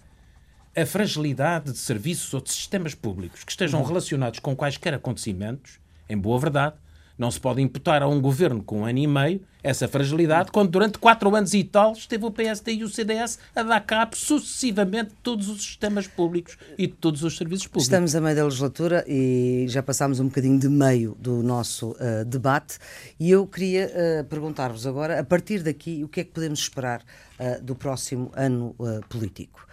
a 0.75 0.87
fragilidade 0.87 1.73
de 1.73 1.79
serviços 1.79 2.33
ou 2.33 2.41
de 2.41 2.51
sistemas 2.51 2.95
públicos 2.95 3.45
que 3.45 3.53
estejam 3.53 3.83
relacionados 3.83 4.39
com 4.39 4.57
quaisquer 4.57 4.95
acontecimentos, 4.95 5.79
em 6.09 6.17
boa 6.17 6.39
verdade, 6.39 6.77
não 7.19 7.31
se 7.31 7.41
pode 7.41 7.61
imputar 7.61 8.03
a 8.03 8.09
um 8.09 8.21
governo 8.21 8.63
com 8.63 8.81
um 8.81 8.85
ano 8.85 8.99
e 8.99 9.07
meio 9.07 9.41
essa 9.63 9.87
fragilidade, 9.87 10.51
quando 10.51 10.71
durante 10.71 10.99
quatro 10.99 11.35
anos 11.35 11.55
e 11.55 11.63
tal 11.63 11.93
esteve 11.93 12.25
o 12.25 12.31
PSD 12.31 12.75
e 12.75 12.85
o 12.85 12.89
CDS 12.89 13.39
a 13.55 13.63
dar 13.63 13.81
cabo 13.81 14.17
sucessivamente 14.17 15.11
de 15.11 15.17
todos 15.23 15.49
os 15.49 15.63
sistemas 15.63 16.07
públicos 16.07 16.59
e 16.77 16.87
de 16.87 16.95
todos 16.95 17.23
os 17.23 17.37
serviços 17.37 17.67
públicos. 17.67 17.85
Estamos 17.85 18.17
a 18.17 18.21
meio 18.21 18.35
da 18.35 18.45
legislatura 18.45 19.05
e 19.07 19.67
já 19.69 19.83
passámos 19.83 20.19
um 20.19 20.27
bocadinho 20.27 20.59
de 20.59 20.69
meio 20.69 21.17
do 21.21 21.43
nosso 21.43 21.95
eh, 22.01 22.25
debate 22.25 22.79
e 23.21 23.31
eu 23.31 23.47
queria 23.47 23.91
eh, 23.95 24.23
perguntar-vos 24.25 24.87
agora, 24.87 25.21
a 25.21 25.25
partir 25.25 25.63
daqui, 25.63 26.03
o 26.03 26.09
que 26.09 26.21
é 26.21 26.25
que 26.25 26.33
podemos 26.33 26.59
esperar 26.59 27.03
eh, 27.39 27.61
do 27.61 27.77
próximo 27.77 28.33
ano 28.35 28.75
político? 29.09 29.67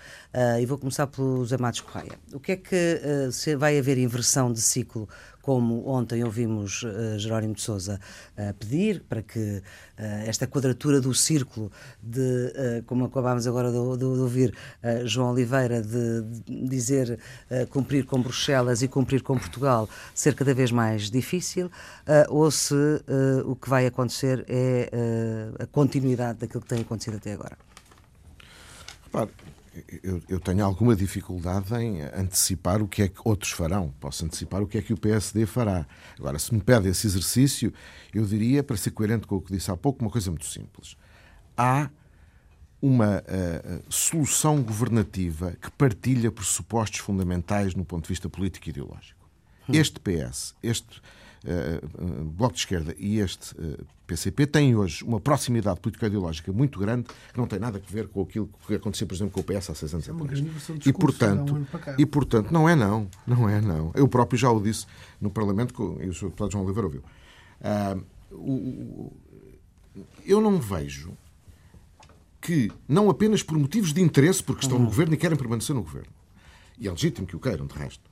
E 0.60 0.65
vou 0.67 0.78
começar 0.78 1.08
pelo 1.08 1.38
José 1.38 1.58
Matos 1.58 1.82
Correia. 1.82 2.12
O 2.32 2.39
que 2.39 2.52
é 2.52 2.56
que 2.56 3.02
se 3.32 3.56
vai 3.56 3.80
haver 3.80 3.97
inversão 3.97 4.54
de 4.54 4.62
ciclo, 4.62 5.10
como 5.41 5.88
ontem 5.88 6.23
ouvimos 6.23 6.84
eh, 6.86 7.17
Jerónimo 7.17 7.54
de 7.56 7.62
Sousa 7.62 7.99
eh, 8.38 8.54
pedir, 8.60 9.02
para 9.08 9.21
que 9.21 9.62
eh, 9.97 10.23
esta 10.28 10.45
quadratura 10.47 10.99
do 11.02 11.13
círculo 11.13 11.71
de, 12.02 12.84
como 12.86 13.06
acabámos 13.06 13.47
agora 13.47 13.71
de, 13.71 13.78
de- 13.78 13.97
de 13.97 14.06
ouvir 14.06 14.54
João 15.06 15.32
Oliveira, 15.32 15.82
de, 15.82 16.21
de 16.45 16.67
dizer 16.67 17.19
cumprir 17.69 18.06
com 18.06 18.21
Bruxelas 18.21 18.82
e 18.82 18.88
cumprir 18.88 19.21
com 19.23 19.38
Portugal 19.38 19.89
ser 20.13 20.36
cada 20.36 20.54
vez 20.54 20.71
mais 20.71 21.10
difícil, 21.10 21.71
ou 22.30 22.49
se 22.52 22.75
o 23.45 23.56
que 23.56 23.69
vai 23.69 23.86
acontecer 23.86 24.45
é 24.47 24.89
a 25.60 25.65
continuidade 25.67 26.39
daquilo 26.39 26.62
que 26.62 26.67
tem 26.69 26.82
acontecido 26.82 27.17
até 27.17 27.34
agora. 27.34 27.58
Repare, 29.06 29.30
eu, 30.03 30.21
eu 30.27 30.39
tenho 30.39 30.63
alguma 30.63 30.95
dificuldade 30.95 31.73
em 31.75 32.01
antecipar 32.01 32.81
o 32.81 32.87
que 32.87 33.03
é 33.03 33.07
que 33.07 33.19
outros 33.23 33.51
farão. 33.51 33.93
Posso 33.99 34.25
antecipar 34.25 34.61
o 34.61 34.67
que 34.67 34.77
é 34.77 34.81
que 34.81 34.93
o 34.93 34.97
PSD 34.97 35.45
fará. 35.45 35.85
Agora, 36.17 36.39
se 36.39 36.53
me 36.53 36.61
pede 36.61 36.89
esse 36.89 37.07
exercício, 37.07 37.73
eu 38.13 38.25
diria, 38.25 38.63
para 38.63 38.77
ser 38.77 38.91
coerente 38.91 39.27
com 39.27 39.35
o 39.35 39.41
que 39.41 39.51
disse 39.51 39.71
há 39.71 39.77
pouco, 39.77 40.03
uma 40.03 40.11
coisa 40.11 40.29
muito 40.29 40.45
simples. 40.45 40.95
Há 41.57 41.89
uma 42.81 43.23
eh, 43.27 43.81
solução 43.89 44.61
governativa 44.61 45.53
que 45.61 45.69
partilha 45.71 46.31
pressupostos 46.31 46.99
fundamentais 46.99 47.75
no 47.75 47.83
ponto 47.83 48.03
de 48.03 48.09
vista 48.09 48.29
político 48.29 48.67
e 48.67 48.71
ideológico. 48.71 49.19
Este 49.71 49.99
PS, 49.99 50.55
este 50.63 51.01
uh, 51.45 52.23
Bloco 52.25 52.54
de 52.54 52.60
Esquerda 52.60 52.95
e 52.97 53.19
este 53.19 53.54
uh, 53.56 53.86
PCP 54.08 54.47
têm 54.47 54.75
hoje 54.75 55.04
uma 55.04 55.19
proximidade 55.19 55.80
político-ideológica 55.80 56.52
muito 56.52 56.80
grande 56.80 57.08
que 57.32 57.38
não 57.38 57.45
tem 57.45 57.60
nada 57.60 57.78
a 57.78 57.91
ver 57.91 58.08
com 58.08 58.21
aquilo 58.21 58.49
que 58.67 58.75
aconteceu, 58.75 59.06
por 59.06 59.13
exemplo, 59.13 59.34
com 59.34 59.39
o 59.41 59.43
PS 59.43 59.69
há 59.69 59.75
seis 59.75 59.93
anos 59.93 60.10
é 60.10 60.12
atrás. 60.12 60.43
E 60.86 60.91
portanto, 60.91 61.56
um 61.56 61.65
e 61.97 62.06
portanto, 62.06 62.52
não 62.52 62.67
é 62.67 62.75
não, 62.75 63.08
não 63.28 63.47
é 63.47 63.62
não. 63.62 63.91
Eu 63.95 64.08
próprio 64.08 64.38
já 64.38 64.49
o 64.52 64.62
disse 64.62 64.86
no 65.21 65.30
Parlamento 65.30 65.97
e 66.02 66.08
o 66.08 66.13
Sr. 66.13 66.25
deputado 66.25 66.52
João 66.52 66.65
Oliveira 66.65 66.88
ouviu. 66.88 67.04
Uh, 67.62 68.04
o, 68.36 69.13
eu 70.25 70.41
não 70.41 70.60
vejo 70.60 71.12
que, 72.41 72.71
não 72.88 73.10
apenas 73.10 73.43
por 73.43 73.58
motivos 73.58 73.93
de 73.93 74.02
interesse, 74.02 74.43
porque 74.43 74.63
estão 74.63 74.78
no 74.78 74.86
uhum. 74.86 74.89
governo 74.89 75.13
e 75.13 75.17
querem 75.17 75.38
permanecer 75.38 75.75
no 75.75 75.84
governo, 75.84 76.10
e 76.80 76.88
é 76.88 76.91
legítimo 76.91 77.28
que 77.28 77.36
o 77.36 77.39
queiram, 77.39 77.67
de 77.67 77.73
resto, 77.75 78.09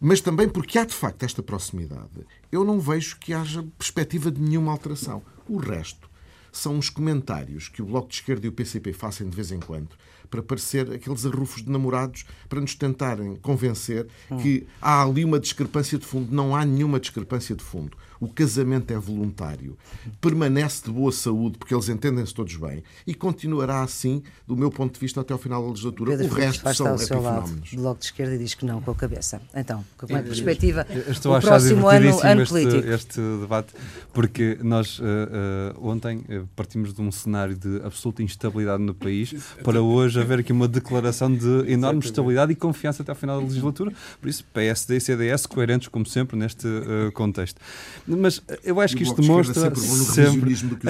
mas 0.00 0.20
também 0.20 0.48
porque 0.48 0.78
há 0.78 0.84
de 0.84 0.94
facto 0.94 1.22
esta 1.24 1.42
proximidade, 1.42 2.26
eu 2.50 2.64
não 2.64 2.80
vejo 2.80 3.18
que 3.18 3.32
haja 3.32 3.64
perspectiva 3.76 4.30
de 4.30 4.40
nenhuma 4.40 4.72
alteração. 4.72 5.22
O 5.48 5.56
resto 5.56 6.08
são 6.52 6.78
os 6.78 6.88
comentários 6.88 7.68
que 7.68 7.82
o 7.82 7.86
Bloco 7.86 8.08
de 8.08 8.16
Esquerda 8.16 8.46
e 8.46 8.48
o 8.48 8.52
PCP 8.52 8.92
fazem 8.92 9.28
de 9.28 9.36
vez 9.36 9.52
em 9.52 9.60
quando 9.60 9.90
para 10.30 10.42
parecer 10.42 10.92
aqueles 10.92 11.24
arrufos 11.26 11.62
de 11.62 11.70
namorados 11.70 12.24
para 12.48 12.60
nos 12.60 12.74
tentarem 12.74 13.36
convencer 13.36 14.06
que 14.42 14.66
há 14.80 15.02
ali 15.02 15.24
uma 15.24 15.40
discrepância 15.40 15.98
de 15.98 16.06
fundo. 16.06 16.34
Não 16.34 16.54
há 16.54 16.64
nenhuma 16.64 17.00
discrepância 17.00 17.54
de 17.54 17.62
fundo 17.62 17.96
o 18.20 18.28
casamento 18.28 18.90
é 18.92 18.98
voluntário, 18.98 19.76
permanece 20.20 20.84
de 20.84 20.90
boa 20.90 21.12
saúde, 21.12 21.58
porque 21.58 21.74
eles 21.74 21.88
entendem-se 21.88 22.34
todos 22.34 22.56
bem, 22.56 22.82
e 23.06 23.14
continuará 23.14 23.82
assim, 23.82 24.22
do 24.46 24.56
meu 24.56 24.70
ponto 24.70 24.94
de 24.94 25.00
vista, 25.00 25.20
até 25.20 25.32
ao 25.32 25.38
final 25.38 25.62
da 25.62 25.68
legislatura. 25.68 26.16
Pedro 26.16 26.32
o 26.32 26.36
resto 26.36 26.74
são 26.74 26.88
ao 26.88 26.98
seu 26.98 27.20
lado, 27.20 27.50
do 27.50 27.76
Bloco 27.76 28.00
de 28.00 28.06
Esquerda 28.06 28.36
diz 28.36 28.54
que 28.54 28.64
não 28.64 28.80
com 28.80 28.90
a 28.90 28.94
cabeça. 28.94 29.40
Então, 29.54 29.84
com 29.96 30.06
a 30.06 30.22
perspectiva, 30.22 30.86
estou 31.08 31.36
o 31.36 31.40
próximo 31.40 31.88
ano, 31.88 32.20
ano 32.22 32.42
este, 32.42 32.52
político. 32.52 32.88
este 32.88 33.20
debate, 33.40 33.74
porque 34.12 34.58
nós 34.62 34.98
uh, 34.98 35.02
uh, 35.02 35.88
ontem 35.88 36.18
uh, 36.18 36.48
partimos 36.56 36.92
de 36.92 37.00
um 37.00 37.12
cenário 37.12 37.56
de 37.56 37.80
absoluta 37.84 38.22
instabilidade 38.22 38.82
no 38.82 38.94
país 38.94 39.34
para 39.62 39.80
hoje 39.80 40.17
haver 40.20 40.40
aqui 40.40 40.52
uma 40.52 40.68
declaração 40.68 41.34
de 41.34 41.70
enorme 41.70 42.00
estabilidade 42.00 42.52
e 42.52 42.54
confiança 42.54 43.02
até 43.02 43.12
ao 43.12 43.16
final 43.16 43.38
da 43.38 43.46
legislatura. 43.46 43.92
Por 44.20 44.28
isso, 44.28 44.44
PSD 44.52 44.96
e 44.96 45.00
CDS 45.00 45.46
coerentes, 45.46 45.88
como 45.88 46.06
sempre, 46.06 46.36
neste 46.36 46.66
contexto. 47.14 47.60
Mas 48.06 48.42
eu 48.64 48.80
acho 48.80 48.96
que 48.96 49.02
isto 49.02 49.20
demonstra. 49.20 49.54
Sempre, 49.54 49.80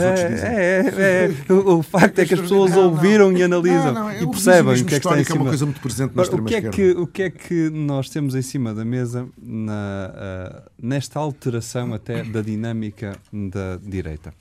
é, 0.02 0.28
dizem. 0.28 0.48
É, 0.48 1.34
é, 1.48 1.52
o, 1.52 1.78
o 1.78 1.82
facto 1.82 2.18
é 2.18 2.26
que 2.26 2.34
as 2.34 2.40
pessoas 2.40 2.70
não, 2.72 2.90
ouviram 2.90 3.30
não. 3.30 3.38
e 3.38 3.42
analisam 3.42 3.92
não, 3.92 4.10
é 4.10 4.22
e 4.22 4.26
percebem 4.26 4.82
o 4.82 4.84
que 4.84 4.94
é 4.94 5.00
que 5.00 5.06
está 5.06 5.20
em 5.20 5.24
cima. 5.24 5.36
É 5.36 5.40
uma 5.40 5.48
coisa 5.48 5.64
muito 5.64 5.80
presente 5.80 6.14
na 6.14 6.22
o 6.22 6.44
que 6.44 6.54
é 6.54 6.62
que 6.70 6.90
O 6.92 7.06
que 7.06 7.22
é 7.22 7.30
que 7.30 7.70
nós 7.70 8.08
temos 8.08 8.34
em 8.34 8.42
cima 8.42 8.74
da 8.74 8.84
mesa 8.84 9.28
na, 9.40 10.62
uh, 10.62 10.70
nesta 10.80 11.18
alteração 11.18 11.94
até 11.94 12.22
da 12.22 12.42
dinâmica 12.42 13.16
da 13.32 13.78
direita? 13.82 14.32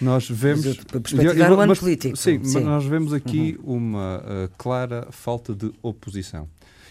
Nós 0.00 0.28
vemos. 0.28 0.76
Perspectivar 0.76 1.52
o 1.52 1.60
ano 1.60 1.76
político. 1.76 2.16
Sim, 2.16 2.42
sim, 2.44 2.60
nós 2.60 2.84
vemos 2.84 3.12
aqui 3.12 3.58
uhum. 3.62 3.76
uma 3.76 4.18
uh, 4.18 4.50
clara 4.56 5.08
falta 5.10 5.54
de 5.54 5.72
oposição 5.82 6.48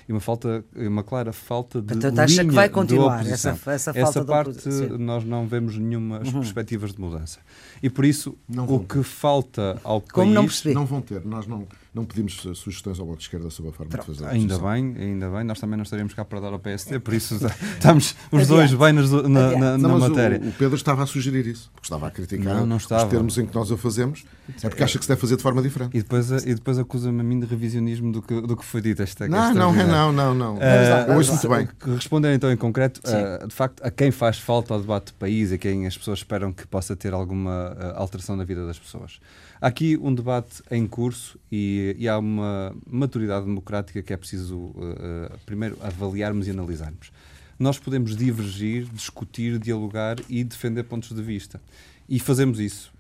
e 0.10 0.12
uma 0.12 0.20
falta, 0.20 0.66
uma 0.76 1.04
clara 1.04 1.32
falta 1.32 1.80
de 1.80 1.94
Portanto, 1.94 2.18
acha 2.18 2.44
que 2.44 2.50
vai 2.50 2.68
continuar 2.68 3.22
essa, 3.28 3.52
essa 3.68 3.94
falta 3.94 4.00
essa 4.00 4.26
parte 4.26 4.68
nós 4.98 5.24
não 5.24 5.46
vemos 5.46 5.78
nenhuma 5.78 6.18
uhum. 6.26 6.40
perspectivas 6.40 6.94
de 6.94 7.00
mudança. 7.00 7.38
E 7.84 7.92
por 7.92 8.04
isso 8.04 8.36
o 8.50 8.80
que 8.80 9.04
falta 9.04 9.80
ao 9.84 10.02
Como 10.02 10.34
país 10.34 10.64
não, 10.66 10.74
não 10.74 10.86
vão 10.88 11.00
ter. 11.00 11.24
Nós 11.24 11.46
não 11.46 11.68
não 11.94 12.06
pedimos 12.06 12.36
sugestões 12.56 13.00
ao 13.00 13.06
Bloco 13.06 13.20
de 13.20 13.26
Esquerda 13.26 13.50
sobre 13.50 13.72
a 13.72 13.74
forma 13.74 13.92
Pronto. 13.92 14.12
de 14.12 14.18
fazer 14.18 14.30
a 14.30 14.34
Ainda 14.34 14.60
bem, 14.60 14.96
ainda 14.98 15.30
bem. 15.30 15.44
Nós 15.44 15.60
também 15.60 15.76
não 15.76 15.84
estaríamos 15.84 16.14
cá 16.14 16.24
para 16.24 16.40
dar 16.40 16.54
ao 16.54 16.60
PSD, 16.60 17.00
por 17.00 17.14
isso 17.14 17.36
estamos 17.74 18.16
os 18.32 18.48
dois 18.48 18.74
bem 18.74 18.94
nas, 18.94 19.12
na, 19.12 19.28
na, 19.28 19.78
não, 19.78 19.98
na 19.98 20.10
matéria. 20.10 20.40
O, 20.40 20.50
o, 20.50 20.52
Pedro 20.52 20.76
estava 20.76 21.04
a 21.04 21.06
sugerir 21.08 21.48
isso, 21.48 21.72
porque 21.74 21.88
estava 21.88 22.08
a 22.08 22.12
criticar 22.12 22.56
não, 22.58 22.66
não 22.66 22.78
estava. 22.78 23.06
os 23.06 23.10
termos 23.10 23.38
em 23.38 23.46
que 23.46 23.56
nós 23.56 23.72
o 23.72 23.78
fazemos, 23.78 24.24
é 24.62 24.70
porque 24.70 24.84
acha 24.84 25.00
que 25.00 25.06
se 25.06 25.10
deve 25.10 25.20
fazer 25.20 25.38
de 25.38 25.42
forma 25.42 25.62
diferente. 25.64 25.98
E 25.98 26.02
depois, 26.02 26.30
e 26.30 26.54
depois 26.54 26.78
acusa-me 26.78 27.22
a 27.22 27.24
mim 27.24 27.40
de 27.40 27.48
revisionismo 27.48 28.12
do 28.12 28.22
que, 28.22 28.40
do 28.40 28.56
que 28.56 28.64
foi 28.64 28.82
dito 28.82 29.02
esta 29.02 29.28
Não, 29.28 29.54
não, 29.54 29.74
é 29.74 29.84
não, 29.84 29.99
não, 30.12 30.34
não. 30.34 30.56
Uh, 30.56 31.16
ouço 31.16 31.32
muito 31.32 31.50
bem. 31.50 31.68
Respondendo 31.96 32.34
então 32.34 32.52
em 32.52 32.58
concreto, 32.58 33.02
uh, 33.02 33.48
de 33.48 33.54
facto, 33.54 33.82
a 33.84 33.92
quem 33.92 34.12
faz 34.12 34.38
falta 34.38 34.74
ao 34.74 34.80
debate 34.80 35.08
do 35.08 35.14
país, 35.14 35.52
a 35.52 35.58
quem 35.58 35.86
as 35.86 35.98
pessoas 35.98 36.20
esperam 36.20 36.54
que 36.54 36.66
possa 36.68 36.96
ter 36.96 37.14
alguma 37.14 37.72
uh, 37.72 37.98
alteração 37.98 38.36
na 38.36 38.44
vida 38.44 38.66
das 38.66 38.78
pessoas. 38.78 39.20
Há 39.62 39.68
aqui 39.68 39.98
um 40.02 40.14
debate 40.14 40.64
em 40.72 40.88
curso 40.88 41.40
e, 41.52 41.96
e 42.00 42.08
há 42.08 42.18
uma 42.18 42.74
maturidade 42.88 43.46
democrática 43.46 44.02
que 44.02 44.14
é 44.14 44.18
preciso 44.18 44.58
uh, 44.58 45.38
primeiro 45.46 45.78
avaliarmos 45.82 46.48
e 46.48 46.52
analisarmos. 46.52 47.12
Nós 47.58 47.78
podemos 47.78 48.16
divergir, 48.16 48.86
discutir, 48.94 49.60
dialogar 49.60 50.18
e 50.30 50.44
defender 50.44 50.84
pontos 50.84 51.14
de 51.14 51.22
vista. 51.22 51.60
E 52.08 52.18
fazemos 52.18 52.60
isso. 52.60 52.92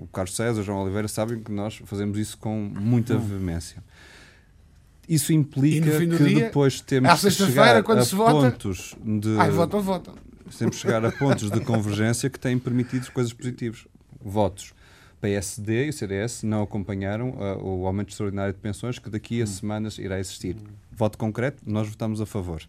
O 0.00 0.06
Carlos 0.12 0.36
César, 0.36 0.60
o 0.60 0.62
João 0.62 0.82
Oliveira 0.82 1.08
sabem 1.08 1.42
que 1.42 1.50
nós 1.50 1.80
fazemos 1.84 2.16
isso 2.16 2.38
com 2.38 2.70
muita 2.78 3.16
hum. 3.16 3.18
Isso 5.08 5.32
implica 5.32 5.98
que 5.98 6.06
dia, 6.06 6.44
depois 6.44 6.80
temos 6.80 7.20
que 7.20 7.30
chegar 7.30 7.76
a 7.76 7.82
pontos 7.82 8.94
de... 9.02 9.36
Ai, 9.38 9.50
votam, 9.50 9.80
votam. 9.80 10.14
Temos 10.58 10.76
que 10.76 10.82
chegar 10.82 11.04
a 11.04 11.10
pontos 11.10 11.50
de 11.50 11.60
convergência 11.60 12.28
que 12.28 12.38
têm 12.38 12.58
permitido 12.58 13.10
coisas 13.12 13.32
positivas. 13.32 13.86
Votos 14.20 14.74
PSD 15.20 15.86
e 15.86 15.88
o 15.88 15.92
CDS 15.92 16.42
não 16.42 16.62
acompanharam 16.62 17.30
uh, 17.30 17.62
o 17.62 17.86
aumento 17.86 18.10
extraordinário 18.10 18.52
de 18.52 18.60
pensões 18.60 18.98
que 18.98 19.10
daqui 19.10 19.40
a 19.40 19.44
hum. 19.44 19.46
semanas 19.46 19.98
irá 19.98 20.18
existir. 20.18 20.56
Voto 20.92 21.18
concreto, 21.18 21.62
nós 21.66 21.88
votamos 21.88 22.20
a 22.20 22.26
favor. 22.26 22.62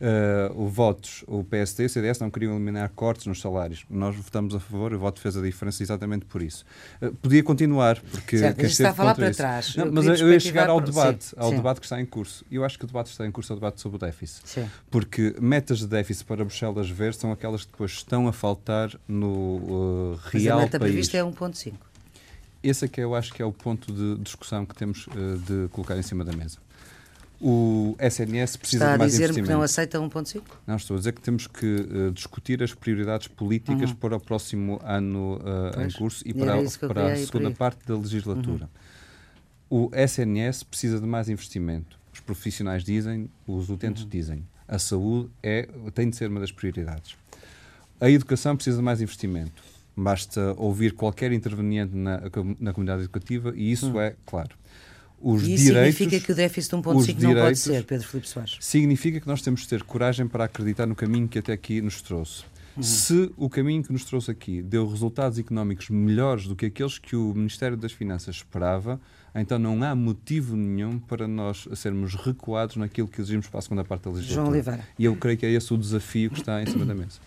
Uh, 0.00 0.62
o 0.62 0.68
votos, 0.68 1.24
o 1.26 1.42
PSD 1.42 1.82
e 1.82 1.86
o 1.86 1.88
CDS 1.88 2.20
não 2.20 2.30
queriam 2.30 2.54
eliminar 2.54 2.88
cortes 2.90 3.26
nos 3.26 3.40
salários. 3.40 3.84
Nós 3.90 4.14
votamos 4.14 4.54
a 4.54 4.60
favor, 4.60 4.92
o 4.92 4.98
voto 4.98 5.20
fez 5.20 5.36
a 5.36 5.42
diferença 5.42 5.82
exatamente 5.82 6.24
por 6.24 6.40
isso. 6.40 6.64
Uh, 7.02 7.12
podia 7.16 7.42
continuar, 7.42 8.00
porque 8.12 8.38
certo, 8.38 8.64
está 8.64 8.90
a 8.90 8.94
falar 8.94 9.16
para 9.16 9.30
isso. 9.30 9.38
trás. 9.38 9.74
Não, 9.74 9.90
mas 9.90 10.20
eu 10.20 10.32
ia 10.32 10.38
chegar 10.38 10.68
ao 10.70 10.80
debate, 10.80 11.24
sim, 11.24 11.36
ao 11.36 11.50
sim. 11.50 11.56
debate 11.56 11.80
que 11.80 11.86
está 11.86 12.00
em 12.00 12.06
curso. 12.06 12.44
Eu 12.48 12.64
acho 12.64 12.78
que 12.78 12.84
o 12.84 12.86
debate 12.86 13.06
que 13.06 13.12
está 13.12 13.26
em 13.26 13.32
curso 13.32 13.52
é 13.52 13.54
o 13.54 13.56
debate 13.56 13.80
sobre 13.80 13.96
o 13.96 13.98
déficit. 13.98 14.48
Sim. 14.48 14.70
Porque 14.88 15.34
metas 15.40 15.80
de 15.80 15.88
déficit 15.88 16.24
para 16.26 16.44
Bruxelas 16.44 16.88
ver 16.88 17.12
são 17.14 17.32
aquelas 17.32 17.64
que 17.64 17.72
depois 17.72 17.90
estão 17.90 18.28
a 18.28 18.32
faltar 18.32 18.92
no 19.08 19.26
uh, 19.26 20.20
real 20.30 20.58
mas 20.58 20.62
a 20.62 20.64
meta 20.64 20.78
país. 20.78 20.92
prevista 20.92 21.16
é 21.16 21.22
1.5. 21.22 21.74
Esse 22.62 22.84
é 22.84 22.88
que 22.88 23.00
eu 23.00 23.16
acho 23.16 23.32
que 23.32 23.42
é 23.42 23.44
o 23.44 23.52
ponto 23.52 23.92
de 23.92 24.22
discussão 24.22 24.64
que 24.64 24.76
temos 24.76 25.08
uh, 25.08 25.38
de 25.38 25.68
colocar 25.70 25.96
em 25.96 26.02
cima 26.02 26.24
da 26.24 26.32
mesa 26.32 26.58
o 27.40 27.96
SNS 28.00 28.56
precisa 28.56 28.84
Está 28.84 28.92
de 28.94 28.98
mais 28.98 29.14
investimento. 29.14 29.20
Está 29.20 29.22
a 29.22 29.26
dizer 29.28 29.42
que 29.42 29.48
não 29.48 29.62
aceita 29.62 29.98
1.5? 29.98 30.42
Não, 30.66 30.76
estou 30.76 30.96
a 30.96 30.98
dizer 30.98 31.12
que 31.12 31.20
temos 31.20 31.46
que 31.46 31.66
uh, 31.66 32.10
discutir 32.10 32.62
as 32.62 32.74
prioridades 32.74 33.28
políticas 33.28 33.90
uhum. 33.90 33.96
para 33.96 34.16
o 34.16 34.20
próximo 34.20 34.80
ano 34.82 35.38
uh, 35.38 35.80
em 35.80 35.90
curso 35.92 36.22
e 36.26 36.34
para, 36.34 36.56
para 36.88 37.12
a 37.12 37.16
segunda 37.16 37.50
parte 37.52 37.86
da 37.86 37.96
legislatura. 37.96 38.68
Uhum. 39.70 39.88
O 39.88 39.90
SNS 39.94 40.64
precisa 40.64 40.98
de 40.98 41.06
mais 41.06 41.28
investimento. 41.28 41.98
Os 42.12 42.20
profissionais 42.20 42.82
dizem, 42.82 43.30
os 43.46 43.70
utentes 43.70 44.02
uhum. 44.02 44.08
dizem. 44.08 44.46
A 44.66 44.78
saúde 44.78 45.30
é, 45.42 45.68
tem 45.94 46.10
de 46.10 46.16
ser 46.16 46.28
uma 46.28 46.40
das 46.40 46.50
prioridades. 46.50 47.16
A 48.00 48.10
educação 48.10 48.56
precisa 48.56 48.78
de 48.78 48.82
mais 48.82 49.00
investimento. 49.00 49.62
Basta 49.96 50.54
ouvir 50.56 50.92
qualquer 50.92 51.32
interveniente 51.32 51.94
na, 51.94 52.20
na 52.58 52.72
comunidade 52.72 53.02
educativa 53.02 53.52
e 53.54 53.70
isso 53.70 53.92
uhum. 53.92 54.00
é 54.00 54.14
claro 54.26 54.56
os 55.20 55.42
e 55.42 55.54
isso 55.54 55.64
direitos. 55.64 55.96
significa 55.96 56.26
que 56.26 56.32
o 56.32 56.34
déficit 56.34 56.70
de 56.70 56.82
1,5 56.82 57.20
não 57.20 57.34
pode 57.34 57.58
ser, 57.58 57.84
Pedro 57.84 58.06
Filipe 58.06 58.28
Soares? 58.28 58.56
Significa 58.60 59.20
que 59.20 59.26
nós 59.26 59.42
temos 59.42 59.62
de 59.62 59.68
ter 59.68 59.82
coragem 59.82 60.26
para 60.26 60.44
acreditar 60.44 60.86
no 60.86 60.94
caminho 60.94 61.28
que 61.28 61.38
até 61.38 61.52
aqui 61.52 61.80
nos 61.80 62.00
trouxe. 62.00 62.44
Uhum. 62.76 62.82
Se 62.82 63.32
o 63.36 63.48
caminho 63.48 63.82
que 63.82 63.92
nos 63.92 64.04
trouxe 64.04 64.30
aqui 64.30 64.62
deu 64.62 64.88
resultados 64.88 65.38
económicos 65.38 65.90
melhores 65.90 66.46
do 66.46 66.54
que 66.54 66.66
aqueles 66.66 66.98
que 66.98 67.16
o 67.16 67.34
Ministério 67.34 67.76
das 67.76 67.90
Finanças 67.90 68.36
esperava, 68.36 69.00
então 69.34 69.58
não 69.58 69.82
há 69.82 69.94
motivo 69.94 70.56
nenhum 70.56 70.98
para 70.98 71.26
nós 71.26 71.68
sermos 71.74 72.14
recuados 72.14 72.76
naquilo 72.76 73.08
que 73.08 73.20
exigimos 73.20 73.48
para 73.48 73.58
a 73.58 73.62
segunda 73.62 73.84
parte 73.84 74.04
da 74.04 74.10
legislatura. 74.10 74.42
João 74.44 74.52
Oliveira. 74.52 74.88
E 74.98 75.04
eu 75.04 75.16
creio 75.16 75.36
que 75.36 75.46
é 75.46 75.50
esse 75.50 75.74
o 75.74 75.76
desafio 75.76 76.30
que 76.30 76.38
está 76.38 76.62
em 76.62 76.66
cima 76.66 76.84
da 76.84 76.94
mesa. 76.94 77.18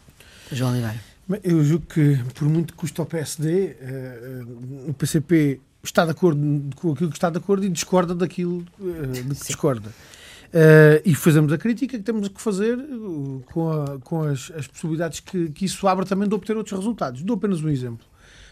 João 0.52 0.72
Oliveira. 0.72 1.00
Eu 1.44 1.64
julgo 1.64 1.86
que, 1.86 2.18
por 2.34 2.48
muito 2.48 2.74
que 2.74 2.80
custe 2.80 3.00
ao 3.00 3.06
PSD, 3.06 3.76
uh, 3.82 4.88
uh, 4.88 4.90
o 4.90 4.94
PCP 4.94 5.62
está 5.84 6.06
de 6.06 6.12
acordo 6.12 6.42
com 6.76 6.92
aquilo 6.92 7.10
que 7.10 7.18
está 7.18 7.30
de 7.30 7.38
acordo 7.38 7.66
e 7.66 7.70
discorda 7.70 8.14
daquilo 8.14 8.66
uh, 8.80 9.08
de 9.08 9.24
que 9.24 9.36
Sim. 9.36 9.48
discorda. 9.48 9.90
Uh, 9.90 11.00
e 11.06 11.16
fazemos 11.16 11.54
a 11.54 11.58
crítica 11.58 11.98
que 11.98 12.04
temos 12.04 12.28
que 12.28 12.42
fazer 12.42 12.78
uh, 12.78 13.42
com, 13.54 13.72
a, 13.72 14.00
com 14.00 14.24
as, 14.24 14.52
as, 14.54 14.68
possibilidades 14.68 15.22
que, 15.22 15.50
que, 15.50 15.64
isso 15.64 15.88
abre 15.88 16.06
também 16.06 16.28
de 16.28 16.36
obter 16.36 16.58
outros 16.58 16.78
resultados. 16.78 17.24
Dou 17.24 17.38
apenas 17.38 17.64
um 17.64 17.70
exemplo. 17.70 18.06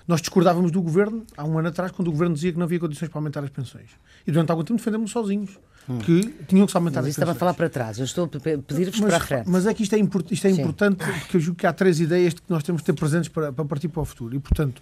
Nós 0.07 0.21
discordávamos 0.21 0.71
do 0.71 0.81
governo 0.81 1.25
há 1.37 1.43
um 1.43 1.59
ano 1.59 1.67
atrás, 1.67 1.91
quando 1.91 2.07
o 2.07 2.11
governo 2.11 2.33
dizia 2.33 2.53
que 2.53 2.57
não 2.57 2.65
havia 2.65 2.79
condições 2.79 3.09
para 3.09 3.19
aumentar 3.19 3.43
as 3.43 3.49
pensões. 3.49 3.89
E 4.25 4.31
durante 4.31 4.49
algum 4.49 4.63
tempo 4.63 4.77
defendemos 4.77 5.11
sozinhos 5.11 5.59
hum. 5.89 5.99
que 5.99 6.21
tinham 6.47 6.65
que 6.65 6.71
se 6.71 6.77
aumentar 6.77 7.01
mas 7.01 7.09
as 7.09 7.15
pensões. 7.15 7.17
estava 7.17 7.31
a 7.31 7.35
falar 7.35 7.53
para 7.53 7.69
trás, 7.69 7.99
eu 7.99 8.05
estou 8.05 8.25
a 8.25 8.27
pedir-vos 8.27 9.01
para 9.01 9.17
a 9.17 9.19
frente. 9.19 9.49
Mas 9.49 9.67
é 9.67 9.73
que 9.73 9.83
isto 9.83 9.93
é, 9.93 9.99
import, 9.99 10.31
isto 10.31 10.47
é 10.47 10.51
importante 10.51 11.05
porque 11.05 11.35
eu 11.35 11.41
julgo 11.41 11.59
que 11.59 11.67
há 11.67 11.73
três 11.73 11.99
ideias 11.99 12.33
que 12.33 12.41
nós 12.47 12.63
temos 12.63 12.81
de 12.81 12.85
ter 12.85 12.93
presentes 12.93 13.27
para, 13.27 13.51
para 13.51 13.65
partir 13.65 13.89
para 13.89 14.01
o 14.01 14.05
futuro. 14.05 14.33
E, 14.35 14.39
portanto, 14.39 14.81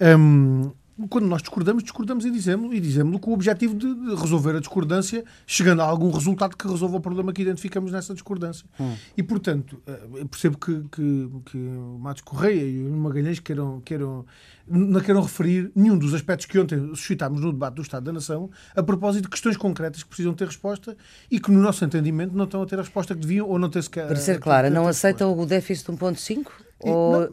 hum, 0.00 0.70
quando 1.06 1.26
nós 1.26 1.42
discordamos, 1.42 1.82
discordamos 1.82 2.24
e 2.24 2.30
dizemos 2.30 2.74
e 2.74 2.80
dizemos 2.80 3.20
com 3.20 3.30
o 3.30 3.34
objetivo 3.34 3.74
de 3.74 3.86
resolver 4.16 4.56
a 4.56 4.60
discordância, 4.60 5.24
chegando 5.46 5.82
a 5.82 5.84
algum 5.84 6.10
resultado 6.10 6.56
que 6.56 6.66
resolva 6.66 6.96
o 6.96 7.00
problema 7.00 7.32
que 7.32 7.42
identificamos 7.42 7.92
nessa 7.92 8.12
discordância. 8.12 8.66
Hum. 8.80 8.94
E, 9.16 9.22
portanto, 9.22 9.80
eh, 9.86 10.24
percebo 10.28 10.58
que, 10.58 10.82
que, 10.90 11.30
que 11.46 11.56
o 11.56 11.98
Matos 12.00 12.22
Correia 12.22 12.62
e 12.62 12.84
o 12.84 12.96
Magalhães 12.96 13.38
queiram, 13.38 13.80
queiram, 13.84 14.26
não 14.66 15.00
queiram 15.00 15.22
referir 15.22 15.70
nenhum 15.74 15.96
dos 15.96 16.14
aspectos 16.14 16.46
que 16.46 16.58
ontem 16.58 16.78
suscitámos 16.88 17.40
no 17.40 17.52
debate 17.52 17.74
do 17.74 17.82
Estado 17.82 18.04
da 18.04 18.12
Nação 18.12 18.50
a 18.74 18.82
propósito 18.82 19.24
de 19.24 19.28
questões 19.28 19.56
concretas 19.56 20.02
que 20.02 20.08
precisam 20.08 20.34
ter 20.34 20.46
resposta 20.46 20.96
e 21.30 21.38
que, 21.38 21.50
no 21.52 21.60
nosso 21.60 21.84
entendimento, 21.84 22.36
não 22.36 22.44
estão 22.44 22.62
a 22.62 22.66
ter 22.66 22.78
a 22.78 22.82
resposta 22.82 23.14
que 23.14 23.20
deviam 23.20 23.48
ou 23.48 23.58
não 23.58 23.70
ter 23.70 23.82
sequer. 23.82 24.06
Para 24.08 24.16
ser 24.16 24.40
clara, 24.40 24.68
não 24.68 24.88
aceitam 24.88 25.38
o 25.38 25.46
déficit 25.46 25.92
de 25.92 25.96
1,5? 25.96 26.67
Ou, 26.80 27.28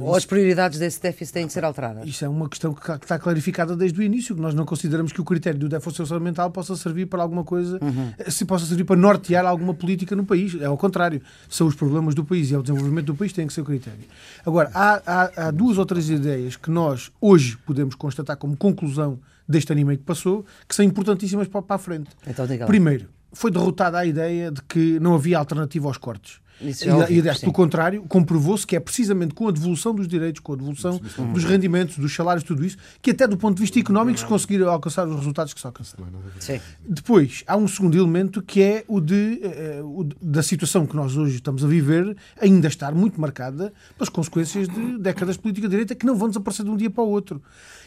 ou, 0.00 0.16
as 0.16 0.24
prioridades 0.24 0.78
desse 0.78 1.00
déficit 1.00 1.32
têm 1.32 1.46
que 1.46 1.52
ser 1.52 1.64
alteradas? 1.64 2.08
Isso 2.08 2.24
é 2.24 2.28
uma 2.28 2.48
questão 2.48 2.74
que 2.74 2.90
está 2.90 3.20
clarificada 3.20 3.76
desde 3.76 4.00
o 4.00 4.02
início, 4.02 4.34
que 4.34 4.40
nós 4.40 4.52
não 4.52 4.64
consideramos 4.64 5.12
que 5.12 5.20
o 5.20 5.24
critério 5.24 5.60
do 5.60 5.68
déficit 5.68 6.02
orçamental 6.02 6.50
possa 6.50 6.74
servir 6.74 7.06
para 7.06 7.22
alguma 7.22 7.44
coisa, 7.44 7.78
uhum. 7.80 8.12
se 8.28 8.44
possa 8.44 8.66
servir 8.66 8.82
para 8.82 8.96
nortear 8.96 9.46
alguma 9.46 9.74
política 9.74 10.16
no 10.16 10.24
país. 10.24 10.60
É 10.60 10.64
ao 10.64 10.76
contrário. 10.76 11.22
São 11.48 11.68
os 11.68 11.76
problemas 11.76 12.16
do 12.16 12.24
país 12.24 12.50
e 12.50 12.54
é 12.54 12.58
o 12.58 12.62
desenvolvimento 12.62 13.06
do 13.06 13.14
país 13.14 13.30
que 13.30 13.36
tem 13.36 13.46
que 13.46 13.52
ser 13.52 13.60
o 13.60 13.64
critério. 13.64 14.00
Agora, 14.44 14.70
há, 14.74 15.02
há, 15.06 15.46
há 15.46 15.50
duas 15.52 15.78
ou 15.78 15.86
três 15.86 16.10
ideias 16.10 16.56
que 16.56 16.70
nós 16.70 17.12
hoje 17.20 17.56
podemos 17.58 17.94
constatar 17.94 18.36
como 18.36 18.56
conclusão 18.56 19.20
deste 19.48 19.70
ano 19.72 19.82
e 19.82 19.84
meio 19.84 19.98
que 19.98 20.04
passou, 20.04 20.44
que 20.66 20.74
são 20.74 20.84
importantíssimas 20.84 21.46
para, 21.46 21.62
para 21.62 21.76
a 21.76 21.78
frente. 21.78 22.10
Então, 22.26 22.46
Primeiro, 22.66 23.08
foi 23.32 23.50
derrotada 23.50 23.98
a 23.98 24.06
ideia 24.06 24.50
de 24.50 24.62
que 24.62 24.98
não 24.98 25.14
havia 25.14 25.38
alternativa 25.38 25.86
aos 25.86 25.96
cortes. 25.96 26.40
Isso 26.60 26.86
e, 26.86 26.90
ouvi, 26.90 27.18
e 27.18 27.22
pelo 27.22 27.52
contrário, 27.52 28.02
comprovou-se 28.08 28.66
que 28.66 28.76
é 28.76 28.80
precisamente 28.80 29.34
com 29.34 29.48
a 29.48 29.50
devolução 29.50 29.94
dos 29.94 30.06
direitos, 30.06 30.40
com 30.40 30.52
a 30.52 30.56
devolução 30.56 31.00
dos 31.32 31.44
rendimentos, 31.44 31.96
dos 31.96 32.14
salários, 32.14 32.44
tudo 32.44 32.64
isso, 32.64 32.76
que 33.00 33.10
até 33.10 33.26
do 33.26 33.36
ponto 33.36 33.56
de 33.56 33.62
vista 33.62 33.78
económico 33.78 34.18
se 34.18 34.26
conseguiram 34.26 34.68
alcançar 34.68 35.06
os 35.08 35.16
resultados 35.16 35.54
que 35.54 35.60
se 35.60 35.66
alcançaram. 35.66 36.06
Sim. 36.38 36.60
Depois, 36.86 37.42
há 37.46 37.56
um 37.56 37.66
segundo 37.66 37.96
elemento 37.96 38.42
que 38.42 38.62
é 38.62 38.84
o, 38.86 39.00
de, 39.00 39.40
uh, 39.80 40.00
o 40.00 40.04
da 40.20 40.42
situação 40.42 40.86
que 40.86 40.94
nós 40.94 41.16
hoje 41.16 41.36
estamos 41.36 41.64
a 41.64 41.68
viver 41.68 42.16
ainda 42.40 42.68
estar 42.68 42.94
muito 42.94 43.20
marcada 43.20 43.72
pelas 43.96 44.08
consequências 44.08 44.68
de 44.68 44.98
décadas 44.98 45.36
de 45.36 45.42
política 45.42 45.68
direita 45.68 45.94
que 45.94 46.06
não 46.06 46.16
vão 46.16 46.28
desaparecer 46.28 46.64
de 46.64 46.70
um 46.70 46.76
dia 46.76 46.90
para 46.90 47.04
o 47.04 47.08
outro. 47.08 47.42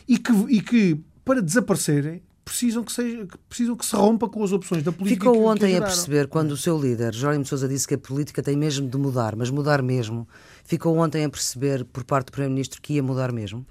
E 0.07 0.17
que, 0.17 0.31
e 0.49 0.61
que 0.61 0.99
para 1.23 1.41
desaparecerem, 1.41 2.21
precisam 2.43 2.83
que, 2.83 2.91
seja, 2.91 3.27
precisam 3.47 3.75
que 3.75 3.85
se 3.85 3.95
rompa 3.95 4.27
com 4.27 4.43
as 4.43 4.51
opções 4.51 4.83
da 4.83 4.91
política. 4.91 5.25
Ficou 5.25 5.45
ontem 5.45 5.77
a 5.77 5.81
perceber, 5.81 6.27
quando 6.27 6.51
o 6.51 6.57
seu 6.57 6.79
líder, 6.79 7.13
Jerónimo 7.13 7.45
Sousa, 7.45 7.67
disse 7.67 7.87
que 7.87 7.95
a 7.95 7.97
política 7.97 8.43
tem 8.43 8.55
mesmo 8.55 8.87
de 8.87 8.97
mudar, 8.97 9.35
mas 9.35 9.49
mudar 9.49 9.81
mesmo, 9.81 10.27
ficou 10.63 10.97
ontem 10.97 11.25
a 11.25 11.29
perceber, 11.29 11.85
por 11.85 12.03
parte 12.03 12.27
do 12.27 12.31
Primeiro-Ministro, 12.31 12.81
que 12.81 12.93
ia 12.93 13.03
mudar 13.03 13.31
mesmo? 13.31 13.65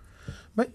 Bem, 0.55 0.67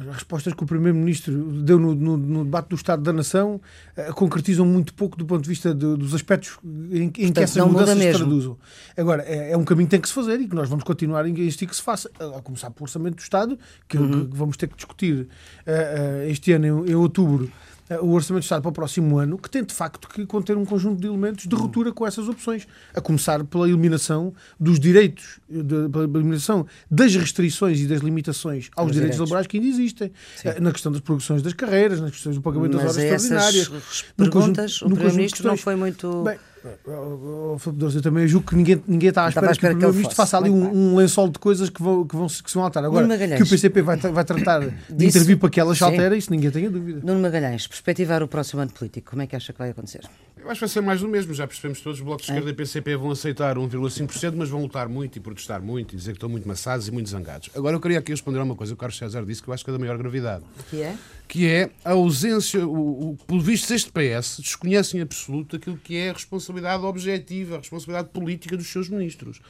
as 0.00 0.14
respostas 0.16 0.52
que 0.52 0.64
o 0.64 0.66
Primeiro-Ministro 0.66 1.32
deu 1.62 1.78
no, 1.78 1.94
no, 1.94 2.16
no, 2.16 2.44
debate 2.44 2.68
do 2.70 2.74
Estado 2.74 3.00
da 3.00 3.12
Nação 3.12 3.60
uh, 3.96 4.12
concretizam 4.12 4.66
muito 4.66 4.92
pouco 4.92 5.16
do 5.16 5.24
ponto 5.24 5.42
de 5.44 5.48
vista 5.48 5.72
de, 5.72 5.96
dos 5.96 6.12
aspectos 6.14 6.58
em, 6.64 7.04
em 7.04 7.10
Portanto, 7.10 7.34
que 7.34 7.40
essas 7.40 7.64
mudanças 7.64 7.96
se 7.96 8.12
traduzam. 8.12 8.58
Agora, 8.96 9.22
é, 9.22 9.52
é, 9.52 9.56
um 9.56 9.64
caminho 9.64 9.86
que 9.86 9.92
tem 9.92 10.00
que 10.00 10.08
se 10.08 10.14
fazer 10.14 10.40
e 10.40 10.48
que 10.48 10.54
nós 10.56 10.68
vamos 10.68 10.82
continuar 10.82 11.24
a 11.24 11.28
insistir 11.28 11.68
que 11.68 11.76
se 11.76 11.82
faça, 11.82 12.10
a 12.18 12.42
começar 12.42 12.70
pelo 12.70 12.82
Orçamento 12.82 13.16
do 13.16 13.22
Estado, 13.22 13.56
que, 13.88 13.96
uhum. 13.96 14.28
que 14.28 14.36
vamos 14.36 14.56
ter 14.56 14.66
que 14.66 14.74
discutir 14.74 15.14
uh, 15.14 15.26
uh, 15.26 16.28
este 16.28 16.50
ano, 16.50 16.66
em, 16.66 16.90
em 16.90 16.94
outubro, 16.96 17.44
eh, 17.44 17.69
o 17.98 18.12
Orçamento 18.12 18.42
de 18.42 18.46
Estado 18.46 18.62
para 18.62 18.70
o 18.70 18.72
próximo 18.72 19.18
ano, 19.18 19.36
que 19.36 19.50
tem 19.50 19.64
de 19.64 19.74
facto 19.74 20.08
que 20.08 20.24
conter 20.26 20.56
um 20.56 20.64
conjunto 20.64 21.00
de 21.00 21.08
elementos 21.08 21.46
de 21.46 21.54
ruptura 21.54 21.92
com 21.92 22.06
essas 22.06 22.28
opções, 22.28 22.66
a 22.94 23.00
começar 23.00 23.42
pela 23.44 23.68
eliminação 23.68 24.32
dos 24.58 24.78
direitos, 24.78 25.40
de, 25.48 25.88
pela 25.88 26.04
eliminação 26.04 26.66
das 26.90 27.14
restrições 27.14 27.80
e 27.80 27.86
das 27.86 28.00
limitações 28.00 28.70
aos 28.76 28.92
direitos, 28.92 29.16
direitos, 29.16 29.18
laborais 29.18 29.46
que 29.46 29.56
ainda 29.56 29.68
existem, 29.68 30.12
Sim. 30.36 30.48
Eh, 30.48 30.60
na 30.60 30.72
questão 30.72 30.92
das 30.92 31.00
progressões 31.00 31.42
das 31.42 31.52
carreiras, 31.52 32.00
nas 32.00 32.10
questões 32.10 32.36
do 32.36 32.42
pagamento 32.42 32.76
Mas 32.76 32.84
das 32.84 32.96
horas 32.96 33.22
extraordinárias. 33.22 34.04
Perguntas, 34.16 34.78
conjunto, 34.78 34.86
o 34.86 34.94
Primeiro-Ministro 34.94 35.48
não 35.48 35.56
foi 35.56 35.74
muito. 35.76 36.22
Bem, 36.22 36.38
Oh, 36.86 37.56
eu 37.56 38.02
também 38.02 38.28
julgo 38.28 38.46
que 38.48 38.54
ninguém, 38.54 38.82
ninguém 38.86 39.08
está 39.08 39.24
à 39.24 39.28
espera, 39.28 39.50
espera 39.50 39.74
que, 39.74 39.80
que 39.80 39.86
o 39.86 39.88
Primeiro-Ministro 39.88 40.14
faça 40.14 40.36
ali 40.36 40.50
um, 40.50 40.92
um, 40.92 40.96
lençol 40.96 41.28
de 41.28 41.38
coisas 41.38 41.70
que 41.70 41.82
vão, 41.82 42.06
que 42.06 42.14
vão, 42.14 42.26
que 42.26 42.50
se 42.50 42.54
vão 42.54 42.64
alterar. 42.64 42.86
Agora, 42.86 43.06
que 43.36 43.42
o 43.42 43.48
PCP 43.48 43.82
vai, 43.82 43.96
vai 43.96 44.24
tratar 44.24 44.60
de 44.90 45.06
intervir 45.06 45.38
para 45.38 45.48
que 45.48 45.58
ela 45.58 45.74
se 45.74 45.82
altere, 45.82 46.18
isso 46.18 46.30
ninguém 46.30 46.50
tenha 46.50 46.70
dúvida. 46.70 47.00
Nuno 47.02 47.20
Magalhães, 47.20 47.66
perspectivar 47.66 48.22
o 48.22 48.28
próximo 48.28 48.60
ano 48.60 48.72
político, 48.72 49.10
como 49.10 49.22
é 49.22 49.26
que 49.26 49.34
acha 49.34 49.52
que 49.52 49.58
vai 49.58 49.70
acontecer? 49.70 50.02
Eu 50.36 50.50
acho 50.50 50.54
que 50.54 50.66
vai 50.66 50.68
ser 50.68 50.80
mais 50.80 51.00
do 51.00 51.08
mesmo, 51.08 51.34
já 51.34 51.46
percebemos 51.46 51.80
todos, 51.80 51.98
os 51.98 52.04
blocos 52.04 52.26
de 52.26 52.32
esquerda 52.32 52.50
é? 52.50 52.52
e 52.52 52.54
PCP 52.54 52.96
vão 52.96 53.10
aceitar 53.10 53.56
1,5%, 53.56 54.34
mas 54.36 54.48
vão 54.48 54.62
lutar 54.62 54.88
muito 54.88 55.16
e 55.16 55.20
protestar 55.20 55.60
muito 55.62 55.94
e 55.94 55.96
dizer 55.96 56.12
que 56.12 56.16
estão 56.16 56.28
muito 56.28 56.48
maçados 56.48 56.88
e 56.88 56.90
muito 56.90 57.08
zangados. 57.10 57.50
Agora 57.54 57.76
eu 57.76 57.80
queria 57.80 57.98
aqui 57.98 58.10
responder 58.10 58.38
a 58.38 58.42
uma 58.42 58.56
coisa 58.56 58.72
que 58.72 58.74
o 58.74 58.78
Carlos 58.78 58.96
César 58.96 59.24
disse 59.24 59.42
que 59.42 59.48
eu 59.48 59.54
acho 59.54 59.64
que 59.64 59.70
é 59.70 59.72
da 59.72 59.78
maior 59.78 59.98
gravidade. 59.98 60.44
Que 60.70 60.82
é? 60.82 60.96
Que 61.30 61.46
é 61.46 61.70
a 61.84 61.92
ausência, 61.92 62.66
o, 62.66 63.10
o, 63.10 63.16
pelo 63.24 63.40
visto 63.40 63.72
este 63.72 63.88
PS 63.92 64.40
desconhece 64.40 64.98
em 64.98 65.00
absoluto 65.00 65.54
aquilo 65.54 65.78
que 65.78 65.96
é 65.96 66.10
a 66.10 66.12
responsabilidade 66.12 66.84
objetiva, 66.84 67.54
a 67.54 67.58
responsabilidade 67.58 68.08
política 68.08 68.56
dos 68.56 68.66
seus 68.66 68.88
ministros. 68.88 69.40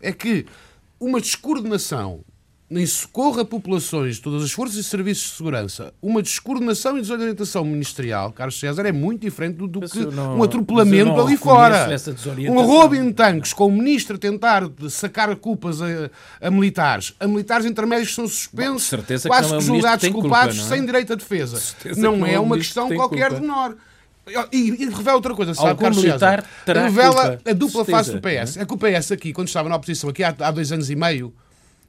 É 0.00 0.12
que 0.12 0.44
uma 0.98 1.20
descoordenação 1.20 2.24
nem 2.70 2.86
socorro 2.86 3.40
a 3.40 3.44
populações 3.44 4.16
de 4.16 4.22
todas 4.22 4.44
as 4.44 4.52
forças 4.52 4.76
e 4.76 4.84
serviços 4.84 5.30
de 5.30 5.36
segurança, 5.36 5.92
uma 6.00 6.22
descoordenação 6.22 6.96
e 6.96 7.00
desorientação 7.00 7.64
ministerial, 7.64 8.30
Carlos 8.30 8.60
César, 8.60 8.86
é 8.86 8.92
muito 8.92 9.22
diferente 9.22 9.56
do, 9.56 9.66
do 9.66 9.80
que 9.80 9.98
não, 10.06 10.38
um 10.38 10.42
atropelamento 10.44 11.20
ali 11.20 11.36
fora. 11.36 11.88
Um 12.48 12.62
roubo 12.62 12.94
em 12.94 13.12
tanques 13.12 13.52
com 13.52 13.66
o 13.66 13.72
ministro 13.72 14.14
a 14.14 14.18
tentar 14.20 14.70
sacar 14.88 15.34
culpas 15.34 15.82
a, 15.82 15.86
a 16.40 16.48
militares, 16.48 17.12
a 17.18 17.26
militares 17.26 17.66
intermédios 17.66 18.10
que 18.10 18.14
são 18.14 18.28
suspensos, 18.28 19.00
Bom, 19.00 19.28
quase 19.28 19.48
que, 19.48 19.54
é 19.56 19.60
julgados 19.60 20.08
culpados 20.08 20.58
culpa, 20.58 20.74
é? 20.74 20.76
sem 20.76 20.86
direito 20.86 21.12
à 21.12 21.16
defesa. 21.16 21.60
Não, 21.96 22.18
não 22.18 22.26
é, 22.26 22.34
é 22.34 22.40
uma 22.40 22.56
questão 22.56 22.88
qualquer 22.94 23.30
culpa. 23.30 23.40
menor. 23.40 23.76
E, 24.52 24.58
e, 24.58 24.88
revela 24.88 25.16
outra 25.16 25.34
coisa, 25.34 25.54
sabe, 25.54 25.70
Algum 25.70 25.82
Carlos 25.82 26.02
César? 26.02 26.44
Revela 26.66 27.30
culpa, 27.30 27.50
a 27.50 27.52
dupla 27.52 27.84
face 27.84 28.12
do 28.12 28.20
PS. 28.20 28.58
É? 28.58 28.62
é 28.62 28.64
que 28.64 28.72
o 28.72 28.78
PS 28.78 29.10
aqui, 29.10 29.32
quando 29.32 29.48
estava 29.48 29.68
na 29.68 29.74
oposição, 29.74 30.08
aqui 30.08 30.22
há, 30.22 30.32
há 30.38 30.50
dois 30.52 30.70
anos 30.70 30.88
e 30.88 30.94
meio, 30.94 31.34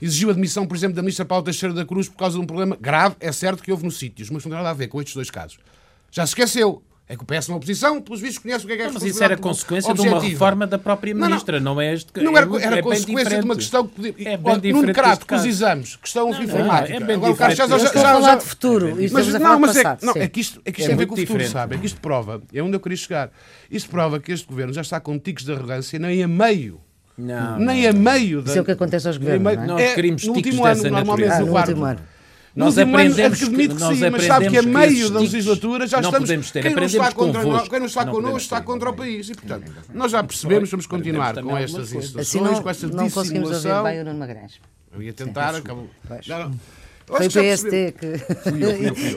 exigiu 0.01 0.29
a 0.29 0.33
demissão, 0.33 0.65
por 0.65 0.75
exemplo, 0.75 0.95
da 0.95 1.01
ministra 1.01 1.25
Paula 1.25 1.43
Teixeira 1.43 1.73
da 1.73 1.85
Cruz 1.85 2.09
por 2.09 2.17
causa 2.17 2.37
de 2.37 2.43
um 2.43 2.47
problema 2.47 2.77
grave, 2.79 3.15
é 3.19 3.31
certo 3.31 3.61
que 3.61 3.71
houve 3.71 3.85
nos 3.85 3.97
sítios, 3.97 4.29
mas 4.29 4.43
não 4.43 4.51
tem 4.51 4.57
nada 4.57 4.69
a 4.69 4.73
ver 4.73 4.87
com 4.87 4.99
estes 4.99 5.15
dois 5.15 5.29
casos. 5.29 5.59
Já 6.11 6.25
se 6.25 6.31
esqueceu. 6.31 6.83
É 7.11 7.15
que 7.17 7.23
o 7.23 7.25
PS 7.25 7.49
na 7.49 7.57
oposição, 7.57 8.01
pelos 8.01 8.21
vistos, 8.21 8.37
conhece 8.37 8.63
o 8.63 8.67
que 8.67 8.73
é 8.73 8.77
que 8.77 8.83
é 8.83 8.89
Mas 8.89 9.03
isso 9.03 9.21
era 9.21 9.35
consequência 9.35 9.91
objetiva. 9.91 10.17
de 10.17 10.23
uma 10.23 10.31
reforma 10.31 10.65
da 10.65 10.79
própria 10.79 11.13
ministra, 11.13 11.59
não, 11.59 11.65
não, 11.65 11.75
não 11.75 11.81
é 11.81 11.93
este 11.93 12.23
Não 12.23 12.37
era, 12.37 12.47
era 12.63 12.77
é 12.77 12.81
consequência 12.81 13.37
de 13.37 13.43
uma 13.43 13.55
questão 13.57 13.85
que 13.85 13.95
podia. 13.95 14.29
É 14.29 14.37
bem 14.37 14.55
diferente. 14.55 14.87
Num 14.87 14.93
crato 14.93 15.27
com 15.27 15.35
os 15.35 15.43
exames, 15.43 15.97
questão 15.97 16.31
não, 16.31 16.41
informática. 16.41 16.97
Não, 16.97 17.03
é 17.03 17.07
bem 17.07 17.15
Agora, 17.17 17.33
diferente. 17.33 17.57
Já, 17.57 17.67
já, 17.67 17.77
já, 17.79 17.85
já, 17.85 18.13
falar 18.13 18.35
de 18.35 18.45
futuro. 18.45 18.87
É 18.91 19.09
mas, 19.11 19.27
não, 19.27 19.59
mas 19.59 19.75
é, 19.75 19.97
não, 20.01 20.13
é 20.15 20.27
que 20.29 20.39
isto, 20.39 20.61
é 20.63 20.71
que 20.71 20.79
isto 20.79 20.85
é 20.85 20.87
tem 20.87 20.95
a 20.95 20.97
ver 20.99 21.05
com 21.05 21.15
o 21.15 21.17
futuro, 21.17 21.49
sabe? 21.49 21.75
É 21.75 21.79
que 21.79 21.85
isto 21.85 21.99
prova, 21.99 22.41
é 22.53 22.63
onde 22.63 22.77
eu 22.77 22.79
queria 22.79 22.97
chegar. 22.97 23.29
Isto 23.69 23.89
prova 23.89 24.17
que 24.17 24.31
este 24.31 24.47
governo 24.47 24.71
já 24.71 24.79
está 24.79 24.97
com 25.01 25.19
ticos 25.19 25.43
de 25.43 25.51
arrogância 25.51 25.99
nem 25.99 26.23
a 26.23 26.29
meio 26.29 26.79
não, 27.17 27.59
nem 27.59 27.87
a 27.87 27.93
meio. 27.93 28.43
Isso 28.45 28.57
é 28.57 28.61
o 28.61 28.65
que 28.65 28.71
acontece 28.71 29.07
aos 29.07 29.17
governos. 29.17 29.43
Meio, 29.43 29.67
não 29.67 29.77
é? 29.77 29.85
Nós 29.85 29.95
queríamos 29.95 30.23
no 30.23 30.33
último 30.33 30.65
ano, 30.65 30.83
normalmente, 30.89 31.31
ah, 31.31 31.39
no 31.39 31.57
último 31.57 31.85
ano. 31.85 31.99
Nós 32.55 32.77
aprendemos 32.77 33.39
que, 33.39 33.49
que 33.49 33.67
nós 33.79 33.97
sim, 33.97 34.09
mas 34.09 34.23
sabe 34.25 34.49
que 34.49 34.57
a 34.57 34.61
meio 34.61 35.09
da 35.09 35.19
legislatura 35.21 35.87
já 35.87 36.01
estamos. 36.01 36.51
Ter, 36.51 36.61
quem, 36.61 36.75
não 36.75 36.83
está 36.83 37.11
contra 37.11 37.43
nós, 37.43 37.67
quem 37.67 37.79
não 37.79 37.85
está 37.85 38.05
connosco 38.05 38.37
está 38.39 38.61
contra 38.61 38.89
o 38.89 38.93
país. 38.93 39.29
E, 39.29 39.35
portanto, 39.35 39.71
nós 39.93 40.11
já 40.11 40.23
percebemos, 40.23 40.69
vamos 40.69 40.85
continuar 40.85 41.41
com 41.41 41.57
estas 41.57 41.93
instituições, 41.93 42.27
assim 42.27 42.39
com 42.61 42.69
esta 42.69 42.87
dissimulação. 42.87 43.03
Não 43.05 43.09
conseguimos 43.09 43.51
ouvir 43.51 43.83
bem 43.83 44.01
o 44.01 44.05
Nuno 44.05 44.19
Magalhães. 44.19 44.59
Eu 44.93 45.01
ia 45.01 45.13
tentar, 45.13 45.55
acabou. 45.55 45.89
Foi 47.07 47.27
o 47.27 47.31
PSD 47.31 47.93
que. 47.93 48.13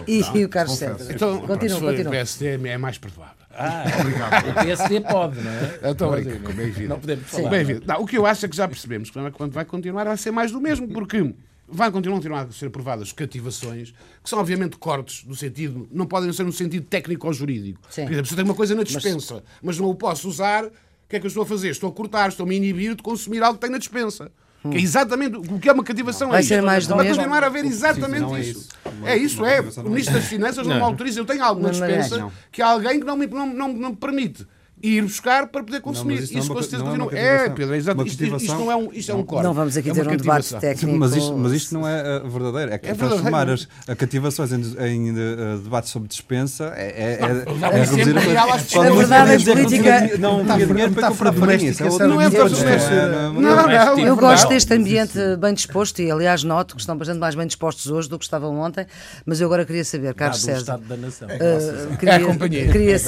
E 0.35 0.45
o 0.45 0.49
Carlos 0.49 0.79
César. 0.79 1.13
Então, 1.13 1.41
continua, 1.41 1.81
continua. 1.81 2.09
O 2.09 2.11
PSD 2.11 2.59
é 2.69 2.79
mais 2.79 2.99
perdoável. 2.99 3.44
Ah, 3.57 3.85
obrigado. 4.01 4.49
O 4.51 4.55
PSD 4.55 5.01
pode, 5.01 5.41
não 5.41 5.51
é? 5.51 5.91
Estou 5.91 6.11
brincando, 6.11 6.53
bem-vindo. 6.53 6.89
Não 6.89 7.01
podemos 7.01 7.29
falar. 7.29 7.51
Bem-vindo. 7.51 7.93
O 7.99 8.07
que 8.07 8.19
eu 8.19 8.27
acho 8.27 8.47
é 8.47 8.49
que 8.49 8.57
já 8.57 8.69
percebemos 8.69 9.11
que 9.11 9.31
quando 9.33 9.53
vai 9.53 9.65
continuar 9.65 10.05
vai 10.05 10.17
ser 10.17 10.31
mais 10.31 10.51
do 10.51 10.61
mesmo, 10.61 10.89
porque 10.89 11.35
vai 11.69 11.91
continuar, 11.91 12.17
continuar 12.17 12.43
a 12.43 12.53
ser 12.53 12.67
aprovadas 12.67 13.13
cativações, 13.13 13.95
que 14.23 14.29
são 14.29 14.39
obviamente 14.39 14.77
cortes 14.77 15.25
no 15.25 15.35
sentido, 15.35 15.89
não 15.91 16.07
podem 16.07 16.33
ser 16.33 16.45
no 16.45 16.53
sentido 16.53 16.87
técnico 16.87 17.27
ou 17.27 17.33
jurídico. 17.33 17.81
Sim. 17.91 18.05
Por 18.05 18.13
exemplo, 18.13 18.27
se 18.27 18.33
eu 18.33 18.37
tenho 18.37 18.49
uma 18.49 18.55
coisa 18.55 18.75
na 18.75 18.83
dispensa, 18.83 19.35
mas... 19.35 19.45
mas 19.63 19.79
não 19.79 19.89
o 19.89 19.95
posso 19.95 20.29
usar, 20.29 20.65
o 20.65 20.71
que 21.09 21.17
é 21.17 21.21
que 21.21 21.27
eu 21.27 21.29
estou 21.29 21.43
a 21.43 21.47
fazer? 21.47 21.71
Estou 21.71 21.91
a 21.91 21.93
cortar, 21.93 22.29
estou 22.29 22.45
a 22.45 22.49
me 22.49 22.57
inibir 22.57 22.95
de 22.95 23.03
consumir 23.03 23.43
algo 23.43 23.59
que 23.59 23.63
tem 23.63 23.71
na 23.71 23.79
dispensa. 23.79 24.31
Que 24.71 24.79
é 24.79 24.81
exatamente 24.81 25.37
o 25.37 25.59
que 25.59 25.69
é 25.69 25.73
uma 25.73 25.85
cativação. 25.85 26.31
Vai 26.31 26.41
é 26.41 26.43
ser 26.43 26.63
mais 26.63 26.87
do 26.87 26.95
Vai 26.95 27.05
mesmo. 27.05 27.19
continuar 27.19 27.45
a 27.45 27.47
haver 27.47 27.65
exatamente 27.67 28.35
é 28.35 28.41
isso. 28.41 28.69
É 29.05 29.17
isso, 29.17 29.45
é. 29.45 29.61
O 29.61 29.91
Ministro 29.91 30.15
das 30.15 30.25
Finanças 30.25 30.67
não 30.67 30.77
me 30.77 30.83
autoriza. 30.83 31.21
Eu 31.21 31.27
tenho 31.27 31.45
alguma 31.45 31.71
dispensa 31.71 32.31
que 32.51 32.63
há 32.63 32.69
alguém 32.69 32.99
que 32.99 33.07
não 33.07 33.17
me, 33.17 33.27
não, 33.27 33.47
não, 33.47 33.69
não 33.69 33.91
me 33.91 33.97
permite 33.97 34.47
e 34.85 34.99
ir 34.99 35.03
buscar 35.03 35.47
para 35.47 35.65
poder 35.65 35.81
consumir. 35.81 36.23
isso 36.23 36.33
não 36.35 36.39
é 36.39 36.41
isso 36.41 36.49
com 36.49 36.55
co- 36.55 36.63
certeza 36.63 36.85
não 36.97 37.11
é. 37.11 37.19
É. 37.45 37.49
Pedro, 37.49 37.75
é 37.75 37.77
exato. 37.79 37.99
Uma 38.01 38.07
Isto, 38.07 38.23
isto 38.37 38.55
não 38.59 38.71
é 38.71 38.77
um, 38.77 38.93
isto 38.93 39.11
é 39.13 39.15
um 39.15 39.23
corte. 39.25 39.45
Não 39.45 39.55
vamos 39.55 39.77
aqui 39.77 39.91
é 39.91 39.93
ter 39.95 40.07
um 40.07 40.17
debate 40.17 40.55
técnico. 40.57 40.99
Mas, 40.99 41.17
isto, 41.17 41.37
mas 41.39 41.53
isto 41.53 41.73
não 41.75 41.89
é 41.89 42.19
uh, 42.23 42.29
verdadeiro. 42.29 42.73
É 42.73 42.79
que 42.79 42.89
É 42.91 42.95
transformar 42.95 43.49
as, 43.49 43.67
a 43.89 43.97
cativações 43.97 44.53
em, 44.53 44.61
em 44.87 45.11
uh, 45.11 45.59
debates 45.59 45.91
sobre 45.91 46.09
dispensa 46.09 46.73
é, 46.77 46.83
é, 46.87 47.19
é, 47.21 47.77
é 47.77 47.81
reduzir 47.85 48.17
a 48.17 48.21
verdade, 48.21 49.33
a 49.33 49.39
não 49.39 49.45
política- 49.55 50.19
não 50.19 50.45
tinha 50.45 50.67
dinheiro 50.67 50.93
para 50.93 51.09
comprar 51.09 51.33
farinha. 51.33 51.73
Não 52.07 52.21
é 52.21 52.31
para 52.31 52.45
É, 52.45 53.09
Não, 53.09 53.33
não, 53.41 53.99
Eu 53.99 54.07
não. 54.09 54.17
gosto 54.17 54.49
deste 54.49 54.75
ambiente 54.75 55.19
bem 55.41 55.55
disposto 55.55 56.01
e, 56.03 56.11
aliás, 56.11 56.43
noto 56.45 56.75
que 56.75 56.81
estão 56.81 56.97
bastante 56.97 57.19
mais 57.19 57.35
bem 57.35 57.47
dispostos 57.47 57.91
hoje 57.91 58.09
do 58.09 58.19
que 58.19 58.25
estavam 58.25 58.59
ontem. 58.59 58.87
Mas 59.25 59.41
eu 59.41 59.47
agora 59.47 59.65
queria 59.65 59.85
saber, 59.85 60.13
Carlos 60.15 60.41
César. 60.43 60.61
estado 60.61 60.83
da 60.85 60.97
nação. 60.97 61.29
Uh, 61.29 61.97
queria, 61.97 62.13
É 62.15 62.17
a 62.17 62.21
companhia. 62.27 62.73
queria 62.73 62.95
É 62.95 62.99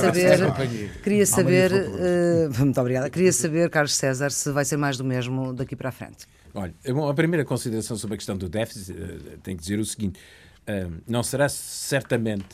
saber, 1.27 1.66
saber, 1.69 2.51
uh, 2.51 2.59
muito 2.65 2.81
obrigada. 2.81 3.11
Queria 3.11 3.33
saber, 3.33 3.71
Carlos 3.71 3.95
César, 3.95 4.31
se 4.31 4.51
vai 4.51 4.65
ser 4.65 4.77
mais 4.77 4.97
do 4.97 5.05
mesmo 5.05 5.53
daqui 5.53 5.77
para 5.77 5.89
a 5.89 5.93
frente. 5.93 6.27
Olha, 6.57 6.75
bom, 6.89 7.07
a 7.07 7.13
primeira 7.13 7.45
consideração 7.45 7.99
sobre 7.99 8.15
a 8.15 8.17
questão 8.17 8.35
do 8.35 8.49
déficit, 8.49 8.97
eh, 8.99 9.37
tenho 9.43 9.59
que 9.59 9.63
dizer 9.63 9.79
o 9.79 9.85
seguinte: 9.85 10.19
eh, 10.67 10.89
não 11.07 11.23
será 11.23 11.51
certamente 11.51 12.47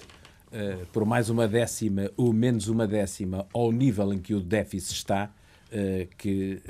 eh, 0.52 0.78
por 0.92 1.04
mais 1.04 1.30
uma 1.30 1.46
décima 1.46 2.10
ou 2.16 2.32
menos 2.32 2.66
uma 2.66 2.84
décima 2.84 3.46
ao 3.54 3.70
nível 3.70 4.12
em 4.12 4.18
que 4.18 4.34
o 4.34 4.40
déficit 4.40 4.94
está 4.94 5.30
que 6.18 6.60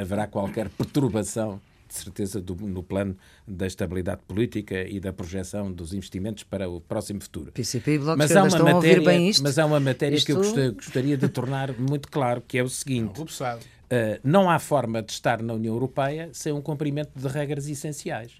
haverá 0.00 0.28
qualquer 0.28 0.68
perturbação, 0.68 1.60
de 1.92 1.98
certeza, 1.98 2.40
do- 2.40 2.54
no 2.56 2.82
plano 2.82 3.16
da 3.46 3.66
estabilidade 3.66 4.22
política 4.26 4.82
e 4.88 4.98
da 4.98 5.12
projeção 5.12 5.70
dos 5.72 5.92
investimentos 5.92 6.42
para 6.44 6.68
o 6.68 6.80
próximo 6.80 7.20
futuro. 7.20 7.52
PCP 7.52 7.92
e 7.94 7.98
Bloco 7.98 8.12
de 8.12 8.18
Mas 8.18 8.34
há, 8.36 8.40
uma 8.42 8.48
estão 8.48 8.66
a 8.68 8.74
ouvir 8.74 8.88
matéria, 9.00 9.04
bem 9.18 9.28
isto? 9.28 9.42
mas 9.42 9.58
há 9.58 9.66
uma 9.66 9.78
matéria 9.80 10.18
que 10.20 10.32
eu 10.32 10.40
Isto- 10.40 10.72
gostaria, 10.74 11.16
de 11.16 11.28
tornar 11.28 11.72
muito 11.78 12.08
claro, 12.10 12.42
que 12.46 12.56
é 12.58 12.62
o 12.62 12.68
seguinte. 12.68 13.20
Passar. 13.22 13.58
Uh, 13.58 14.18
não 14.24 14.48
há 14.48 14.58
forma 14.58 15.02
de 15.02 15.12
estar 15.12 15.42
na 15.42 15.52
União 15.52 15.74
Europeia 15.74 16.30
sem 16.32 16.52
um 16.52 16.62
cumprimento 16.62 17.10
de 17.14 17.28
regras 17.28 17.68
essenciais. 17.68 18.32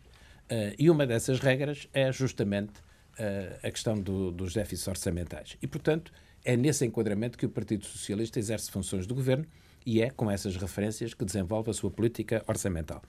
Uh, 0.51 0.75
e 0.79 0.89
uma 0.91 1.07
dessas 1.07 1.39
regras 1.41 1.87
é 1.93 2.11
justamente 2.11 2.73
uh, 3.19 3.59
a 3.67 3.71
questão 3.71 4.01
do- 4.01 4.31
dos 4.31 4.55
déficits 4.55 4.89
orçamentais. 4.89 5.57
E, 5.61 5.67
portanto, 5.67 6.11
é 6.45 6.57
nesse 6.57 6.85
enquadramento 6.87 7.37
que 7.37 7.45
o 7.47 7.49
Partido 7.51 7.85
Socialista 7.85 8.39
exerce 8.39 8.71
funções 8.71 9.07
de 9.07 9.13
governo 9.13 9.45
e 9.85 10.03
é 10.03 10.11
com 10.11 10.31
essas 10.31 10.57
referências 10.57 11.15
que 11.15 11.25
desenvolve 11.25 11.71
a 11.71 11.75
sua 11.75 11.91
política 11.91 12.43
orçamental. 12.47 13.03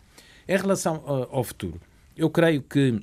Em 0.47 0.57
relação 0.57 0.97
uh, 0.97 1.27
ao 1.31 1.43
futuro, 1.43 1.79
eu 2.15 2.29
creio 2.29 2.61
que 2.61 2.99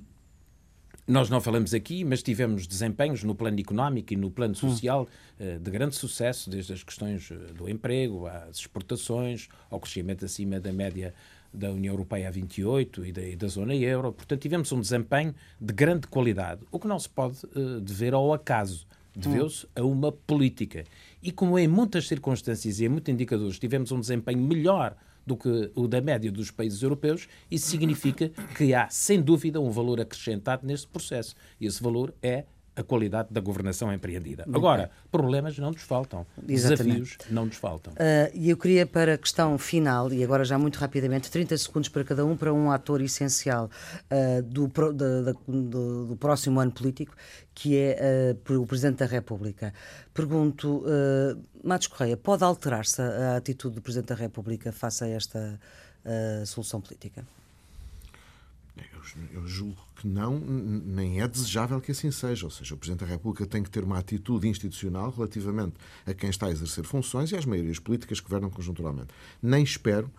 nós 1.11 1.29
não 1.29 1.41
falamos 1.41 1.75
aqui, 1.75 2.05
mas 2.05 2.23
tivemos 2.23 2.69
desempenhos 2.69 3.25
no 3.25 3.35
plano 3.35 3.59
económico 3.59 4.13
e 4.13 4.17
no 4.17 4.31
plano 4.31 4.55
social 4.55 5.09
eh, 5.41 5.59
de 5.59 5.69
grande 5.69 5.97
sucesso, 5.97 6.49
desde 6.49 6.73
as 6.73 6.85
questões 6.85 7.33
eh, 7.33 7.53
do 7.53 7.69
emprego, 7.69 8.29
às 8.29 8.59
exportações, 8.59 9.49
ao 9.69 9.81
crescimento 9.81 10.25
acima 10.25 10.61
da 10.61 10.73
média 10.73 11.13
da 11.53 11.73
União 11.73 11.95
Europeia 11.95 12.29
a 12.29 12.31
28 12.31 13.07
e 13.07 13.13
da, 13.13 13.23
e 13.23 13.35
da 13.35 13.49
zona 13.49 13.75
euro. 13.75 14.13
Portanto, 14.13 14.41
tivemos 14.41 14.71
um 14.71 14.81
desempenho 14.81 15.35
de 15.61 15.75
grande 15.75 16.07
qualidade, 16.07 16.61
o 16.71 16.79
que 16.79 16.87
não 16.87 16.99
se 16.99 17.09
pode 17.09 17.39
eh, 17.57 17.81
dever 17.83 18.15
ao 18.15 18.33
acaso, 18.33 18.87
deveu-se 19.13 19.67
a 19.75 19.83
uma 19.83 20.13
política. 20.13 20.85
E 21.23 21.31
como 21.31 21.59
em 21.59 21.69
muitas 21.69 22.09
circunstâncias 22.09 22.81
e 22.81 22.87
em 22.87 22.89
muitos 22.89 23.13
indicadores 23.13 23.59
tivemos 23.59 23.93
um 23.93 24.01
desempenho 24.01 24.41
melhor 24.41 24.97
do 25.27 25.37
que 25.37 25.71
o 25.75 25.87
da 25.87 26.01
média 26.01 26.33
dos 26.33 26.51
países 26.51 26.83
europeus, 26.83 27.29
isso 27.51 27.69
significa 27.69 28.31
que 28.57 28.73
há, 28.73 28.89
sem 28.89 29.21
dúvida, 29.21 29.61
um 29.61 29.71
valor 29.71 30.01
acrescentado 30.01 30.67
neste 30.67 30.87
processo. 30.89 31.35
E 31.61 31.67
esse 31.67 31.83
valor 31.83 32.15
é 32.23 32.45
a 32.77 32.83
qualidade 32.83 33.29
da 33.31 33.41
governação 33.41 33.93
empreendida. 33.93 34.45
Agora, 34.53 34.91
problemas 35.11 35.59
não 35.59 35.71
nos 35.73 35.83
faltam, 35.83 36.25
Exatamente. 36.49 36.85
desafios 37.01 37.19
não 37.31 37.47
nos 37.47 37.57
faltam. 37.57 37.93
Uh, 37.95 38.31
e 38.33 38.49
eu 38.49 38.57
queria, 38.57 38.87
para 38.87 39.15
a 39.15 39.19
questão 39.19 39.59
final, 39.59 40.13
e 40.13 40.23
agora 40.25 40.45
já 40.45 40.57
muito 40.59 40.77
rapidamente, 40.79 41.31
30 41.31 41.57
segundos 41.59 41.89
para 41.89 42.05
cada 42.05 42.25
um, 42.25 42.37
para 42.37 42.53
um 42.55 42.71
ator 42.71 43.01
essencial 43.03 43.69
uh, 44.11 44.43
do, 44.43 44.69
da- 44.93 45.21
da- 45.33 45.39
do- 45.49 46.07
do 46.07 46.17
próximo 46.17 46.61
ano 46.61 46.71
político, 46.73 47.15
que 47.55 47.77
é 47.77 48.35
uh, 48.49 48.61
o 48.61 48.67
Presidente 48.67 48.99
da 48.99 49.07
República. 49.07 49.75
Pergunto, 50.15 50.79
uh, 50.87 51.41
Matos 51.63 51.89
Correia, 51.89 52.17
pode 52.17 52.45
alterar-se 52.45 53.03
a, 53.03 53.33
a 53.33 53.37
atitude 53.37 53.75
do 53.75 53.83
Presidente 53.83 54.09
da 54.09 54.15
República 54.15 54.73
face 54.73 55.05
a 55.05 55.09
esta 55.09 55.59
uh, 56.05 56.47
solução 56.47 56.81
política? 56.81 57.25
Eu, 58.93 59.41
eu 59.41 59.47
julgo 59.47 59.77
que 59.97 60.07
não, 60.07 60.39
nem 60.39 61.21
é 61.21 61.29
desejável 61.29 61.81
que 61.81 61.93
assim 61.93 62.11
seja. 62.11 62.47
Ou 62.47 62.51
seja, 62.51 62.75
o 62.75 62.79
Presidente 62.79 63.01
da 63.01 63.07
República 63.07 63.47
tem 63.47 63.63
que 63.63 63.71
ter 63.71 63.85
uma 63.85 63.99
atitude 63.99 64.49
institucional 64.49 65.11
relativamente 65.11 65.75
a 66.07 66.15
quem 66.15 66.31
está 66.31 66.47
a 66.47 66.51
exercer 66.51 66.85
funções 66.85 67.33
e 67.33 67.37
às 67.37 67.45
maiorias 67.45 67.79
políticas 67.79 68.21
que 68.21 68.27
governam 68.27 68.51
conjunturalmente. 68.51 69.09
Nem 69.43 69.63
espero 69.63 70.11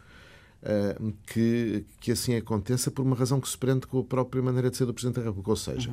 eh, 0.64 0.96
que, 1.26 1.86
que 2.00 2.12
assim 2.12 2.36
aconteça 2.36 2.92
por 2.92 3.04
uma 3.04 3.16
razão 3.16 3.42
que 3.42 3.50
se 3.50 3.58
prende 3.58 3.88
com 3.88 4.00
a 4.00 4.04
própria 4.04 4.44
maneira 4.44 4.70
de 4.70 4.78
ser 4.78 4.86
do 4.86 4.94
Presidente 4.94 5.16
da 5.16 5.24
República. 5.24 5.50
Ou 5.50 5.56
seja, 5.56 5.92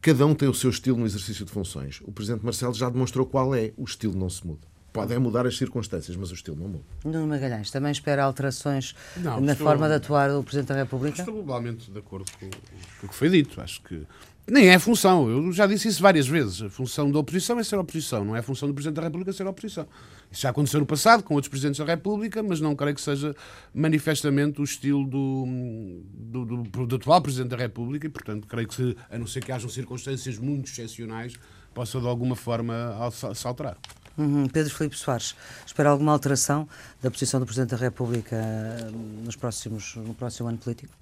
cada 0.00 0.24
um 0.24 0.34
tem 0.34 0.48
o 0.48 0.54
seu 0.54 0.70
estilo 0.70 0.98
no 0.98 1.06
exercício 1.06 1.44
de 1.44 1.50
funções. 1.50 2.00
O 2.04 2.12
Presidente 2.12 2.44
Marcelo 2.44 2.74
já 2.74 2.88
demonstrou 2.88 3.26
qual 3.26 3.54
é. 3.54 3.72
O 3.76 3.84
estilo 3.84 4.16
não 4.16 4.30
se 4.30 4.46
muda. 4.46 4.75
Pode 4.96 5.12
é 5.14 5.18
mudar 5.18 5.46
as 5.46 5.56
circunstâncias, 5.56 6.16
mas 6.16 6.30
o 6.30 6.34
estilo 6.34 6.56
não 6.56 6.68
muda. 6.68 6.84
Nuno 7.04 7.26
Magalhães, 7.26 7.70
também 7.70 7.92
espera 7.92 8.24
alterações 8.24 8.94
Não, 9.16 9.40
na 9.40 9.52
estou- 9.52 9.66
forma 9.66 9.88
de 9.88 9.94
atuar 9.94 10.30
do 10.30 10.42
Presidente 10.42 10.68
da 10.68 10.74
República? 10.76 11.18
Estou 11.20 11.34
globalmente 11.34 11.90
de 11.90 11.98
acordo 11.98 12.30
com, 12.38 12.48
com 12.50 13.06
o 13.06 13.08
que 13.08 13.14
foi 13.14 13.28
dito. 13.28 13.60
Acho 13.60 13.80
que 13.82 14.06
nem 14.48 14.68
é 14.68 14.78
função. 14.78 15.28
Eu 15.28 15.52
já 15.52 15.66
disse 15.66 15.88
isso 15.88 16.00
várias 16.00 16.26
vezes. 16.28 16.62
A 16.62 16.70
função 16.70 17.10
da 17.10 17.18
oposição 17.18 17.58
é 17.58 17.64
ser 17.64 17.76
oposição, 17.76 18.24
não 18.24 18.36
é 18.36 18.38
a 18.38 18.42
função 18.42 18.68
do 18.68 18.74
Presidente 18.74 18.96
da 18.96 19.02
República 19.02 19.32
ser 19.32 19.46
oposição. 19.46 19.86
Isso 20.30 20.42
já 20.42 20.50
aconteceu 20.50 20.78
no 20.80 20.86
passado 20.86 21.22
com 21.22 21.34
outros 21.34 21.48
Presidentes 21.48 21.78
da 21.78 21.84
República, 21.84 22.42
mas 22.42 22.60
não 22.60 22.74
creio 22.76 22.94
que 22.94 23.00
seja 23.00 23.34
manifestamente 23.74 24.60
o 24.60 24.64
estilo 24.64 25.04
do, 25.06 25.46
do, 26.14 26.44
do- 26.62 26.86
do 26.86 26.96
atual 26.96 27.20
Presidente 27.20 27.50
da 27.50 27.56
República 27.56 28.06
e, 28.06 28.10
portanto, 28.10 28.46
creio 28.46 28.68
que, 28.68 28.96
a 29.10 29.18
não 29.18 29.26
ser 29.26 29.44
que 29.44 29.52
hajam 29.52 29.68
circunstâncias 29.68 30.38
muito 30.38 30.70
excepcionais, 30.70 31.34
possa 31.74 32.00
de 32.00 32.06
alguma 32.06 32.34
forma 32.34 32.74
se 33.34 33.46
alterar. 33.46 33.76
Uhum. 34.18 34.46
Pedro 34.48 34.74
Filipe 34.74 34.96
Soares, 34.96 35.34
espera 35.66 35.90
alguma 35.90 36.12
alteração 36.12 36.68
da 37.02 37.10
posição 37.10 37.38
do 37.38 37.44
Presidente 37.46 37.70
da 37.70 37.76
República 37.76 38.34
eh, 38.36 38.90
nos 39.24 39.36
próximos, 39.36 39.94
no 39.96 40.14
próximo 40.14 40.48
ano 40.48 40.58
político? 40.58 40.92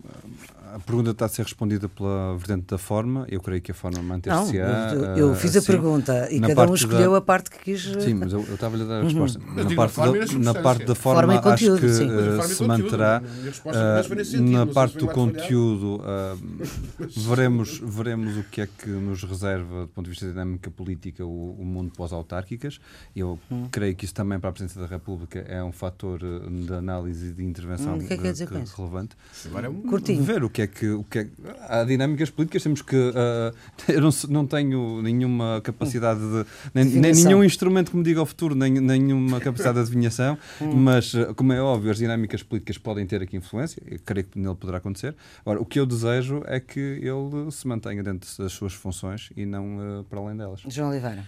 A 0.75 0.79
pergunta 0.81 1.11
está 1.13 1.27
a 1.27 1.29
ser 1.29 1.43
respondida 1.43 1.89
pela 1.89 2.37
vertente 2.37 2.67
da 2.67 2.79
forma. 2.79 3.25
Eu 3.31 3.41
creio 3.41 3.63
que 3.63 3.71
a 3.71 3.75
forma 3.75 3.99
Não, 3.99 4.05
manter-se-á. 4.05 4.93
eu, 4.95 5.29
eu 5.29 5.35
fiz 5.37 5.55
a 5.55 5.61
assim. 5.61 5.67
pergunta 5.69 6.29
e 6.31 6.41
Na 6.41 6.49
cada 6.49 6.69
um 6.69 6.75
escolheu 6.75 7.13
da- 7.13 7.19
a 7.19 7.21
parte 7.21 7.51
que 7.51 7.59
quis. 7.61 7.87
eh, 7.87 8.01
Sim, 8.01 8.15
mas 8.15 8.33
eu, 8.33 8.45
eu 8.49 8.55
estava 8.55 8.75
a 8.75 8.79
lhe 8.79 8.85
dar 8.85 9.01
a 9.01 9.03
resposta. 9.05 9.39
Mas 9.45 9.57
Na 9.57 9.63
digo, 9.63 9.77
parte, 9.77 9.91
a 9.91 9.95
forma 9.95 10.11
a 10.11 10.13
da, 10.13 10.19
na 10.21 10.27
substância. 10.27 10.63
parte 10.63 10.85
da 10.85 10.95
Forma 10.95 11.21
forma, 11.35 11.43
conteúdo, 11.43 11.75
acho 11.75 11.81
que 11.81 11.87
a 11.87 11.89
e 11.89 12.43
se 12.49 12.57
conteúdo, 12.57 12.67
manterá. 12.69 13.17
a 13.19 14.03
sentido, 14.25 14.43
na 14.51 14.67
parte 14.67 14.99
do 14.99 15.07
conteúdo, 15.09 16.01
ah, 16.05 16.37
veremos, 17.17 17.79
veremos 17.83 18.37
o 18.37 18.43
que 18.45 18.61
é 18.63 18.67
que 18.67 18.89
nos 18.89 19.23
reserva, 19.23 19.83
do 19.83 19.89
ponto 19.89 20.05
de 20.07 20.11
vista 20.11 20.27
da 20.27 20.33
dinâmica 20.33 20.71
política, 20.71 21.25
o, 21.25 21.53
o 21.61 21.65
mundo 21.65 21.93
pós-autárquicas. 21.97 22.81
Eu 23.15 23.39
Hum. 23.51 23.69
creio 23.71 23.95
que 23.95 24.05
isso 24.05 24.15
também, 24.15 24.39
para 24.41 24.51
a 24.51 24.53
Presidência 24.53 24.81
da 24.81 24.87
República, 24.87 25.39
é 25.41 25.63
um 25.63 25.73
fator 25.73 26.21
eh, 26.23 26.51
de 26.67 26.73
análise 26.75 27.29
e 27.29 27.33
de 27.33 27.45
intervenção 27.45 27.95
Hum, 27.95 27.99
que 27.99 28.13
é 28.13 28.17
que 28.17 28.27
eh, 28.27 28.31
isso? 28.63 28.77
relevante. 28.77 29.17
Agora 29.47 29.67
é 29.67 29.71
um- 29.71 29.83
Curtinho. 29.83 30.23
Ver 30.23 30.43
o 30.45 30.51
que 30.51 30.63
é 30.63 30.67
que. 30.67 30.89
O 30.89 31.05
que 31.05 31.19
é, 31.21 31.29
há 31.69 31.85
dinâmicas 31.85 32.31
políticas, 32.31 32.63
temos 32.63 32.83
que. 32.83 32.97
ah, 33.15 33.53
eu 33.89 34.01
não, 34.01 34.11
não 34.29 34.47
tenho 34.47 35.03
nenhuma 35.03 35.61
capacidade 35.63 36.21
de. 36.21 36.45
Nem, 36.75 36.85
nem 36.85 37.13
nenhum 37.13 37.43
instrumento 37.45 37.91
que 37.91 37.97
me 37.97 38.03
diga 38.03 38.23
o 38.23 38.27
futuro, 38.27 38.55
nem, 38.55 38.71
nenhuma 38.73 39.41
capacidade 39.41 39.75
de 39.77 39.81
adivinhação, 39.83 40.37
Hum. 40.61 40.73
mas, 40.85 41.13
como 41.37 41.53
é 41.53 41.61
óbvio, 41.61 41.91
as 41.91 41.99
dinâmicas 41.99 42.43
políticas 42.43 42.79
podem 42.79 43.07
ter 43.07 43.23
aqui 43.23 43.37
influência, 43.37 43.83
eu 43.87 43.99
creio 44.05 44.27
que 44.27 44.39
nele 44.39 44.55
poderá 44.55 44.79
acontecer. 44.79 45.15
Agora, 45.41 45.61
o 45.61 45.65
que 45.65 45.79
eu 45.79 45.87
desejo 45.87 46.43
é 46.47 46.59
que 46.61 46.81
ele 46.81 47.51
se 47.51 47.67
mantenha 47.67 48.03
dentro 48.03 48.29
das 48.43 48.53
suas 48.53 48.73
funções 48.73 49.31
e 49.37 49.45
não 49.47 49.79
ah, 50.01 50.05
para 50.09 50.21
além 50.21 50.37
delas. 50.37 50.61
João 50.69 50.91
Oliveira. 50.91 51.25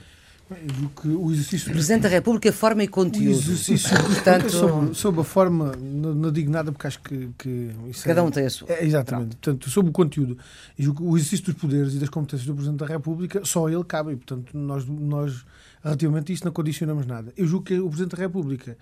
Julgo 0.49 1.03
que 1.03 1.09
o 1.09 1.33
exercício 1.33 1.73
Presidente 1.73 2.03
da 2.03 2.09
República, 2.09 2.53
forma 2.53 2.85
e 2.85 2.87
O 2.87 2.91
conteúdo. 2.91 3.31
exercício 3.31 3.91
Portanto, 3.99 4.51
sobre, 4.51 4.95
sobre 4.95 5.21
a 5.21 5.25
forma, 5.25 5.73
não, 5.77 6.15
não 6.15 6.31
digo 6.31 6.51
nada 6.53 6.71
porque 6.71 6.87
acho 6.87 7.01
que, 7.03 7.31
que 7.37 7.71
cada 8.05 8.21
é, 8.21 8.23
um 8.23 8.31
tem 8.31 8.47
a 8.47 8.51
sua. 8.51 8.71
é, 8.71 8.85
exatamente. 8.85 9.37
Portanto, 9.37 9.69
sobre 9.69 9.91
o 9.91 9.93
conteúdo, 9.93 10.39
o 11.01 11.17
exercício 11.17 11.47
dos 11.47 11.55
poderes 11.55 11.95
e 11.95 11.99
das 11.99 12.09
competências 12.09 12.47
do 12.47 12.55
Presidente 12.55 12.79
da 12.79 12.87
República, 12.87 13.41
só 13.45 13.69
ele 13.69 13.83
cabe. 13.83 14.13
E, 14.13 14.17
portanto, 14.17 14.57
nós, 14.57 14.87
nós, 14.87 15.45
relativamente 15.83 16.31
a 16.31 16.35
isso, 16.35 16.45
não 16.45 16.53
condicionamos 16.53 17.07
nada. 17.07 17.33
Eu 17.37 17.47
julgo 17.47 17.65
que 17.65 17.79
o 17.81 17.89
Presidente 17.89 18.15
da 18.15 18.23
República 18.23 18.77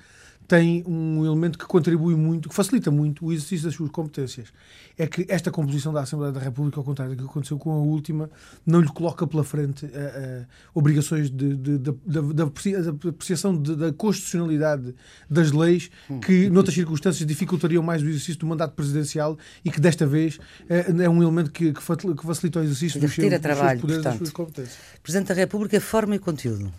tem 0.47 0.85
um 0.87 1.25
elemento 1.25 1.59
que 1.59 1.65
contribui 1.65 2.15
muito, 2.15 2.49
que 2.49 2.55
facilita 2.55 2.91
muito 2.91 3.25
o 3.25 3.33
exercício 3.33 3.65
das 3.67 3.75
suas 3.75 3.91
competências. 3.91 4.49
É 4.97 5.07
que 5.07 5.25
esta 5.29 5.51
composição 5.51 5.93
da 5.93 6.03
Assembleia 6.03 6.33
da 6.33 6.39
República, 6.39 6.79
ao 6.79 6.85
contrário 6.85 7.17
do 7.17 7.25
que 7.25 7.29
aconteceu 7.31 7.59
com 7.59 7.73
a 7.73 7.79
última, 7.79 8.31
não 8.65 8.81
lhe 8.81 8.89
coloca 8.89 9.27
pela 9.27 9.43
frente 9.43 9.87
eh, 9.87 9.91
eh, 9.95 10.47
obrigações 10.75 11.31
da- 11.31 11.93
da 12.33 12.45
aprecia- 12.45 12.81
da 12.83 13.09
apreciação 13.11 13.57
de- 13.61 13.75
da 13.75 13.93
constitucionalidade 13.93 14.95
das 15.29 15.51
leis 15.51 15.91
que, 16.25 16.49
noutras 16.51 16.75
circunstâncias, 16.75 17.27
dificultariam 17.27 17.83
mais 17.83 18.03
o 18.03 18.09
exercício 18.09 18.39
do 18.39 18.47
mandato 18.47 18.75
presidencial 18.75 19.37
e 19.65 19.71
que, 19.71 19.81
desta 19.81 20.07
vez, 20.07 20.39
eh, 20.69 20.87
é 21.03 21.09
um 21.09 21.23
elemento 21.23 21.51
que, 21.51 21.73
que 21.73 21.83
facilita 21.83 22.61
o 22.61 22.63
exercício 22.63 23.01
dos 23.01 23.11
retira 23.11 23.39
dos 23.39 23.47
seus 23.47 23.59
poderes, 23.59 23.81
das 23.83 23.95
portanto. 23.97 24.19
suas 24.19 24.31
competências. 24.31 24.77
Presidente 25.03 25.29
da 25.29 25.35
República, 25.35 25.81
forma 25.81 26.15
e 26.15 26.19
conteúdo. 26.19 26.71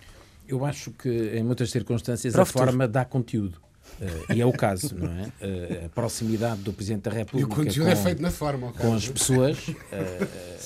Eu 0.47 0.65
acho 0.65 0.91
que, 0.91 1.09
em 1.09 1.43
muitas 1.43 1.71
circunstâncias, 1.71 2.35
a 2.35 2.45
forma 2.45 2.87
dá 2.87 3.03
conteúdo. 3.03 3.65
Uh, 3.99 4.33
e 4.33 4.41
é 4.41 4.45
o 4.45 4.51
caso, 4.51 4.95
não 4.95 5.11
é? 5.11 5.23
Uh, 5.23 5.85
a 5.85 5.89
proximidade 5.89 6.61
do 6.61 6.73
Presidente 6.73 7.03
da 7.03 7.11
República. 7.11 7.39
E 7.39 7.43
o 7.43 7.65
conteúdo 7.65 7.85
com, 7.85 7.91
é 7.91 7.95
feito 7.95 8.21
na 8.21 8.31
forma, 8.31 8.73
Com 8.73 8.93
as 8.93 9.07
pessoas, 9.07 9.67
uh, 9.67 9.73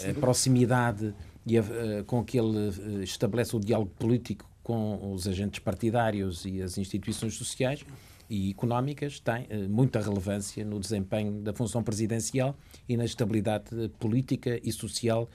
a 0.10 0.14
proximidade 0.20 1.14
e 1.46 1.58
a, 1.58 1.64
com 2.06 2.24
que 2.24 2.40
ele 2.40 3.04
estabelece 3.04 3.56
o 3.56 3.60
diálogo 3.60 3.92
político 4.00 4.50
com 4.64 5.14
os 5.14 5.28
agentes 5.28 5.60
partidários 5.60 6.46
e 6.46 6.62
as 6.62 6.78
instituições 6.78 7.36
sociais 7.36 7.84
e 8.30 8.52
económicas 8.52 9.20
tem 9.20 9.48
muita 9.68 10.00
relevância 10.00 10.64
no 10.64 10.80
desempenho 10.80 11.42
da 11.42 11.52
função 11.52 11.82
presidencial 11.82 12.56
e 12.88 12.96
na 12.96 13.04
estabilidade 13.04 13.90
política 13.98 14.60
e 14.64 14.72
social 14.72 15.28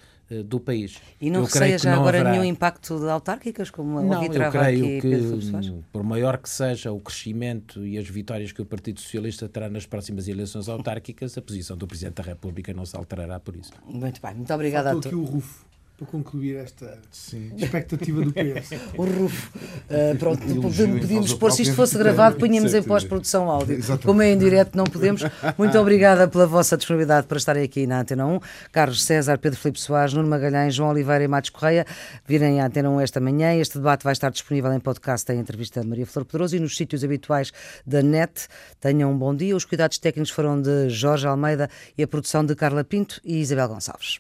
do 0.45 0.59
país. 0.59 0.99
E 1.21 1.31
não 1.31 1.45
receia 1.45 1.79
já 1.79 1.95
agora 1.95 2.21
haverá... 2.21 2.33
nenhum 2.33 2.45
impacto 2.45 2.99
de 2.99 3.09
autárquicas, 3.09 3.71
como 3.71 4.01
não, 4.01 4.23
ouvi 4.23 4.37
eu 4.37 4.51
creio 4.51 5.01
que, 5.01 5.17
hum, 5.17 5.83
por 5.93 6.03
maior 6.03 6.39
que 6.39 6.49
seja 6.49 6.93
o 6.93 7.01
crescimento 7.01 7.85
e 7.85 7.99
as 7.99 8.09
vitórias 8.09 8.53
que 8.53 8.63
o 8.63 8.67
Partido 8.67 9.01
Socialista 9.01 9.49
terá 9.49 9.69
nas 9.69 9.87
próximas 9.87 10.29
eleições 10.29 10.69
autárquicas, 10.69 11.37
a 11.37 11.43
posição 11.43 11.77
do 11.77 11.87
Presidente 11.87 12.15
da 12.15 12.23
República 12.23 12.73
não 12.73 12.87
se 12.87 12.97
alterará 12.97 13.39
por 13.39 13.57
isso. 13.57 13.73
Muito 13.87 14.21
bem, 14.21 14.35
muito 14.35 14.53
obrigada 14.53 14.91
Faltou 14.91 15.11
a 15.11 15.27
todos. 15.27 15.74
Para 15.97 16.07
concluir 16.09 16.57
esta 16.57 16.99
Sim. 17.11 17.53
expectativa 17.57 18.21
do 18.23 18.33
PS. 18.33 18.71
o 18.99 19.05
Rufo. 19.05 19.51
Uh, 19.57 20.19
pronto, 20.19 20.41
podíamos 20.61 21.33
pôr, 21.35 21.53
se 21.53 21.63
isto 21.63 21.75
fosse 21.75 21.97
gravado, 21.97 22.37
punhamos 22.41 22.75
em 22.75 22.83
pós-produção 22.83 23.49
áudio. 23.49 23.77
Exatamente. 23.77 24.07
Como 24.07 24.21
é 24.21 24.33
em 24.33 24.39
direto, 24.39 24.77
não 24.77 24.85
podemos. 24.85 25.23
Muito 25.57 25.79
obrigada 25.79 26.27
pela 26.27 26.47
vossa 26.47 26.77
disponibilidade 26.77 27.29
para 27.29 27.37
estarem 27.37 27.63
aqui 27.63 27.87
na 27.87 28.01
Antena 28.01 28.27
1. 28.27 28.41
Carlos 28.73 29.05
César, 29.05 29.39
Pedro 29.39 29.59
Filipe 29.59 29.81
Soares, 29.81 30.13
Nuno 30.13 30.29
Magalhães, 30.29 30.75
João 30.75 30.91
Oliveira 30.91 31.23
e 31.23 31.29
Matos 31.29 31.51
Correia 31.51 31.87
virem 32.27 32.61
à 32.61 32.67
Antena 32.67 32.91
1 32.91 33.01
esta 33.01 33.21
manhã. 33.21 33.55
Este 33.55 33.79
debate 33.79 34.03
vai 34.03 34.13
estar 34.13 34.31
disponível 34.31 34.73
em 34.73 34.81
podcast 34.81 35.31
em 35.33 35.39
entrevista 35.39 35.81
a 35.81 35.85
Maria 35.85 36.07
Flor 36.07 36.25
Pedroso 36.25 36.57
e 36.57 36.61
nos 36.61 36.77
sítios 36.77 37.05
habituais 37.05 37.53
da 37.87 38.03
NET. 38.03 38.49
Tenham 38.81 39.13
um 39.13 39.17
bom 39.17 39.35
dia. 39.35 39.55
Os 39.55 39.65
cuidados 39.65 39.99
técnicos 39.99 40.33
foram 40.33 40.61
de 40.61 40.89
Jorge 40.89 41.27
Almeida 41.27 41.71
e 41.97 42.03
a 42.03 42.09
produção 42.09 42.45
de 42.45 42.57
Carla 42.57 42.83
Pinto 42.83 43.21
e 43.25 43.39
Isabel 43.39 43.69
Gonçalves. 43.69 44.19